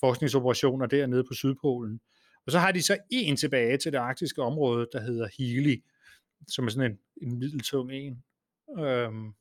forskningsoperationer 0.00 0.86
dernede 0.86 1.24
på 1.24 1.34
Sydpolen. 1.34 2.00
Og 2.46 2.52
så 2.52 2.58
har 2.58 2.72
de 2.72 2.82
så 2.82 2.96
en 3.10 3.36
tilbage 3.36 3.76
til 3.76 3.92
det 3.92 3.98
arktiske 3.98 4.42
område, 4.42 4.88
der 4.92 5.00
hedder 5.00 5.28
Healy, 5.38 5.82
som 6.48 6.66
er 6.66 6.70
sådan 6.70 6.90
en, 6.90 6.98
en 7.22 7.38
middeltung 7.38 7.92
en. 7.92 8.22
Øhm, 8.78 9.32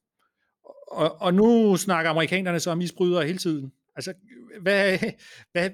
og, 0.91 1.21
og 1.21 1.33
nu 1.33 1.77
snakker 1.77 2.11
amerikanerne 2.11 2.59
så 2.59 2.71
om 2.71 2.81
isbrydere 2.81 3.25
hele 3.25 3.37
tiden. 3.37 3.71
Altså, 3.95 4.13
hvad, 4.61 4.97
hvad, 5.51 5.69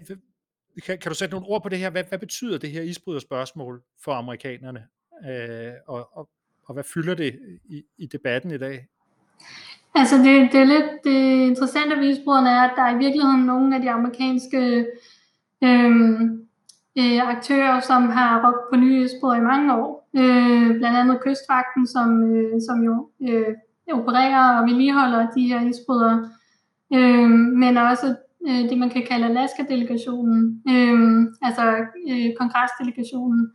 kan, 0.86 0.98
kan 0.98 1.10
du 1.10 1.16
sætte 1.16 1.36
nogle 1.36 1.48
ord 1.48 1.64
på 1.64 1.70
det 1.70 1.80
her? 1.80 1.90
Hvad, 1.90 2.04
hvad 2.10 2.20
betyder 2.20 2.58
det 2.58 2.72
her 2.72 2.82
isbryderspørgsmål 2.82 3.84
for 4.04 4.12
amerikanerne? 4.12 4.88
Øh, 5.30 5.74
og, 5.88 6.18
og, 6.18 6.30
og 6.66 6.74
hvad 6.74 6.84
fylder 6.84 7.16
det 7.16 7.40
i, 7.70 7.84
i 7.98 8.06
debatten 8.06 8.52
i 8.52 8.58
dag? 8.58 8.88
Altså 9.96 10.18
det, 10.18 10.52
det 10.52 10.60
er 10.60 10.66
lidt 10.66 11.04
det 11.04 11.48
interessante 11.48 11.96
ved 11.96 12.10
isbryderne 12.10 12.50
er, 12.50 12.62
at 12.62 12.74
der 12.76 12.82
er 12.82 12.96
i 12.96 12.98
virkeligheden 12.98 13.46
nogle 13.46 13.76
af 13.76 13.82
de 13.82 13.92
amerikanske 13.92 14.88
øhm, 15.64 16.47
øh, 17.00 17.30
aktører, 17.36 17.80
som 17.80 18.10
har 18.10 18.48
råbt 18.48 18.70
på 18.72 18.80
nye 18.80 19.08
spor 19.08 19.34
i 19.34 19.42
mange 19.42 19.76
år. 19.76 20.10
Øh, 20.18 20.78
blandt 20.78 20.98
andet 20.98 21.22
Kystvagten, 21.26 21.88
som, 21.88 22.24
øh, 22.24 22.62
som 22.68 22.84
jo 22.84 23.10
øh, 23.28 23.54
opererer 23.94 24.60
og 24.60 24.66
vedligeholder 24.68 25.32
de 25.36 25.48
her 25.48 25.62
isbrydere. 25.70 26.30
Øh, 26.94 27.30
men 27.30 27.78
også 27.78 28.16
øh, 28.48 28.70
det, 28.70 28.78
man 28.78 28.90
kan 28.90 29.04
kalde 29.10 29.26
Alaska-delegationen, 29.26 30.64
øh, 30.70 31.28
altså 31.42 31.64
øh, 32.10 32.30
kongresdelegationen, 32.40 33.52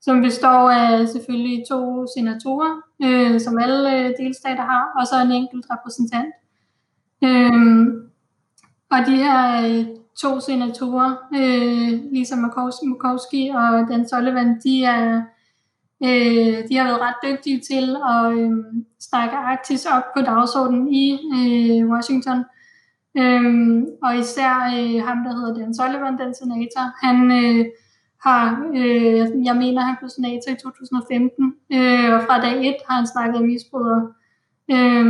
som 0.00 0.22
består 0.22 0.70
af 0.70 1.08
selvfølgelig 1.08 1.64
to 1.70 2.06
senatorer, 2.16 2.72
øh, 3.04 3.40
som 3.40 3.58
alle 3.58 3.98
øh, 3.98 4.12
delstater 4.18 4.62
har, 4.62 4.84
og 4.98 5.06
så 5.06 5.16
en 5.24 5.32
enkelt 5.32 5.66
repræsentant. 5.70 6.32
Øh, 7.24 7.86
og 8.90 8.98
de 9.06 9.16
her 9.16 9.38
øh, 9.68 9.86
to 10.22 10.40
senatorer, 10.40 11.10
øh, 11.34 12.12
Lisa 12.12 12.36
Murkowski 12.36 13.50
og 13.54 13.88
Dan 13.88 14.08
Sullivan, 14.08 14.60
de, 14.64 14.84
er, 14.84 15.22
øh, 16.04 16.68
de 16.68 16.76
har 16.76 16.84
været 16.84 17.00
ret 17.00 17.20
dygtige 17.24 17.60
til 17.60 17.96
at 18.12 18.32
øh, 18.38 18.50
snakke 19.00 19.36
Arktis 19.36 19.86
op 19.86 20.02
på 20.16 20.22
dagsordenen 20.22 20.88
i 20.88 21.06
øh, 21.12 21.90
Washington. 21.92 22.38
Øh, 23.18 23.82
og 24.02 24.18
især 24.18 24.54
øh, 24.76 25.06
ham, 25.06 25.18
der 25.24 25.32
hedder 25.36 25.54
Dan 25.54 25.74
Sullivan, 25.74 26.18
den 26.18 26.34
senator, 26.34 27.06
han 27.06 27.16
øh, 27.42 27.64
har, 28.26 28.42
øh, 28.74 29.44
jeg 29.44 29.56
mener, 29.56 29.80
han 29.82 29.96
blev 29.98 30.08
senator 30.08 30.50
i 30.52 30.56
2015, 30.62 31.54
øh, 31.72 32.14
og 32.14 32.20
fra 32.26 32.40
dag 32.40 32.68
1 32.68 32.74
har 32.88 32.96
han 32.96 33.06
snakket 33.06 33.36
om 33.36 33.50
isbrydere. 33.50 34.12
Øh, 34.70 35.04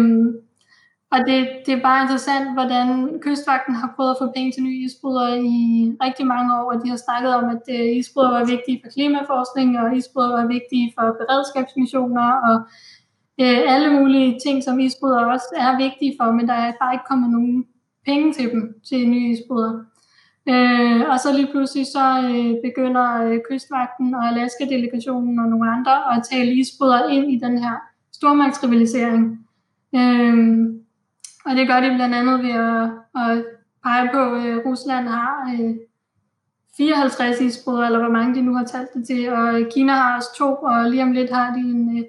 og 1.12 1.18
det, 1.26 1.38
det 1.66 1.74
er 1.74 1.82
bare 1.82 2.02
interessant, 2.02 2.52
hvordan 2.52 2.86
kystvagten 3.20 3.74
har 3.74 3.92
prøvet 3.96 4.10
at 4.10 4.20
få 4.20 4.32
penge 4.36 4.52
til 4.52 4.62
nye 4.62 4.84
isbrydere 4.86 5.38
i 5.38 5.56
rigtig 6.04 6.26
mange 6.26 6.54
år, 6.58 6.72
og 6.72 6.84
de 6.84 6.88
har 6.88 7.00
snakket 7.06 7.34
om, 7.34 7.44
at 7.56 7.64
øh, 7.76 7.96
isbrydere 7.96 8.32
var 8.32 8.44
vigtige 8.54 8.80
for 8.84 8.90
klimaforskning, 8.90 9.78
og 9.80 9.96
isbrydere 9.96 10.38
var 10.40 10.46
vigtige 10.46 10.92
for 10.96 11.06
beredskabsmissioner, 11.20 12.28
og 12.48 12.56
øh, 13.42 13.60
alle 13.74 13.88
mulige 13.98 14.40
ting, 14.44 14.62
som 14.62 14.80
isbrydere 14.80 15.32
også 15.34 15.50
er 15.56 15.76
vigtige 15.84 16.14
for, 16.20 16.32
men 16.32 16.48
der 16.48 16.54
er 16.54 16.72
bare 16.80 16.94
ikke 16.94 17.08
kommet 17.08 17.30
nogen 17.30 17.66
penge 18.06 18.32
til 18.32 18.50
dem, 18.50 18.62
til 18.88 19.08
nye 19.08 19.30
isbrydere. 19.32 19.84
Øh, 20.48 21.00
og 21.10 21.20
så 21.20 21.28
lige 21.36 21.52
pludselig 21.52 21.86
så 21.86 22.06
øh, 22.30 22.54
begynder 22.66 23.06
øh, 23.24 23.38
kystvagten 23.48 24.14
og 24.14 24.28
Alaska-delegationen 24.28 25.38
og 25.38 25.46
nogle 25.48 25.70
andre 25.70 26.16
at 26.16 26.22
tale 26.32 26.52
isbrydere 26.52 27.14
ind 27.14 27.32
i 27.32 27.38
den 27.44 27.58
her 27.58 27.74
stormagtsrivalisering. 28.12 29.46
Øh, 29.94 30.38
og 31.44 31.56
det 31.56 31.68
gør 31.68 31.80
de 31.80 31.94
blandt 31.94 32.14
andet 32.14 32.42
ved 32.42 32.50
at, 32.50 32.90
at 33.22 33.44
pege 33.84 34.08
på, 34.12 34.34
at 34.34 34.66
Rusland 34.66 35.08
har 35.08 35.56
øh, 35.60 35.74
54 36.76 37.40
isbrydere, 37.40 37.86
eller 37.86 37.98
hvor 37.98 38.08
mange 38.08 38.34
de 38.34 38.42
nu 38.42 38.54
har 38.54 38.64
talt 38.64 38.94
det 38.94 39.06
til, 39.06 39.32
og 39.32 39.60
øh, 39.60 39.70
Kina 39.74 39.92
har 39.92 40.16
også 40.16 40.34
to, 40.36 40.54
og 40.54 40.90
lige 40.90 41.02
om 41.02 41.12
lidt 41.12 41.30
har 41.30 41.54
de 41.54 41.60
en 41.60 42.04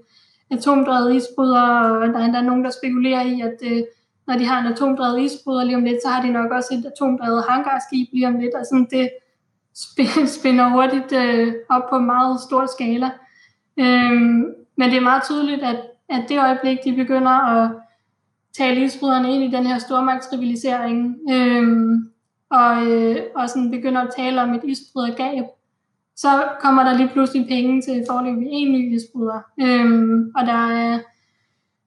atomdrevet 0.52 1.16
isbryder, 1.16 1.62
og 1.62 2.08
der 2.08 2.20
er 2.20 2.26
endda 2.26 2.42
nogen, 2.42 2.64
der 2.64 2.72
spekulerer 2.72 3.22
i, 3.22 3.42
at 3.42 3.86
når 4.28 4.38
de 4.38 4.46
har 4.46 4.60
en 4.60 4.74
atomdrevet 4.74 5.22
isbryder 5.22 5.64
lige 5.64 5.76
om 5.76 5.84
lidt, 5.84 6.02
så 6.04 6.10
har 6.10 6.22
de 6.22 6.32
nok 6.32 6.52
også 6.52 6.74
et 6.74 6.86
atomdrevet 6.86 7.44
hangarskib 7.50 8.08
lige 8.14 8.28
om 8.28 8.40
lidt, 8.40 8.54
og 8.54 8.66
sådan 8.66 8.88
det 8.92 9.10
spænder 10.28 10.70
hurtigt 10.76 11.12
øh, 11.12 11.54
op 11.70 11.90
på 11.90 11.96
en 11.96 12.06
meget 12.06 12.40
stor 12.42 12.66
skala. 12.66 13.12
Øhm, 13.80 14.46
men 14.78 14.90
det 14.90 14.98
er 14.98 15.02
meget 15.02 15.24
tydeligt, 15.24 15.64
at, 15.64 15.80
at 16.10 16.26
det 16.30 16.40
øjeblik, 16.40 16.78
de 16.84 16.94
begynder 16.94 17.32
at 17.32 17.72
tale 18.58 18.84
isbryderne 18.84 19.34
ind 19.34 19.44
i 19.44 19.58
den 19.58 19.66
her 19.66 19.78
stormagtsrivalisering, 19.78 21.18
øhm, 21.32 22.10
og, 22.50 22.88
øh, 22.88 23.18
og 23.36 23.50
sådan 23.50 23.72
begynder 23.72 24.02
at 24.02 24.14
tale 24.18 24.42
om 24.42 24.54
et 24.54 24.64
isbrydergab, 24.64 25.44
så 26.16 26.48
kommer 26.62 26.84
der 26.84 26.98
lige 26.98 27.10
pludselig 27.10 27.48
penge 27.48 27.82
til 27.82 28.06
forløb 28.10 28.42
i 28.42 28.48
en 28.50 28.72
ny 28.72 28.96
isbryder. 28.96 29.42
Øhm, 29.62 30.32
og 30.36 30.46
der 30.46 30.68
er, 30.68 31.00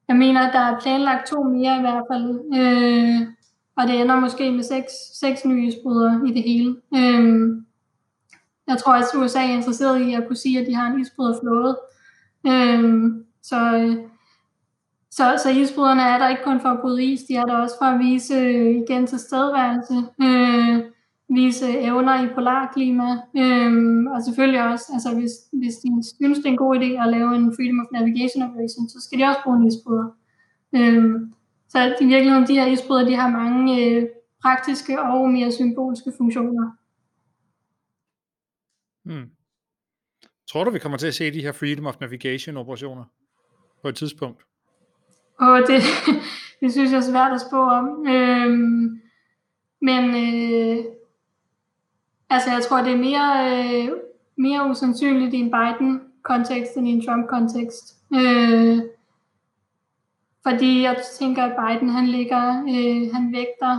jeg 0.09 0.17
mener, 0.17 0.53
der 0.53 0.59
er 0.59 0.81
planlagt 0.81 1.29
to 1.29 1.43
mere 1.43 1.77
i 1.77 1.81
hvert 1.81 2.05
fald, 2.13 2.41
øh, 2.61 3.29
og 3.77 3.87
det 3.89 4.01
ender 4.01 4.21
måske 4.21 4.51
med 4.51 4.63
seks, 4.63 4.93
seks 5.21 5.45
nye 5.45 5.67
isbrydere 5.67 6.21
i 6.29 6.33
det 6.33 6.43
hele. 6.43 6.77
Øhm, 6.97 7.67
jeg 8.69 8.79
tror, 8.79 8.93
at 8.95 9.05
USA 9.17 9.39
er 9.39 9.57
interesseret 9.57 10.01
i 10.01 10.15
at 10.15 10.27
kunne 10.27 10.37
sige, 10.37 10.61
at 10.61 10.67
de 10.67 10.75
har 10.75 10.87
en 10.87 11.01
isbryderflåde. 11.01 11.79
Øhm, 12.47 13.25
så, 13.43 13.77
øh, 13.77 13.97
så, 15.17 15.25
så 15.43 15.51
isbryderne 15.51 16.03
er 16.03 16.19
der 16.19 16.29
ikke 16.29 16.43
kun 16.45 16.61
for 16.61 16.69
at 16.69 16.81
bryde 16.81 17.05
is, 17.05 17.23
de 17.23 17.35
er 17.35 17.45
der 17.45 17.57
også 17.57 17.77
for 17.81 17.89
at 17.95 17.99
vise 17.99 18.35
øh, 18.35 18.71
igen 18.83 19.07
til 19.07 19.19
stedværelse, 19.19 19.97
øh, 20.27 20.77
vise 21.29 21.79
evner 21.79 22.25
i 22.25 22.35
polarklima, 22.35 23.11
øh, 23.43 23.73
og 24.15 24.19
selvfølgelig 24.27 24.63
også, 24.73 24.87
altså 24.93 25.11
hvis, 25.19 25.33
hvis 25.53 25.77
de 25.83 25.89
synes, 26.21 26.39
det 26.39 26.47
er 26.47 26.51
en 26.57 26.65
god 26.65 26.77
idé 26.77 26.91
at 27.03 27.09
lave 27.17 27.37
en 27.37 27.55
Freedom 27.57 27.81
of 27.81 27.87
Navigation 27.93 28.43
Operation, 28.43 28.89
så 28.89 28.99
skal 29.05 29.19
de 29.19 29.25
også 29.25 29.41
bruge 29.45 29.57
en 29.57 29.67
isbryder. 29.67 30.09
Øh, 30.77 31.05
så 31.69 31.79
i 32.01 32.07
virkeligheden, 32.07 32.47
de 32.47 32.59
her 32.61 32.67
isbryder, 32.67 33.05
de 33.05 33.15
har 33.15 33.31
mange 33.31 33.85
øh, 33.85 34.03
praktiske 34.43 35.03
og 35.03 35.31
mere 35.31 35.53
symbolske 35.53 36.13
funktioner. 36.19 36.67
Hmm. 39.05 39.31
Tror 40.51 40.65
du, 40.65 40.71
vi 40.71 40.79
kommer 40.79 40.99
til 40.99 41.07
at 41.07 41.15
se 41.15 41.31
de 41.31 41.43
her 41.43 41.53
Freedom 41.53 41.87
of 41.87 42.01
Navigation 42.01 42.57
operationer 42.57 43.05
på 43.83 43.89
et 43.89 43.97
tidspunkt? 43.97 44.43
Og 45.39 45.61
det, 45.67 45.83
det 46.61 46.73
synes 46.73 46.91
jeg 46.91 46.99
er 46.99 47.11
svært 47.11 47.33
at 47.33 47.41
spå 47.41 47.63
om. 47.63 48.07
Øhm, 48.07 49.01
men 49.81 50.05
øh, 50.05 50.85
altså 52.31 52.51
jeg 52.51 52.63
tror, 52.63 52.83
det 52.83 52.93
er 52.93 52.97
mere, 52.97 53.29
øh, 53.85 53.91
mere 54.37 54.71
usandsynligt 54.71 55.35
i 55.35 55.37
en 55.37 55.51
Biden-kontekst 55.51 56.77
end 56.77 56.89
i 56.89 56.91
en 56.91 57.07
Trump-kontekst. 57.07 57.97
Øh, 58.15 58.79
fordi 60.47 60.83
jeg 60.83 60.97
tænker, 61.19 61.43
at 61.43 61.57
Biden 61.57 61.89
han 61.89 62.07
ligger, 62.07 62.63
øh, 62.63 63.15
han 63.15 63.33
vægter, 63.33 63.79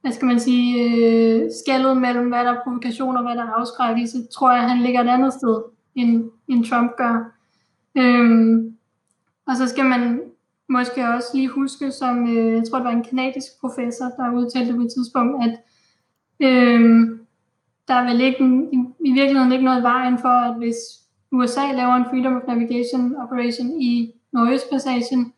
hvad 0.00 0.12
skal 0.12 0.26
man 0.26 0.40
sige, 0.40 0.84
øh, 0.84 1.50
skældet 1.64 1.96
mellem, 1.96 2.28
hvad 2.28 2.44
der 2.44 2.52
er 2.52 2.62
provokation 2.64 3.16
og 3.16 3.22
hvad 3.22 3.36
der 3.36 3.42
er 3.42 3.52
afskrækkelse, 3.52 4.26
tror 4.34 4.52
jeg, 4.52 4.70
han 4.70 4.82
ligger 4.82 5.00
et 5.00 5.08
andet 5.08 5.32
sted, 5.32 5.62
end, 5.94 6.30
end 6.48 6.64
Trump 6.64 6.90
gør. 6.96 7.32
Øh, 7.98 8.72
og 9.46 9.56
så 9.56 9.68
skal 9.68 9.84
man 9.84 10.20
måske 10.68 11.08
også 11.08 11.28
lige 11.34 11.48
huske, 11.48 11.92
som 11.92 12.36
øh, 12.36 12.52
jeg 12.52 12.62
tror, 12.64 12.78
det 12.78 12.84
var 12.84 12.92
en 12.92 13.04
kanadisk 13.04 13.60
professor, 13.60 14.04
der 14.04 14.32
udtalte 14.34 14.74
på 14.74 14.80
et 14.80 14.92
tidspunkt, 14.96 15.44
at 15.44 15.54
øh, 16.40 16.80
der 17.88 17.94
er 17.94 18.04
vel 18.10 18.20
ikke, 18.20 18.44
i, 18.72 18.78
i 19.08 19.12
virkeligheden 19.12 19.52
ikke 19.52 19.64
noget 19.64 19.80
i 19.80 19.82
vejen 19.82 20.18
for, 20.18 20.28
at 20.48 20.56
hvis 20.56 20.76
USA 21.32 21.72
laver 21.72 21.94
en 21.94 22.04
Freedom 22.10 22.36
of 22.36 22.42
Navigation 22.48 23.16
Operation 23.16 23.80
i 23.80 24.12
Nordøstpassagen, 24.32 25.32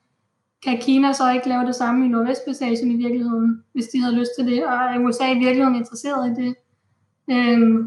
kan 0.65 0.79
Kina 0.79 1.13
så 1.13 1.33
ikke 1.33 1.49
lave 1.49 1.67
det 1.67 1.75
samme 1.75 2.07
i 2.07 2.09
Nordvestpassagen 2.09 2.91
i 2.91 2.97
virkeligheden, 2.97 3.65
hvis 3.73 3.87
de 3.87 4.01
havde 4.01 4.15
lyst 4.15 4.31
til 4.39 4.47
det, 4.47 4.67
og 4.67 4.73
er 4.73 4.99
USA 4.99 5.33
i 5.33 5.39
virkeligheden 5.39 5.75
interesseret 5.75 6.31
i 6.31 6.43
det? 6.43 6.55
Øh, 7.31 7.85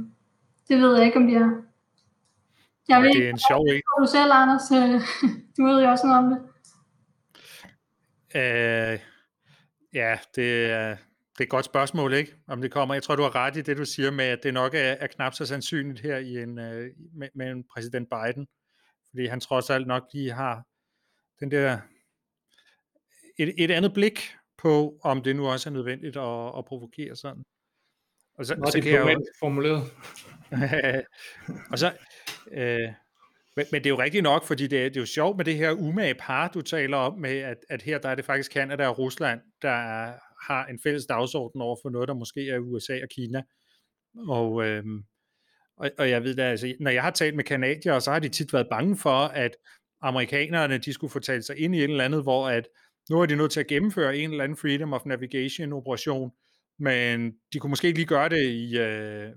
det 0.69 0.81
ved 0.81 0.95
jeg 0.95 1.05
ikke, 1.05 1.17
om 1.17 1.27
de 1.27 1.35
er. 1.35 1.66
Jeg 2.89 3.01
ved, 3.01 3.13
det 3.13 3.25
er 3.25 3.29
en 3.29 3.39
sjov 3.49 3.65
en. 3.65 3.81
Du 3.99 4.07
selv, 4.11 4.31
Anders. 4.33 4.71
Øh, 4.71 5.01
du 5.57 5.63
ved 5.63 5.83
jo 5.83 5.89
også 5.89 6.07
noget 6.07 6.23
om 6.23 6.29
det. 6.29 6.39
Uh, 8.35 8.99
ja, 9.93 10.19
det 10.35 10.71
er, 10.71 10.89
det 11.37 11.39
er 11.39 11.43
et 11.43 11.49
godt 11.49 11.65
spørgsmål, 11.65 12.13
ikke? 12.13 12.35
Om 12.47 12.61
det 12.61 12.71
kommer. 12.71 12.95
Jeg 12.95 13.03
tror, 13.03 13.15
du 13.15 13.23
har 13.23 13.35
ret 13.35 13.57
i 13.57 13.61
det, 13.61 13.77
du 13.77 13.85
siger 13.85 14.11
med, 14.11 14.25
at 14.25 14.39
det 14.43 14.53
nok 14.53 14.73
er, 14.73 14.79
er 14.79 15.07
knap 15.07 15.33
så 15.33 15.45
sandsynligt 15.45 15.99
her 15.99 16.17
i 16.17 16.37
en, 16.43 16.55
med, 16.55 17.29
med 17.35 17.51
en 17.51 17.63
præsident 17.73 18.09
Biden. 18.09 18.47
Fordi 19.09 19.25
han 19.25 19.39
trods 19.39 19.69
alt 19.69 19.87
nok 19.87 20.03
lige 20.13 20.31
har 20.31 20.63
den 21.39 21.51
der 21.51 21.79
et, 23.37 23.53
et 23.57 23.71
andet 23.71 23.93
blik 23.93 24.35
på, 24.57 24.99
om 25.03 25.23
det 25.23 25.35
nu 25.35 25.47
også 25.47 25.69
er 25.69 25.73
nødvendigt 25.73 26.17
at, 26.17 26.57
at 26.57 26.65
provokere 26.65 27.15
sådan. 27.15 27.43
Og 28.37 28.45
så, 28.45 28.55
Nå, 28.55 28.65
så 28.71 28.81
kan 28.81 28.91
jeg 28.91 29.13
jo, 29.13 29.25
formuleret. 29.39 29.83
og 31.71 31.79
så, 31.79 31.93
øh, 32.51 32.89
men, 33.57 33.65
men 33.71 33.83
det 33.83 33.85
er 33.85 33.89
jo 33.89 33.99
rigtigt 33.99 34.23
nok, 34.23 34.43
fordi 34.43 34.67
det 34.67 34.79
er, 34.79 34.83
det 34.83 34.97
er 34.97 35.01
jo 35.01 35.05
sjovt 35.05 35.37
med 35.37 35.45
det 35.45 35.55
her 35.55 35.71
umage 35.71 36.15
par, 36.15 36.47
du 36.47 36.61
taler 36.61 36.97
om, 36.97 37.19
med 37.19 37.37
at, 37.37 37.57
at 37.69 37.81
her 37.81 37.97
der 37.97 38.09
er 38.09 38.15
det 38.15 38.25
faktisk 38.25 38.51
Kanada 38.51 38.87
og 38.87 38.99
Rusland, 38.99 39.41
der 39.61 39.69
er, 39.69 40.13
har 40.47 40.65
en 40.65 40.79
fælles 40.83 41.05
dagsorden 41.05 41.61
over 41.61 41.75
for 41.83 41.89
noget, 41.89 42.07
der 42.07 42.13
måske 42.13 42.49
er 42.49 42.59
USA 42.59 42.93
og 43.03 43.09
Kina. 43.09 43.41
Og, 44.27 44.65
øh, 44.65 44.83
og, 45.77 45.91
og 45.97 46.09
jeg 46.09 46.23
ved 46.23 46.35
da, 46.35 46.43
altså, 46.43 46.75
når 46.79 46.91
jeg 46.91 47.03
har 47.03 47.11
talt 47.11 47.35
med 47.35 47.43
kanadier, 47.43 47.99
så 47.99 48.11
har 48.11 48.19
de 48.19 48.29
tit 48.29 48.53
været 48.53 48.67
bange 48.71 48.97
for, 48.97 49.19
at 49.19 49.55
amerikanerne, 50.01 50.77
de 50.77 50.93
skulle 50.93 51.11
få 51.11 51.19
talt 51.19 51.45
sig 51.45 51.59
ind 51.59 51.75
i 51.75 51.77
et 51.77 51.83
eller 51.83 52.05
andet, 52.05 52.23
hvor 52.23 52.49
at 52.49 52.67
nu 53.09 53.21
er 53.21 53.25
de 53.25 53.35
nødt 53.35 53.51
til 53.51 53.59
at 53.59 53.67
gennemføre 53.67 54.17
en 54.17 54.31
eller 54.31 54.43
anden 54.43 54.57
Freedom 54.57 54.93
of 54.93 55.05
Navigation 55.05 55.73
operation, 55.73 56.31
men 56.79 57.33
de 57.53 57.59
kunne 57.59 57.69
måske 57.69 57.87
ikke 57.87 57.99
lige 57.99 58.07
gøre 58.07 58.29
det 58.29 58.43
i, 58.43 58.77
øh, 58.77 59.29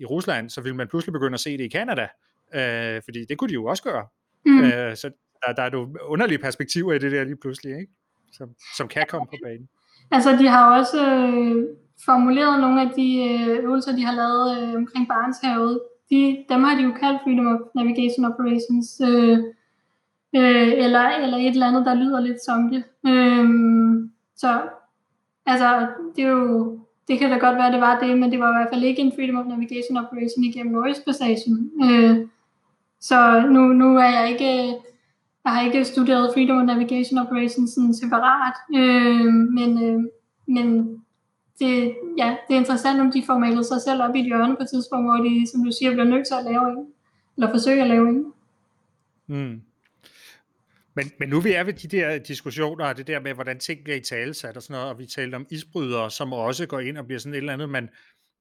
i 0.00 0.04
Rusland, 0.04 0.50
så 0.50 0.60
ville 0.60 0.76
man 0.76 0.88
pludselig 0.88 1.12
begynde 1.12 1.34
at 1.34 1.40
se 1.40 1.58
det 1.58 1.64
i 1.64 1.68
Kanada, 1.68 2.02
øh, 2.02 2.08
fordi 3.04 3.24
det 3.28 3.38
kunne 3.38 3.48
de 3.48 3.54
jo 3.54 3.64
også 3.64 3.82
gøre. 3.82 4.06
Mm. 4.46 4.60
Øh, 4.60 4.96
så 4.96 5.10
der, 5.46 5.52
der 5.52 5.62
er 5.62 5.70
jo 5.72 5.96
underlige 6.06 6.38
perspektiver 6.38 6.92
i 6.92 6.98
det 6.98 7.12
der 7.12 7.24
lige 7.24 7.36
pludselig, 7.36 7.72
ikke? 7.80 7.92
Som, 8.32 8.48
som 8.76 8.88
kan 8.88 9.06
komme 9.08 9.26
på 9.26 9.36
banen. 9.44 9.68
Altså, 10.10 10.36
de 10.36 10.46
har 10.48 10.78
også 10.78 10.98
øh, 11.06 11.64
formuleret 12.04 12.60
nogle 12.60 12.80
af 12.80 12.90
de 12.96 13.08
øh, 13.28 13.64
øvelser, 13.64 13.96
de 13.96 14.04
har 14.04 14.14
lavet 14.14 14.48
øh, 14.58 14.74
omkring 14.74 15.08
Barentshavet. 15.08 15.80
De, 16.10 16.44
dem 16.48 16.62
har 16.62 16.76
de 16.76 16.82
jo 16.82 16.92
kaldt 17.00 17.22
Freedom 17.24 17.46
of 17.46 17.60
Navigation 17.74 18.24
Operations, 18.24 19.00
øh, 19.00 19.38
øh, 20.36 20.72
eller, 20.84 21.04
eller 21.22 21.38
et 21.38 21.46
eller 21.46 21.66
andet, 21.66 21.86
der 21.86 21.94
lyder 21.94 22.20
lidt 22.20 22.44
som 22.44 22.70
det. 22.72 22.82
Øh, 23.06 23.48
så 24.36 24.60
altså, 25.46 25.86
det 26.16 26.24
er 26.24 26.28
jo, 26.28 26.78
det 27.08 27.18
kan 27.18 27.30
da 27.30 27.36
godt 27.38 27.56
være, 27.56 27.72
det 27.72 27.80
var 27.80 28.00
det, 28.00 28.18
men 28.18 28.30
det 28.30 28.40
var 28.40 28.50
i 28.50 28.56
hvert 28.56 28.72
fald 28.72 28.84
ikke 28.84 29.02
en 29.02 29.12
Freedom 29.12 29.36
of 29.36 29.46
Navigation 29.46 29.96
Operation 29.96 30.44
igennem 30.44 30.72
Nordøstpassagen. 30.72 31.70
Øh, 31.84 32.26
så 33.00 33.46
nu, 33.50 33.60
nu 33.60 33.96
er 33.96 34.20
jeg 34.20 34.30
ikke, 34.30 34.78
jeg 35.44 35.52
har 35.52 35.62
ikke 35.62 35.84
studeret 35.84 36.34
Freedom 36.34 36.56
of 36.56 36.64
Navigation 36.64 37.18
Operations 37.18 37.70
sådan 37.70 37.94
separat, 37.94 38.54
øh, 38.74 39.24
men, 39.34 39.84
øh, 39.84 40.00
men 40.46 40.96
det, 41.58 41.94
ja, 42.18 42.36
det 42.48 42.54
er 42.54 42.60
interessant, 42.60 43.00
om 43.00 43.12
de 43.12 43.22
får 43.26 43.38
malet 43.38 43.66
sig 43.66 43.80
selv 43.80 44.02
op 44.02 44.14
i 44.14 44.20
et 44.20 44.26
hjørne 44.26 44.56
på 44.56 44.62
et 44.62 44.68
tidspunkt, 44.68 45.06
hvor 45.06 45.24
de, 45.24 45.46
som 45.52 45.64
du 45.64 45.72
siger, 45.72 45.90
bliver 45.90 46.04
nødt 46.04 46.26
til 46.26 46.34
at 46.34 46.44
lave 46.44 46.70
en, 46.70 46.86
eller 47.36 47.50
forsøge 47.50 47.82
at 47.82 47.88
lave 47.88 48.08
en. 48.08 48.32
Mm. 49.26 49.60
Men, 50.94 51.10
men 51.18 51.28
nu 51.28 51.40
vi 51.40 51.52
er 51.52 51.64
ved 51.64 51.72
de 51.72 51.88
der 51.88 52.18
diskussioner, 52.18 52.86
og 52.86 52.96
det 52.96 53.06
der 53.06 53.20
med, 53.20 53.34
hvordan 53.34 53.58
ting 53.58 53.84
bliver 53.84 53.96
i 53.96 54.00
talesat 54.00 54.56
og 54.56 54.62
sådan 54.62 54.74
noget, 54.74 54.88
og 54.88 54.98
vi 54.98 55.06
talte 55.06 55.34
om 55.34 55.46
isbrydere, 55.50 56.10
som 56.10 56.32
også 56.32 56.66
går 56.66 56.80
ind 56.80 56.98
og 56.98 57.06
bliver 57.06 57.18
sådan 57.18 57.34
et 57.34 57.38
eller 57.38 57.52
andet, 57.52 57.68
man, 57.68 57.88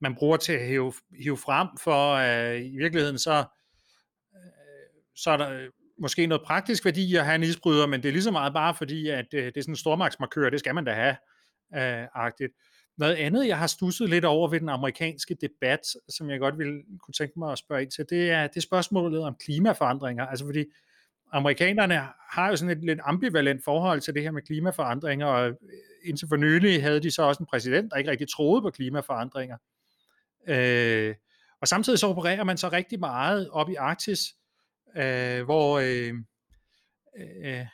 man 0.01 0.15
bruger 0.15 0.37
til 0.37 0.53
at 0.53 0.67
hive, 0.67 0.93
hive 1.23 1.37
frem, 1.37 1.67
for 1.83 2.13
øh, 2.13 2.65
i 2.65 2.77
virkeligheden 2.77 3.17
så, 3.17 3.43
så 5.23 5.31
er 5.31 5.37
der, 5.37 5.49
øh, 5.51 5.69
måske 5.99 6.27
noget 6.27 6.43
praktisk 6.43 6.85
værdi 6.85 7.15
at 7.15 7.25
have 7.25 7.35
en 7.35 7.43
isbryder, 7.43 7.87
men 7.87 8.03
det 8.03 8.09
er 8.09 8.13
lige 8.13 8.23
så 8.23 8.31
meget 8.31 8.53
bare 8.53 8.75
fordi, 8.75 9.09
at 9.09 9.33
øh, 9.33 9.45
det 9.45 9.57
er 9.57 9.61
sådan 9.61 9.71
en 9.71 9.75
stormagtsmarkør, 9.75 10.49
det 10.49 10.59
skal 10.59 10.75
man 10.75 10.85
da 10.85 10.93
have, 10.93 11.15
øh, 11.75 12.07
agtigt. 12.15 12.53
Noget 12.97 13.15
andet, 13.15 13.47
jeg 13.47 13.57
har 13.57 13.67
stusset 13.67 14.09
lidt 14.09 14.25
over 14.25 14.47
ved 14.47 14.59
den 14.59 14.69
amerikanske 14.69 15.35
debat, 15.41 15.79
som 16.09 16.29
jeg 16.29 16.39
godt 16.39 16.57
ville 16.57 16.83
kunne 17.03 17.13
tænke 17.13 17.39
mig 17.39 17.51
at 17.51 17.57
spørge 17.57 17.81
ind 17.81 17.91
til, 17.91 18.05
det 18.09 18.31
er 18.31 18.47
det 18.47 18.63
spørgsmålet 18.63 19.21
om 19.21 19.35
klimaforandringer. 19.45 20.25
Altså 20.25 20.45
fordi 20.45 20.65
amerikanerne 21.31 22.01
har 22.29 22.49
jo 22.49 22.55
sådan 22.55 22.77
et 22.77 22.85
lidt 22.85 22.99
ambivalent 23.03 23.63
forhold 23.63 24.01
til 24.01 24.13
det 24.13 24.23
her 24.23 24.31
med 24.31 24.41
klimaforandringer, 24.41 25.25
og 25.25 25.47
øh, 25.47 25.55
indtil 26.03 26.27
for 26.27 26.35
nylig 26.35 26.83
havde 26.83 26.99
de 26.99 27.11
så 27.11 27.23
også 27.23 27.43
en 27.43 27.47
præsident, 27.47 27.91
der 27.91 27.97
ikke 27.97 28.11
rigtig 28.11 28.29
troede 28.29 28.61
på 28.61 28.69
klimaforandringer. 28.69 29.57
Øh, 30.47 31.15
og 31.61 31.67
samtidig 31.67 31.99
så 31.99 32.07
opererer 32.07 32.43
man 32.43 32.57
så 32.57 32.69
rigtig 32.69 32.99
meget 32.99 33.49
op 33.49 33.69
i 33.69 33.75
Arktis, 33.75 34.35
øh, 34.97 35.45
hvor, 35.45 35.79
øh, 35.79 36.13
øh, 37.45 37.65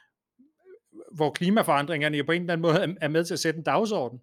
hvor 1.16 1.32
klimaforandringerne 1.32 2.24
på 2.24 2.32
en 2.32 2.41
eller 2.41 2.53
anden 2.53 2.61
måde 2.61 2.97
er 3.01 3.07
med 3.07 3.24
til 3.24 3.34
at 3.34 3.39
sætte 3.39 3.57
en 3.57 3.63
dagsorden. 3.63 4.20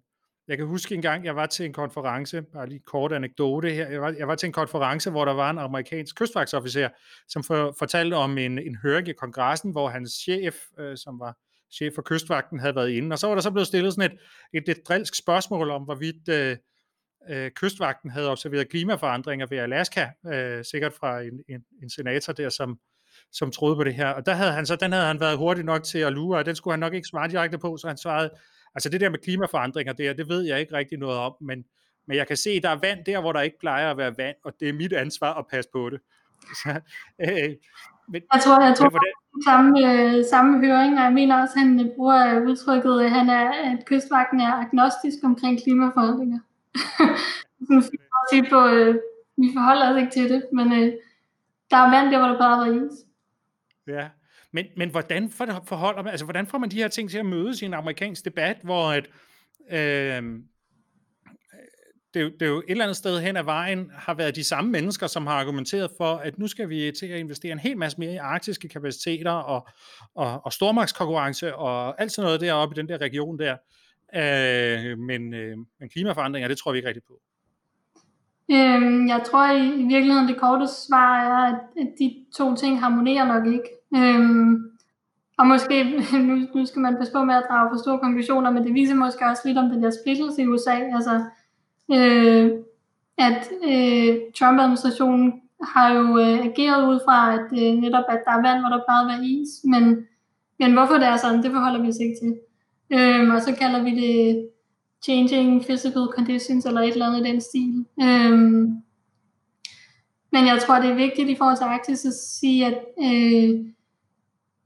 Jeg 0.47 0.57
kan 0.57 0.65
huske 0.65 0.95
en 0.95 1.01
gang, 1.01 1.25
jeg 1.25 1.35
var 1.35 1.45
til 1.45 1.65
en 1.65 1.73
konference, 1.73 2.41
bare 2.41 2.69
lige 2.69 2.79
kort 2.79 3.13
anekdote 3.13 3.69
her, 3.69 3.89
jeg 3.89 4.01
var, 4.01 4.15
jeg 4.17 4.27
var 4.27 4.35
til 4.35 4.47
en 4.47 4.53
konference, 4.53 5.09
hvor 5.09 5.25
der 5.25 5.33
var 5.33 5.49
en 5.49 5.57
amerikansk 5.57 6.15
kystvagtsofficer, 6.15 6.89
som 7.27 7.43
for, 7.43 7.75
fortalte 7.79 8.13
om 8.13 8.37
en, 8.37 8.59
en 8.59 8.77
høring 8.83 9.07
i 9.07 9.13
kongressen, 9.13 9.71
hvor 9.71 9.89
hans 9.89 10.11
chef, 10.11 10.55
øh, 10.79 10.97
som 10.97 11.19
var 11.19 11.37
chef 11.73 11.93
for 11.95 12.01
kystvagten, 12.01 12.59
havde 12.59 12.75
været 12.75 12.89
inde, 12.89 13.13
og 13.13 13.19
så 13.19 13.27
var 13.27 13.35
der 13.35 13.41
så 13.41 13.51
blevet 13.51 13.67
stillet 13.67 13.93
sådan 13.93 14.11
et, 14.11 14.19
et 14.53 14.69
et 14.69 14.87
drilsk 14.87 15.15
spørgsmål 15.15 15.71
om, 15.71 15.83
hvorvidt 15.83 16.29
øh, 16.29 16.57
øh, 17.29 17.51
kystvagten 17.51 18.09
havde 18.09 18.29
observeret 18.31 18.69
klimaforandringer 18.69 19.45
ved 19.49 19.57
Alaska, 19.57 20.07
øh, 20.33 20.65
sikkert 20.65 20.93
fra 20.93 21.21
en, 21.21 21.43
en, 21.49 21.65
en 21.83 21.89
senator 21.89 22.33
der, 22.33 22.49
som, 22.49 22.79
som 23.31 23.51
troede 23.51 23.75
på 23.75 23.83
det 23.83 23.93
her. 23.93 24.07
Og 24.07 24.25
der 24.25 24.33
havde 24.33 24.51
han 24.51 24.65
så, 24.65 24.75
den 24.75 24.91
havde 24.91 25.05
han 25.05 25.19
været 25.19 25.37
hurtig 25.37 25.63
nok 25.63 25.83
til 25.83 25.99
at 25.99 26.13
lure, 26.13 26.39
og 26.39 26.45
den 26.45 26.55
skulle 26.55 26.71
han 26.71 26.79
nok 26.79 26.93
ikke 26.93 27.07
svare 27.07 27.27
direkte 27.27 27.57
på, 27.57 27.77
så 27.77 27.87
han 27.87 27.97
svarede, 27.97 28.29
altså 28.75 28.89
det 28.89 29.01
der 29.01 29.09
med 29.09 29.19
klimaforandringer 29.19 29.93
der, 29.93 30.13
det 30.13 30.29
ved 30.29 30.41
jeg 30.41 30.59
ikke 30.59 30.73
rigtig 30.73 30.97
noget 30.97 31.17
om, 31.17 31.33
men, 31.41 31.65
men 32.07 32.17
jeg 32.17 32.27
kan 32.27 32.37
se, 32.37 32.61
der 32.61 32.69
er 32.69 32.79
vand 32.81 33.05
der, 33.05 33.21
hvor 33.21 33.31
der 33.31 33.41
ikke 33.41 33.59
plejer 33.59 33.91
at 33.91 33.97
være 33.97 34.17
vand, 34.17 34.35
og 34.43 34.53
det 34.59 34.69
er 34.69 34.73
mit 34.73 34.93
ansvar 34.93 35.33
at 35.33 35.45
passe 35.47 35.69
på 35.73 35.89
det. 35.89 35.99
Så, 36.63 36.69
øh, 37.19 37.55
men, 38.07 38.21
jeg 38.33 38.41
tror, 38.43 38.65
jeg 38.65 38.75
tror 38.77 38.89
hvordan... 38.89 39.13
samme, 39.45 39.69
øh, 39.91 40.25
samme 40.29 40.65
høring, 40.65 40.97
og 40.97 41.03
jeg 41.03 41.13
mener 41.13 41.41
også, 41.41 41.53
at 41.55 41.59
han 41.59 41.91
bruger 41.95 42.41
udtrykket, 42.47 43.01
at, 43.01 43.11
han 43.11 43.29
er, 43.29 43.49
at 43.49 43.85
kystvagten 43.85 44.39
er 44.41 44.53
agnostisk 44.53 45.17
omkring 45.23 45.63
klimaforandringer 45.63 46.39
sige 48.29 48.49
på, 48.49 48.67
øh, 48.67 48.95
vi 49.37 49.49
forholder 49.53 49.93
os 49.93 50.01
ikke 50.01 50.11
til 50.11 50.29
det, 50.29 50.45
men 50.53 50.73
øh, 50.73 50.93
der 51.71 51.77
er 51.77 51.89
vand 51.89 52.11
der, 52.11 52.17
hvor 52.17 52.27
der 52.27 52.37
bare 52.37 52.57
var 52.59 52.85
is. 52.85 52.91
Ja, 53.87 54.09
men, 54.51 54.65
men 54.77 54.89
hvordan 54.89 55.29
forholder 55.29 56.03
man, 56.03 56.11
altså 56.11 56.25
hvordan 56.25 56.47
får 56.47 56.57
man 56.57 56.71
de 56.71 56.75
her 56.75 56.87
ting 56.87 57.09
til 57.09 57.17
at 57.17 57.25
mødes 57.25 57.61
i 57.61 57.65
en 57.65 57.73
amerikansk 57.73 58.25
debat, 58.25 58.57
hvor 58.63 58.91
at, 58.91 59.09
øh, 59.71 60.39
det, 62.13 62.33
det 62.39 62.41
er 62.41 62.49
jo 62.49 62.57
et 62.57 62.63
eller 62.67 62.83
andet 62.83 62.97
sted 62.97 63.19
hen 63.19 63.37
ad 63.37 63.43
vejen 63.43 63.91
har 63.93 64.13
været 64.13 64.35
de 64.35 64.43
samme 64.43 64.71
mennesker, 64.71 65.07
som 65.07 65.27
har 65.27 65.33
argumenteret 65.33 65.91
for, 65.97 66.15
at 66.15 66.39
nu 66.39 66.47
skal 66.47 66.69
vi 66.69 66.91
til 66.99 67.05
at 67.05 67.19
investere 67.19 67.51
en 67.51 67.59
hel 67.59 67.77
masse 67.77 67.99
mere 67.99 68.13
i 68.13 68.17
arktiske 68.17 68.69
kapaciteter 68.69 69.31
og, 69.31 69.67
og, 70.15 70.45
og 70.45 70.53
stormagtskonkurrence 70.53 71.55
og 71.55 72.01
alt 72.01 72.11
sådan 72.11 72.25
noget 72.25 72.41
deroppe 72.41 72.75
i 72.75 72.77
den 72.77 72.89
der 72.89 72.97
region 72.97 73.39
der. 73.39 73.57
Øh, 74.15 74.99
men, 74.99 75.33
øh, 75.33 75.57
men 75.79 75.89
klimaforandringer, 75.89 76.47
det 76.47 76.57
tror 76.57 76.71
vi 76.71 76.77
ikke 76.77 76.87
rigtigt 76.87 77.07
på. 77.07 77.13
Øhm, 78.51 79.07
jeg 79.07 79.21
tror 79.25 79.51
i, 79.51 79.81
i 79.81 79.87
virkeligheden, 79.87 80.27
det 80.27 80.37
korte 80.37 80.67
svar 80.67 81.19
er, 81.19 81.53
at, 81.53 81.59
at 81.81 81.87
de 81.99 82.25
to 82.35 82.55
ting 82.55 82.79
harmonerer 82.79 83.25
nok 83.25 83.45
ikke. 83.47 83.69
Øhm, 83.95 84.73
og 85.37 85.47
måske, 85.47 85.83
nu, 86.27 86.47
nu 86.55 86.65
skal 86.65 86.81
man 86.81 86.97
passe 86.97 87.13
på 87.13 87.23
med 87.23 87.35
at 87.35 87.45
drage 87.49 87.69
for 87.71 87.77
store 87.81 87.99
konklusioner, 87.99 88.51
men 88.51 88.63
det 88.63 88.73
viser 88.73 88.95
måske 88.95 89.25
også 89.25 89.41
lidt 89.45 89.57
om 89.57 89.69
den 89.69 89.83
der 89.83 89.91
splittelse 90.01 90.41
i 90.41 90.47
USA. 90.47 90.75
Altså, 90.97 91.23
øh, 91.93 92.51
at 93.17 93.49
øh, 93.71 94.15
Trump-administrationen 94.37 95.41
har 95.63 95.93
jo 95.93 96.17
øh, 96.17 96.39
ageret 96.49 96.89
ud 96.91 96.99
fra, 97.05 97.33
at 97.33 97.47
øh, 97.51 97.73
netop 97.81 98.03
at 98.09 98.21
der 98.25 98.31
er 98.31 98.41
vand, 98.41 98.59
hvor 98.59 98.69
der 98.69 98.85
plejede 98.87 99.03
at 99.03 99.11
være 99.11 99.27
is, 99.27 99.49
men, 99.63 99.83
men 100.59 100.73
hvorfor 100.73 100.93
det 100.93 101.07
er 101.07 101.17
sådan, 101.17 101.43
det 101.43 101.51
forholder 101.51 101.81
vi 101.81 101.87
os 101.87 101.99
ikke 101.99 102.17
til. 102.21 102.33
Øhm, 102.91 103.31
og 103.31 103.41
så 103.41 103.55
kalder 103.55 103.83
vi 103.83 103.91
det 104.01 104.49
changing 105.03 105.61
physical 105.65 106.07
conditions, 106.15 106.65
eller 106.65 106.81
et 106.81 106.89
eller 106.89 107.07
andet 107.07 107.27
i 107.27 107.31
den 107.31 107.41
stil. 107.41 107.85
Øhm, 108.01 108.83
men 110.31 110.47
jeg 110.47 110.61
tror, 110.61 110.79
det 110.81 110.89
er 110.89 110.95
vigtigt 110.95 111.29
i 111.29 111.35
forhold 111.35 111.57
til 111.57 111.63
Arktis 111.63 112.05
at 112.05 112.13
sige, 112.13 112.65
at 112.65 112.77
øh, 113.03 113.65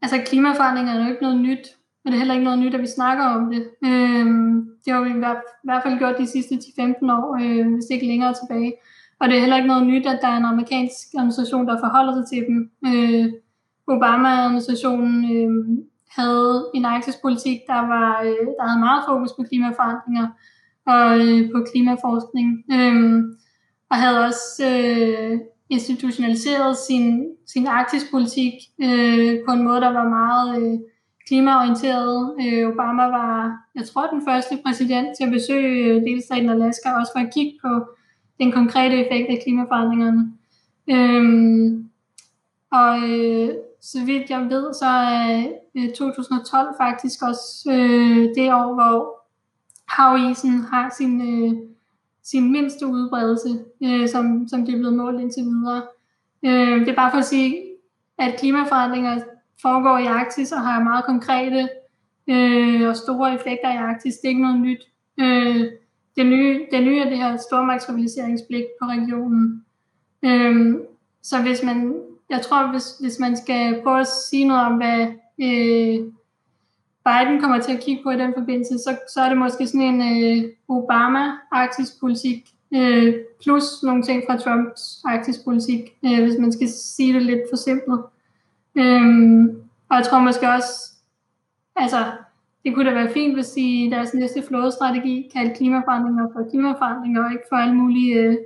altså 0.01 0.17
klimaforandringer 0.25 0.93
er 0.93 1.03
jo 1.03 1.09
ikke 1.09 1.21
noget 1.21 1.41
nyt, 1.41 1.67
men 2.03 2.11
det 2.11 2.17
er 2.17 2.19
heller 2.19 2.33
ikke 2.33 2.43
noget 2.43 2.59
nyt, 2.59 2.73
at 2.73 2.81
vi 2.81 2.87
snakker 2.87 3.23
om 3.23 3.51
det. 3.51 3.69
Øhm, 3.85 4.69
det 4.85 4.93
har 4.93 5.01
vi 5.01 5.09
i 5.09 5.23
hvert 5.63 5.83
fald 5.83 5.97
gjort 5.97 6.15
de 6.17 6.27
sidste 6.27 6.55
10-15 6.55 7.11
år, 7.11 7.37
øh, 7.41 7.73
hvis 7.73 7.89
ikke 7.91 8.07
længere 8.07 8.33
tilbage. 8.33 8.73
Og 9.19 9.27
det 9.27 9.35
er 9.35 9.39
heller 9.39 9.57
ikke 9.57 9.67
noget 9.67 9.87
nyt, 9.87 10.05
at 10.05 10.19
der 10.21 10.27
er 10.27 10.37
en 10.37 10.45
amerikansk 10.45 11.07
administration, 11.17 11.67
der 11.67 11.79
forholder 11.79 12.13
sig 12.15 12.25
til 12.33 12.45
dem. 12.47 12.71
Øh, 12.87 13.33
Obama-administrationen 13.87 15.15
øh, 15.35 15.77
havde 16.17 16.69
en 16.73 16.85
arktispolitik, 16.85 17.59
der, 17.67 17.81
var, 17.93 18.21
øh, 18.21 18.47
der 18.57 18.63
havde 18.67 18.79
meget 18.79 19.03
fokus 19.07 19.31
på 19.37 19.43
klimaforandringer 19.49 20.27
og 20.85 21.19
øh, 21.19 21.51
på 21.51 21.65
klimaforskning. 21.71 22.63
Øh, 22.71 23.23
og 23.89 23.97
havde 23.97 24.25
også 24.25 24.63
øh, 24.73 25.39
institutionaliseret 25.69 26.77
sin, 26.77 27.25
sin 27.47 27.67
arktispolitik 27.67 28.53
øh, 28.81 29.37
på 29.45 29.51
en 29.51 29.63
måde, 29.63 29.81
der 29.81 29.91
var 29.93 30.09
meget 30.09 30.61
øh, 30.61 30.79
klimaorienteret. 31.27 32.35
Øh, 32.41 32.67
Obama 32.67 33.03
var, 33.03 33.57
jeg 33.75 33.85
tror, 33.85 34.07
den 34.07 34.21
første 34.27 34.59
præsident 34.65 35.07
til 35.17 35.23
at 35.25 35.31
besøge 35.31 35.85
øh, 35.85 36.01
delstaten 36.01 36.49
Alaska, 36.49 36.89
også 36.91 37.11
for 37.15 37.19
at 37.19 37.33
kigge 37.33 37.59
på 37.65 37.87
den 38.39 38.51
konkrete 38.51 38.95
effekt 39.05 39.29
af 39.29 39.41
klimaforandringerne. 39.43 40.33
Øh, 40.89 41.83
og 42.71 43.09
øh, 43.09 43.49
så 43.81 44.05
vidt 44.05 44.29
jeg 44.29 44.41
ved, 44.49 44.73
så 44.73 44.85
er 44.85 45.47
Øh, 45.77 45.89
2012 45.89 46.67
faktisk 46.77 47.21
også 47.21 47.71
øh, 47.71 48.35
det 48.35 48.53
år, 48.53 48.73
hvor 48.73 49.17
havisen 49.87 50.61
har 50.61 50.93
sin, 50.97 51.21
øh, 51.21 51.53
sin 52.23 52.51
mindste 52.51 52.87
udbredelse, 52.87 53.49
øh, 53.83 54.09
som, 54.09 54.47
som 54.47 54.65
det 54.65 54.73
er 54.73 54.77
blevet 54.77 54.97
målt 54.97 55.21
indtil 55.21 55.43
videre. 55.43 55.81
Øh, 56.45 56.79
det 56.79 56.89
er 56.89 56.95
bare 56.95 57.11
for 57.11 57.17
at 57.17 57.25
sige, 57.25 57.63
at 58.17 58.39
klimaforandringer 58.39 59.19
foregår 59.61 59.97
i 59.97 60.05
Arktis 60.05 60.51
og 60.51 60.61
har 60.61 60.83
meget 60.83 61.05
konkrete 61.05 61.69
øh, 62.27 62.89
og 62.89 62.95
store 62.95 63.33
effekter 63.33 63.73
i 63.73 63.77
Arktis. 63.77 64.15
Det 64.15 64.25
er 64.25 64.29
ikke 64.29 64.41
noget 64.41 64.61
nyt. 64.61 64.83
Øh, 65.17 65.65
det, 66.15 66.25
nye, 66.25 66.65
det 66.71 66.83
nye 66.83 66.99
er 66.99 67.09
det 67.09 67.17
her 67.17 67.37
stormagtsrivaliseringsblik 67.37 68.63
på 68.81 68.87
regionen. 68.87 69.65
Øh, 70.23 70.75
så 71.23 71.41
hvis 71.41 71.63
man 71.63 71.93
jeg 72.29 72.41
tror, 72.41 72.71
hvis, 72.71 72.97
hvis 72.99 73.19
man 73.19 73.37
skal 73.37 73.81
prøve 73.83 73.99
at 73.99 74.07
sige 74.07 74.47
noget 74.47 74.65
om, 74.65 74.75
hvad 74.75 75.07
øh, 75.41 75.99
Biden 77.05 77.41
kommer 77.41 77.59
til 77.61 77.71
at 77.71 77.83
kigge 77.83 78.03
på 78.03 78.09
i 78.09 78.17
den 78.17 78.33
forbindelse, 78.37 78.77
så, 78.77 78.97
så 79.13 79.21
er 79.21 79.29
det 79.29 79.37
måske 79.37 79.67
sådan 79.67 79.81
en 79.81 80.01
øh, 80.01 80.49
Obama-arktisk 80.67 81.99
politik, 81.99 82.49
øh, 82.75 83.13
plus 83.43 83.83
nogle 83.83 84.03
ting 84.03 84.23
fra 84.27 84.37
Trumps 84.37 84.81
arktisk 85.05 85.39
politik, 85.45 85.81
øh, 86.05 86.23
hvis 86.23 86.39
man 86.39 86.51
skal 86.51 86.67
sige 86.69 87.13
det 87.13 87.21
lidt 87.21 87.41
for 87.49 87.57
simpelt. 87.57 88.01
Øh, 88.75 89.43
og 89.89 89.97
jeg 89.97 90.05
tror 90.05 90.19
måske 90.19 90.49
også, 90.49 90.73
altså, 91.75 91.97
det 92.65 92.75
kunne 92.75 92.89
da 92.89 92.93
være 92.93 93.13
fint, 93.13 93.33
hvis 93.33 93.49
de 93.49 93.89
deres 93.91 94.13
næste 94.13 94.43
flådestrategi 94.47 95.29
kaldte 95.33 95.55
klimaforandringer 95.55 96.27
for 96.33 96.49
klimaforandringer, 96.49 97.23
og 97.23 97.31
ikke 97.31 97.49
for 97.49 97.55
alle 97.55 97.75
mulige 97.75 98.15
øh, 98.15 98.37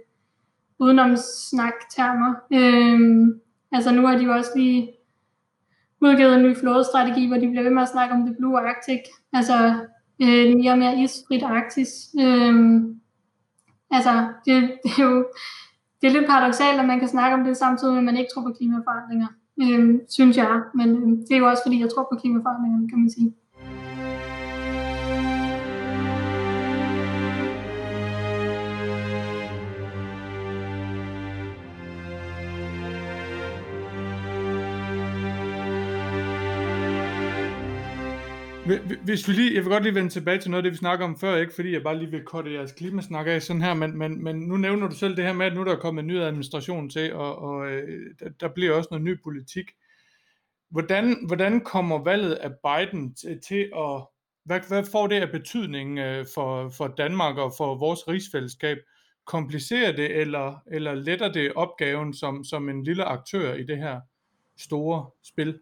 udenomssnak-termer. 0.79 2.33
Øh, 2.53 3.27
Altså 3.71 3.91
nu 3.91 4.07
har 4.07 4.17
de 4.17 4.23
jo 4.23 4.33
også 4.33 4.51
lige 4.55 4.91
udgivet 6.01 6.35
en 6.35 6.43
ny 6.43 6.57
flådestrategi, 6.57 7.27
hvor 7.27 7.37
de 7.37 7.49
bliver 7.49 7.63
ved 7.63 7.71
med 7.71 7.81
at 7.81 7.89
snakke 7.89 8.15
om 8.15 8.25
det 8.25 8.37
Blue 8.37 8.59
Arctic, 8.59 9.03
altså 9.33 9.57
øh, 10.21 10.55
mere 10.55 10.71
og 10.71 10.77
mere 10.77 10.99
isfrit 11.03 11.43
Arktis. 11.43 11.91
Øh, 12.19 12.53
altså 13.91 14.13
det, 14.45 14.55
det 14.83 14.91
er 14.99 15.03
jo 15.03 15.25
det 16.01 16.07
er 16.07 16.13
lidt 16.13 16.27
paradoxalt, 16.27 16.79
at 16.79 16.87
man 16.87 16.99
kan 16.99 17.07
snakke 17.07 17.37
om 17.37 17.43
det 17.43 17.57
samtidig 17.57 17.93
med, 17.93 17.99
at 17.99 18.05
man 18.05 18.17
ikke 18.17 18.31
tror 18.33 18.41
på 18.41 18.53
klimaforandringer, 18.57 19.27
øh, 19.61 19.99
synes 20.09 20.37
jeg. 20.37 20.61
Men 20.75 20.89
øh, 20.89 21.09
det 21.27 21.31
er 21.33 21.37
jo 21.37 21.47
også 21.47 21.63
fordi, 21.65 21.79
jeg 21.79 21.89
tror 21.89 22.07
på 22.11 22.19
klimaforandringerne, 22.19 22.89
kan 22.89 22.99
man 22.99 23.09
sige. 23.09 23.33
Hvis 38.79 39.27
vi 39.27 39.33
lige, 39.33 39.55
jeg 39.55 39.63
vil 39.63 39.71
godt 39.71 39.83
lige 39.83 39.95
vende 39.95 40.09
tilbage 40.09 40.39
til 40.39 40.51
noget 40.51 40.59
af 40.59 40.63
det, 40.63 40.71
vi 40.71 40.77
snakker 40.77 41.05
om 41.05 41.19
før, 41.19 41.37
ikke 41.37 41.53
fordi 41.53 41.73
jeg 41.73 41.83
bare 41.83 41.97
lige 41.97 42.11
vil 42.11 42.23
korte 42.23 42.53
jeres 42.53 42.71
klimasnak 42.71 43.27
af 43.27 43.41
sådan 43.41 43.61
her, 43.61 43.73
men, 43.73 43.97
men, 43.97 44.23
men 44.23 44.35
nu 44.35 44.57
nævner 44.57 44.87
du 44.87 44.95
selv 44.95 45.15
det 45.15 45.25
her 45.25 45.33
med, 45.33 45.45
at 45.45 45.53
nu 45.53 45.65
der 45.65 45.71
er 45.71 45.79
kommet 45.79 46.01
en 46.01 46.07
ny 46.07 46.19
administration 46.19 46.89
til, 46.89 47.13
og, 47.13 47.37
og 47.39 47.71
øh, 47.71 48.15
der, 48.19 48.29
der 48.29 48.47
bliver 48.47 48.73
også 48.73 48.87
noget 48.91 49.03
ny 49.03 49.21
politik. 49.23 49.71
hvordan, 50.69 51.27
hvordan 51.27 51.61
kommer 51.61 52.03
valget 52.03 52.33
af 52.33 52.51
Biden 52.63 53.15
til, 53.15 53.41
til 53.41 53.71
at, 53.75 54.07
hvad, 54.45 54.59
hvad 54.67 54.83
får 54.91 55.07
det 55.07 55.21
af 55.21 55.31
betydning 55.31 55.99
øh, 55.99 56.25
for, 56.33 56.69
for 56.69 56.87
Danmark 56.87 57.37
og 57.37 57.53
for 57.57 57.75
vores 57.75 58.07
rigsfællesskab? 58.07 58.77
Komplicerer 59.25 59.91
det, 59.91 60.15
eller, 60.15 60.63
eller 60.71 60.93
letter 60.93 61.31
det 61.31 61.53
opgaven 61.53 62.13
som, 62.13 62.43
som 62.43 62.69
en 62.69 62.83
lille 62.83 63.03
aktør 63.03 63.53
i 63.53 63.63
det 63.63 63.77
her 63.77 64.01
store 64.57 65.09
spil? 65.23 65.59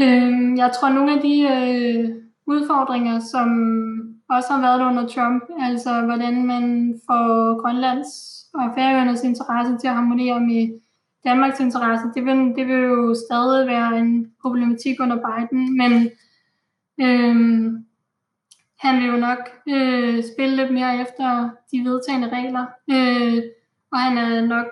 Øh, 0.00 0.58
jeg 0.58 0.70
tror, 0.74 0.88
nogle 0.88 1.12
af 1.16 1.20
de 1.20 1.34
øh, 1.40 2.16
udfordringer, 2.46 3.20
som 3.20 3.48
også 4.30 4.48
har 4.52 4.60
været 4.60 4.86
under 4.88 5.06
Trump, 5.08 5.42
altså 5.60 6.00
hvordan 6.00 6.46
man 6.46 6.94
får 7.06 7.60
Grønlands 7.62 8.10
og 8.54 8.72
Færøernes 8.74 9.24
interesse 9.24 9.78
til 9.78 9.88
at 9.88 9.94
harmonere 9.94 10.40
med 10.40 10.80
Danmarks 11.24 11.60
interesse, 11.60 12.06
det 12.14 12.24
vil, 12.24 12.36
det 12.56 12.66
vil 12.68 12.82
jo 12.84 13.14
stadig 13.14 13.66
være 13.66 13.98
en 13.98 14.32
problematik 14.42 15.00
under 15.00 15.16
Biden, 15.16 15.76
men 15.76 16.10
øhm, 17.00 17.84
han 18.78 18.96
vil 19.00 19.06
jo 19.06 19.16
nok 19.16 19.38
øh, 19.68 20.24
spille 20.32 20.56
lidt 20.56 20.72
mere 20.72 21.00
efter 21.00 21.50
de 21.72 21.78
vedtagende 21.84 22.28
regler, 22.28 22.66
øh, 22.90 23.42
og 23.92 23.98
han 23.98 24.18
er 24.18 24.46
nok 24.46 24.66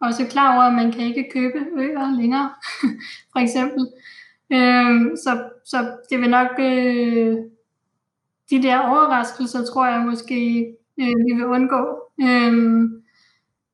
også 0.00 0.26
klar 0.30 0.54
over, 0.54 0.62
at 0.62 0.74
man 0.74 0.92
kan 0.92 1.00
ikke 1.00 1.30
købe 1.32 1.58
øer 1.76 2.16
længere, 2.16 2.50
for 3.32 3.38
eksempel. 3.38 3.86
Øh, 4.52 5.16
så, 5.16 5.48
så 5.64 5.76
det 6.10 6.20
vil 6.20 6.30
nok, 6.30 6.50
øh, 6.58 7.36
de 8.50 8.62
der 8.62 8.78
overraskelser, 8.78 9.64
tror 9.64 9.86
jeg 9.86 10.00
måske, 10.00 10.66
øh, 11.00 11.06
vi 11.06 11.34
vil 11.34 11.46
undgå. 11.46 11.98
Øh, 12.20 12.52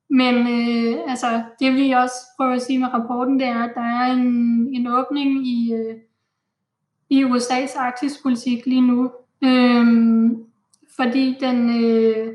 men 0.09 0.35
øh, 0.35 0.99
altså, 1.07 1.43
det 1.59 1.73
vi 1.73 1.91
også 1.91 2.15
prøver 2.37 2.53
at 2.53 2.61
sige 2.61 2.79
med 2.79 2.93
rapporten, 2.93 3.39
det 3.39 3.47
er, 3.47 3.63
at 3.63 3.71
der 3.75 3.81
er 3.81 4.11
en, 4.13 4.27
en 4.75 4.87
åbning 4.87 5.47
i, 5.47 5.73
øh, 5.73 5.95
i 7.09 7.23
USA's 7.23 7.79
arktispolitik 7.79 8.65
lige 8.65 8.87
nu. 8.87 9.11
Øh, 9.43 9.85
fordi 10.95 11.37
den 11.39 11.83
øh, 11.85 12.33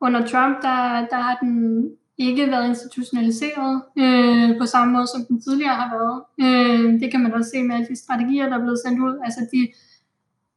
under 0.00 0.26
Trump, 0.26 0.62
der, 0.62 1.06
der 1.10 1.16
har 1.16 1.38
den 1.42 1.90
ikke 2.28 2.50
været 2.50 2.68
institutionaliseret 2.68 3.82
øh, 3.98 4.58
på 4.60 4.66
samme 4.66 4.92
måde, 4.92 5.06
som 5.06 5.24
den 5.28 5.40
tidligere 5.42 5.74
har 5.74 5.90
været. 5.96 6.18
Øh, 6.44 7.00
det 7.00 7.10
kan 7.10 7.20
man 7.20 7.34
også 7.34 7.50
se 7.50 7.62
med 7.62 7.74
alle 7.74 7.86
de 7.86 7.96
strategier, 7.96 8.48
der 8.48 8.56
er 8.56 8.62
blevet 8.62 8.82
sendt 8.86 9.00
ud. 9.00 9.14
Altså 9.24 9.40
de, 9.52 9.68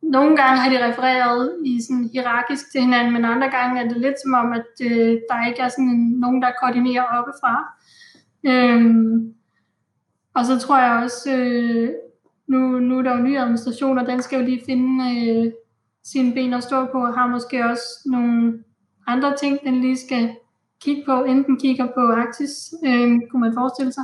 nogle 0.02 0.38
gange 0.38 0.62
har 0.62 0.70
de 0.70 0.88
refereret 0.88 1.56
i 1.66 1.82
sådan 1.82 2.10
hierarkisk 2.14 2.72
til 2.72 2.82
hinanden, 2.82 3.14
men 3.14 3.26
andre 3.26 3.50
gange 3.50 3.82
er 3.82 3.88
det 3.88 3.98
lidt 3.98 4.16
som 4.24 4.34
om, 4.34 4.52
at 4.52 4.72
øh, 4.82 5.18
der 5.30 5.48
ikke 5.48 5.62
er 5.62 5.70
sådan 5.70 5.90
en, 5.96 6.20
nogen, 6.20 6.42
der 6.42 6.52
koordinerer 6.62 7.04
oppefra. 7.04 7.54
Øh, 8.44 8.86
og 10.34 10.46
så 10.46 10.60
tror 10.60 10.80
jeg 10.80 11.04
også, 11.04 11.36
øh, 11.38 11.90
nu, 12.48 12.60
nu 12.80 12.98
er 12.98 13.02
der 13.02 13.18
jo 13.18 13.24
ny 13.24 13.38
administration, 13.38 13.98
og 13.98 14.08
den 14.08 14.22
skal 14.22 14.40
jo 14.40 14.46
lige 14.46 14.62
finde 14.66 14.94
øh, 15.16 15.52
sine 16.04 16.34
ben 16.34 16.54
at 16.54 16.64
stå 16.64 16.86
på, 16.86 16.98
og 17.06 17.14
har 17.14 17.28
måske 17.28 17.66
også 17.66 17.84
nogle 18.06 18.64
andre 19.08 19.38
ting, 19.38 19.60
den 19.64 19.82
lige 19.82 19.98
skal 19.98 20.36
kigge 20.82 21.04
på, 21.06 21.24
enten 21.24 21.60
kigger 21.60 21.86
på 21.86 22.02
Arktis, 22.02 22.74
øh, 22.86 23.20
kunne 23.30 23.42
man 23.42 23.54
forestille 23.54 23.94
sig. 23.94 24.04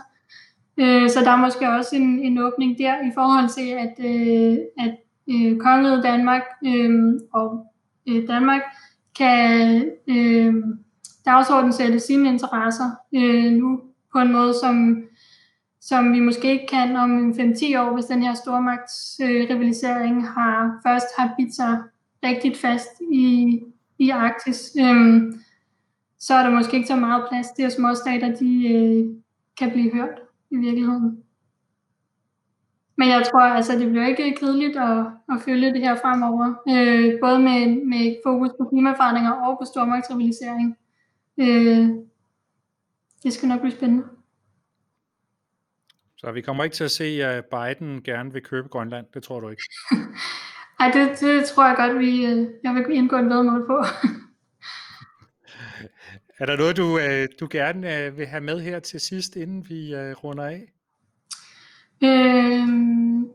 Øh, 0.78 1.10
så 1.10 1.20
der 1.20 1.32
er 1.32 1.46
måske 1.46 1.70
også 1.70 1.96
en, 1.96 2.20
en 2.20 2.38
åbning 2.38 2.78
der 2.78 2.94
i 2.94 3.12
forhold 3.14 3.50
til, 3.50 3.70
at, 3.70 3.96
øh, 4.00 4.58
at 4.78 4.98
øh, 5.28 5.58
kongeriget 5.58 6.04
Danmark 6.04 6.42
øh, 6.66 7.14
og 7.34 7.66
øh, 8.10 8.28
Danmark 8.28 8.62
kan 9.18 9.86
øh, 10.08 10.54
dagsordenen 11.26 11.74
sætte 11.74 12.00
sine 12.00 12.30
interesser 12.30 12.90
øh, 13.16 13.52
nu 13.52 13.82
på 14.14 14.20
en 14.20 14.32
måde, 14.32 14.54
som, 14.62 15.04
som 15.82 16.14
vi 16.14 16.20
måske 16.20 16.52
ikke 16.52 16.68
kan 16.68 16.96
om 16.96 17.32
5-10 17.32 17.80
år, 17.80 17.94
hvis 17.94 18.06
den 18.06 18.24
her 18.24 18.34
stormagtsrivalisering 18.34 20.18
øh, 20.18 20.24
har 20.24 20.80
først 20.88 21.08
har 21.18 21.34
bidt 21.38 21.56
sig 21.56 21.78
rigtig 22.24 22.58
fast 22.58 23.02
i, 23.12 23.60
i 24.00 24.10
Arktis. 24.10 24.72
Øh, 24.80 25.22
så 26.22 26.34
er 26.34 26.44
der 26.44 26.50
måske 26.50 26.76
ikke 26.76 26.88
så 26.88 26.96
meget 26.96 27.26
plads 27.30 27.48
til, 27.52 27.64
at 27.64 27.72
småstater 27.72 28.36
de, 28.36 28.74
øh, 28.74 29.16
kan 29.58 29.72
blive 29.72 29.94
hørt 29.94 30.20
i 30.52 30.56
virkeligheden. 30.56 31.24
Men 32.98 33.10
jeg 33.10 33.24
tror, 33.32 33.40
altså, 33.40 33.80
det 33.80 33.90
bliver 33.90 34.08
ikke 34.08 34.36
kedeligt 34.40 34.78
at, 34.78 35.06
at 35.30 35.42
følge 35.46 35.74
det 35.74 35.82
her 35.82 35.96
fremover. 35.96 36.54
Øh, 36.70 37.20
både 37.20 37.40
med, 37.40 37.86
med 37.86 38.16
fokus 38.26 38.50
på 38.60 38.68
klimaforandringer 38.70 39.32
og 39.32 39.58
på 39.62 39.66
stormagtsrivalisering. 39.66 40.78
Øh, 41.40 41.90
det 43.24 43.34
skal 43.34 43.48
nok 43.50 43.60
blive 43.60 43.76
spændende. 43.76 44.04
Så 46.18 46.32
vi 46.32 46.42
kommer 46.42 46.64
ikke 46.64 46.74
til 46.74 46.84
at 46.84 46.92
se, 46.92 47.04
at 47.04 47.46
Biden 47.46 48.02
gerne 48.04 48.34
vil 48.34 48.44
købe 48.44 48.68
Grønland, 48.68 49.06
det 49.14 49.24
tror 49.24 49.40
du 49.40 49.50
ikke? 49.50 49.64
Nej, 50.80 50.92
det, 50.92 51.20
det 51.20 51.46
tror 51.46 51.68
jeg 51.68 51.76
godt, 51.78 52.00
vi, 52.00 52.26
øh, 52.26 52.48
jeg 52.64 52.76
vil 52.76 52.96
indgå 52.96 53.16
en 53.16 53.30
vedmål 53.30 53.66
på. 53.68 53.84
er 56.42 56.46
der 56.46 56.58
noget, 56.58 56.78
du, 56.78 57.00
øh, 57.00 57.28
du 57.40 57.48
gerne 57.52 57.98
øh, 57.98 58.18
vil 58.18 58.28
have 58.28 58.42
med 58.42 58.60
her 58.60 58.80
til 58.80 59.00
sidst, 59.00 59.36
inden 59.36 59.70
vi 59.70 59.96
runder 59.96 60.46
af? 60.46 60.74
Øhm, 62.04 63.30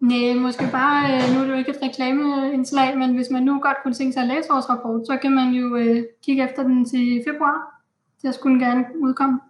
nej, 0.00 0.34
måske 0.34 0.64
bare, 0.72 1.14
øh, 1.14 1.34
nu 1.34 1.40
er 1.40 1.44
det 1.44 1.52
jo 1.52 1.58
ikke 1.58 1.70
et 1.70 1.82
reklameindslag, 1.82 2.98
men 2.98 3.14
hvis 3.14 3.30
man 3.30 3.42
nu 3.42 3.60
godt 3.60 3.76
kunne 3.82 3.94
tænke 3.94 4.12
sig 4.12 4.22
at 4.22 4.28
læse 4.28 4.48
vores 4.50 4.68
rapport, 4.68 5.06
så 5.06 5.18
kan 5.22 5.32
man 5.32 5.52
jo 5.52 5.76
øh, 5.76 6.04
kigge 6.24 6.44
efter 6.44 6.62
den 6.62 6.84
til 6.84 7.22
februar. 7.28 7.82
Det 8.22 8.34
skulle 8.34 8.66
gerne 8.66 8.84
udkomme. 9.00 9.40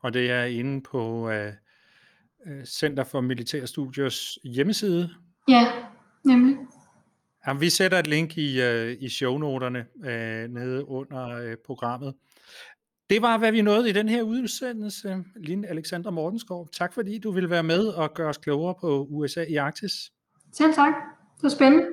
Og 0.00 0.14
det 0.14 0.30
er 0.30 0.44
inde 0.44 0.80
på 0.80 1.30
øh, 1.30 1.52
øh 2.46 2.64
Center 2.64 3.04
for 3.04 3.20
Militære 3.20 3.66
Studiers 3.66 4.38
hjemmeside? 4.44 5.10
Ja, 5.48 5.66
nemlig. 6.24 6.56
Jamen, 7.46 7.60
vi 7.60 7.70
sætter 7.70 7.98
et 7.98 8.06
link 8.06 8.38
i, 8.38 8.62
øh, 8.62 8.96
i 9.00 9.08
shownoterne 9.08 9.86
øh, 10.04 10.48
nede 10.48 10.88
under 10.88 11.28
øh, 11.28 11.56
programmet. 11.66 12.14
Det 13.10 13.22
var, 13.22 13.38
hvad 13.38 13.52
vi 13.52 13.62
nåede 13.62 13.88
i 13.90 13.92
den 13.92 14.08
her 14.08 14.22
udsendelse. 14.22 15.24
Line 15.36 15.68
Alexander 15.68 16.10
Mortenskov, 16.10 16.68
tak 16.72 16.94
fordi 16.94 17.18
du 17.18 17.30
ville 17.30 17.50
være 17.50 17.62
med 17.62 17.86
og 17.86 18.14
gøre 18.14 18.28
os 18.28 18.38
klogere 18.38 18.74
på 18.80 19.06
USA 19.10 19.44
i 19.48 19.56
Arktis. 19.56 19.92
Selv 20.52 20.74
tak. 20.74 20.92
Det 21.36 21.42
var 21.42 21.48
spændende. 21.48 21.86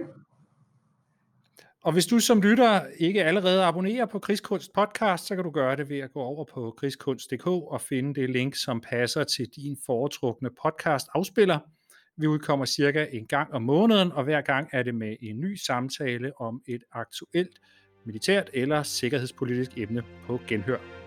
Og 1.84 1.94
hvis 1.94 2.06
du 2.06 2.20
som 2.20 2.42
lytter 2.42 2.82
ikke 3.00 3.24
allerede 3.24 3.64
abonnerer 3.64 4.06
på 4.06 4.20
Krigskunst 4.20 4.74
podcast, 4.74 5.28
så 5.28 5.36
kan 5.36 5.44
du 5.44 5.50
gøre 5.50 5.76
det 5.76 5.90
ved 5.90 6.00
at 6.00 6.14
gå 6.14 6.20
over 6.20 6.46
på 6.54 6.74
krigskunst.dk 6.78 7.48
og 7.48 7.82
finde 7.82 8.22
det 8.22 8.30
link, 8.30 8.56
som 8.56 8.82
passer 8.82 9.24
til 9.24 9.46
din 9.56 9.78
foretrukne 9.86 10.50
podcast 10.64 11.08
afspiller. 11.14 11.60
Vi 12.18 12.28
udkommer 12.28 12.66
cirka 12.66 13.08
en 13.12 13.28
gang 13.28 13.54
om 13.54 13.62
måneden, 13.62 14.12
og 14.12 14.24
hver 14.24 14.42
gang 14.42 14.70
er 14.72 14.84
det 14.84 14.96
med 14.96 15.16
en 15.22 15.40
ny 15.40 15.56
samtale 15.56 16.42
om 16.42 16.62
et 16.68 16.84
aktuelt 16.92 17.60
militært 18.06 18.50
eller 18.54 18.84
sikkerhedspolitisk 18.84 19.78
emne 19.78 20.04
på 20.28 20.40
genhør. 20.48 21.05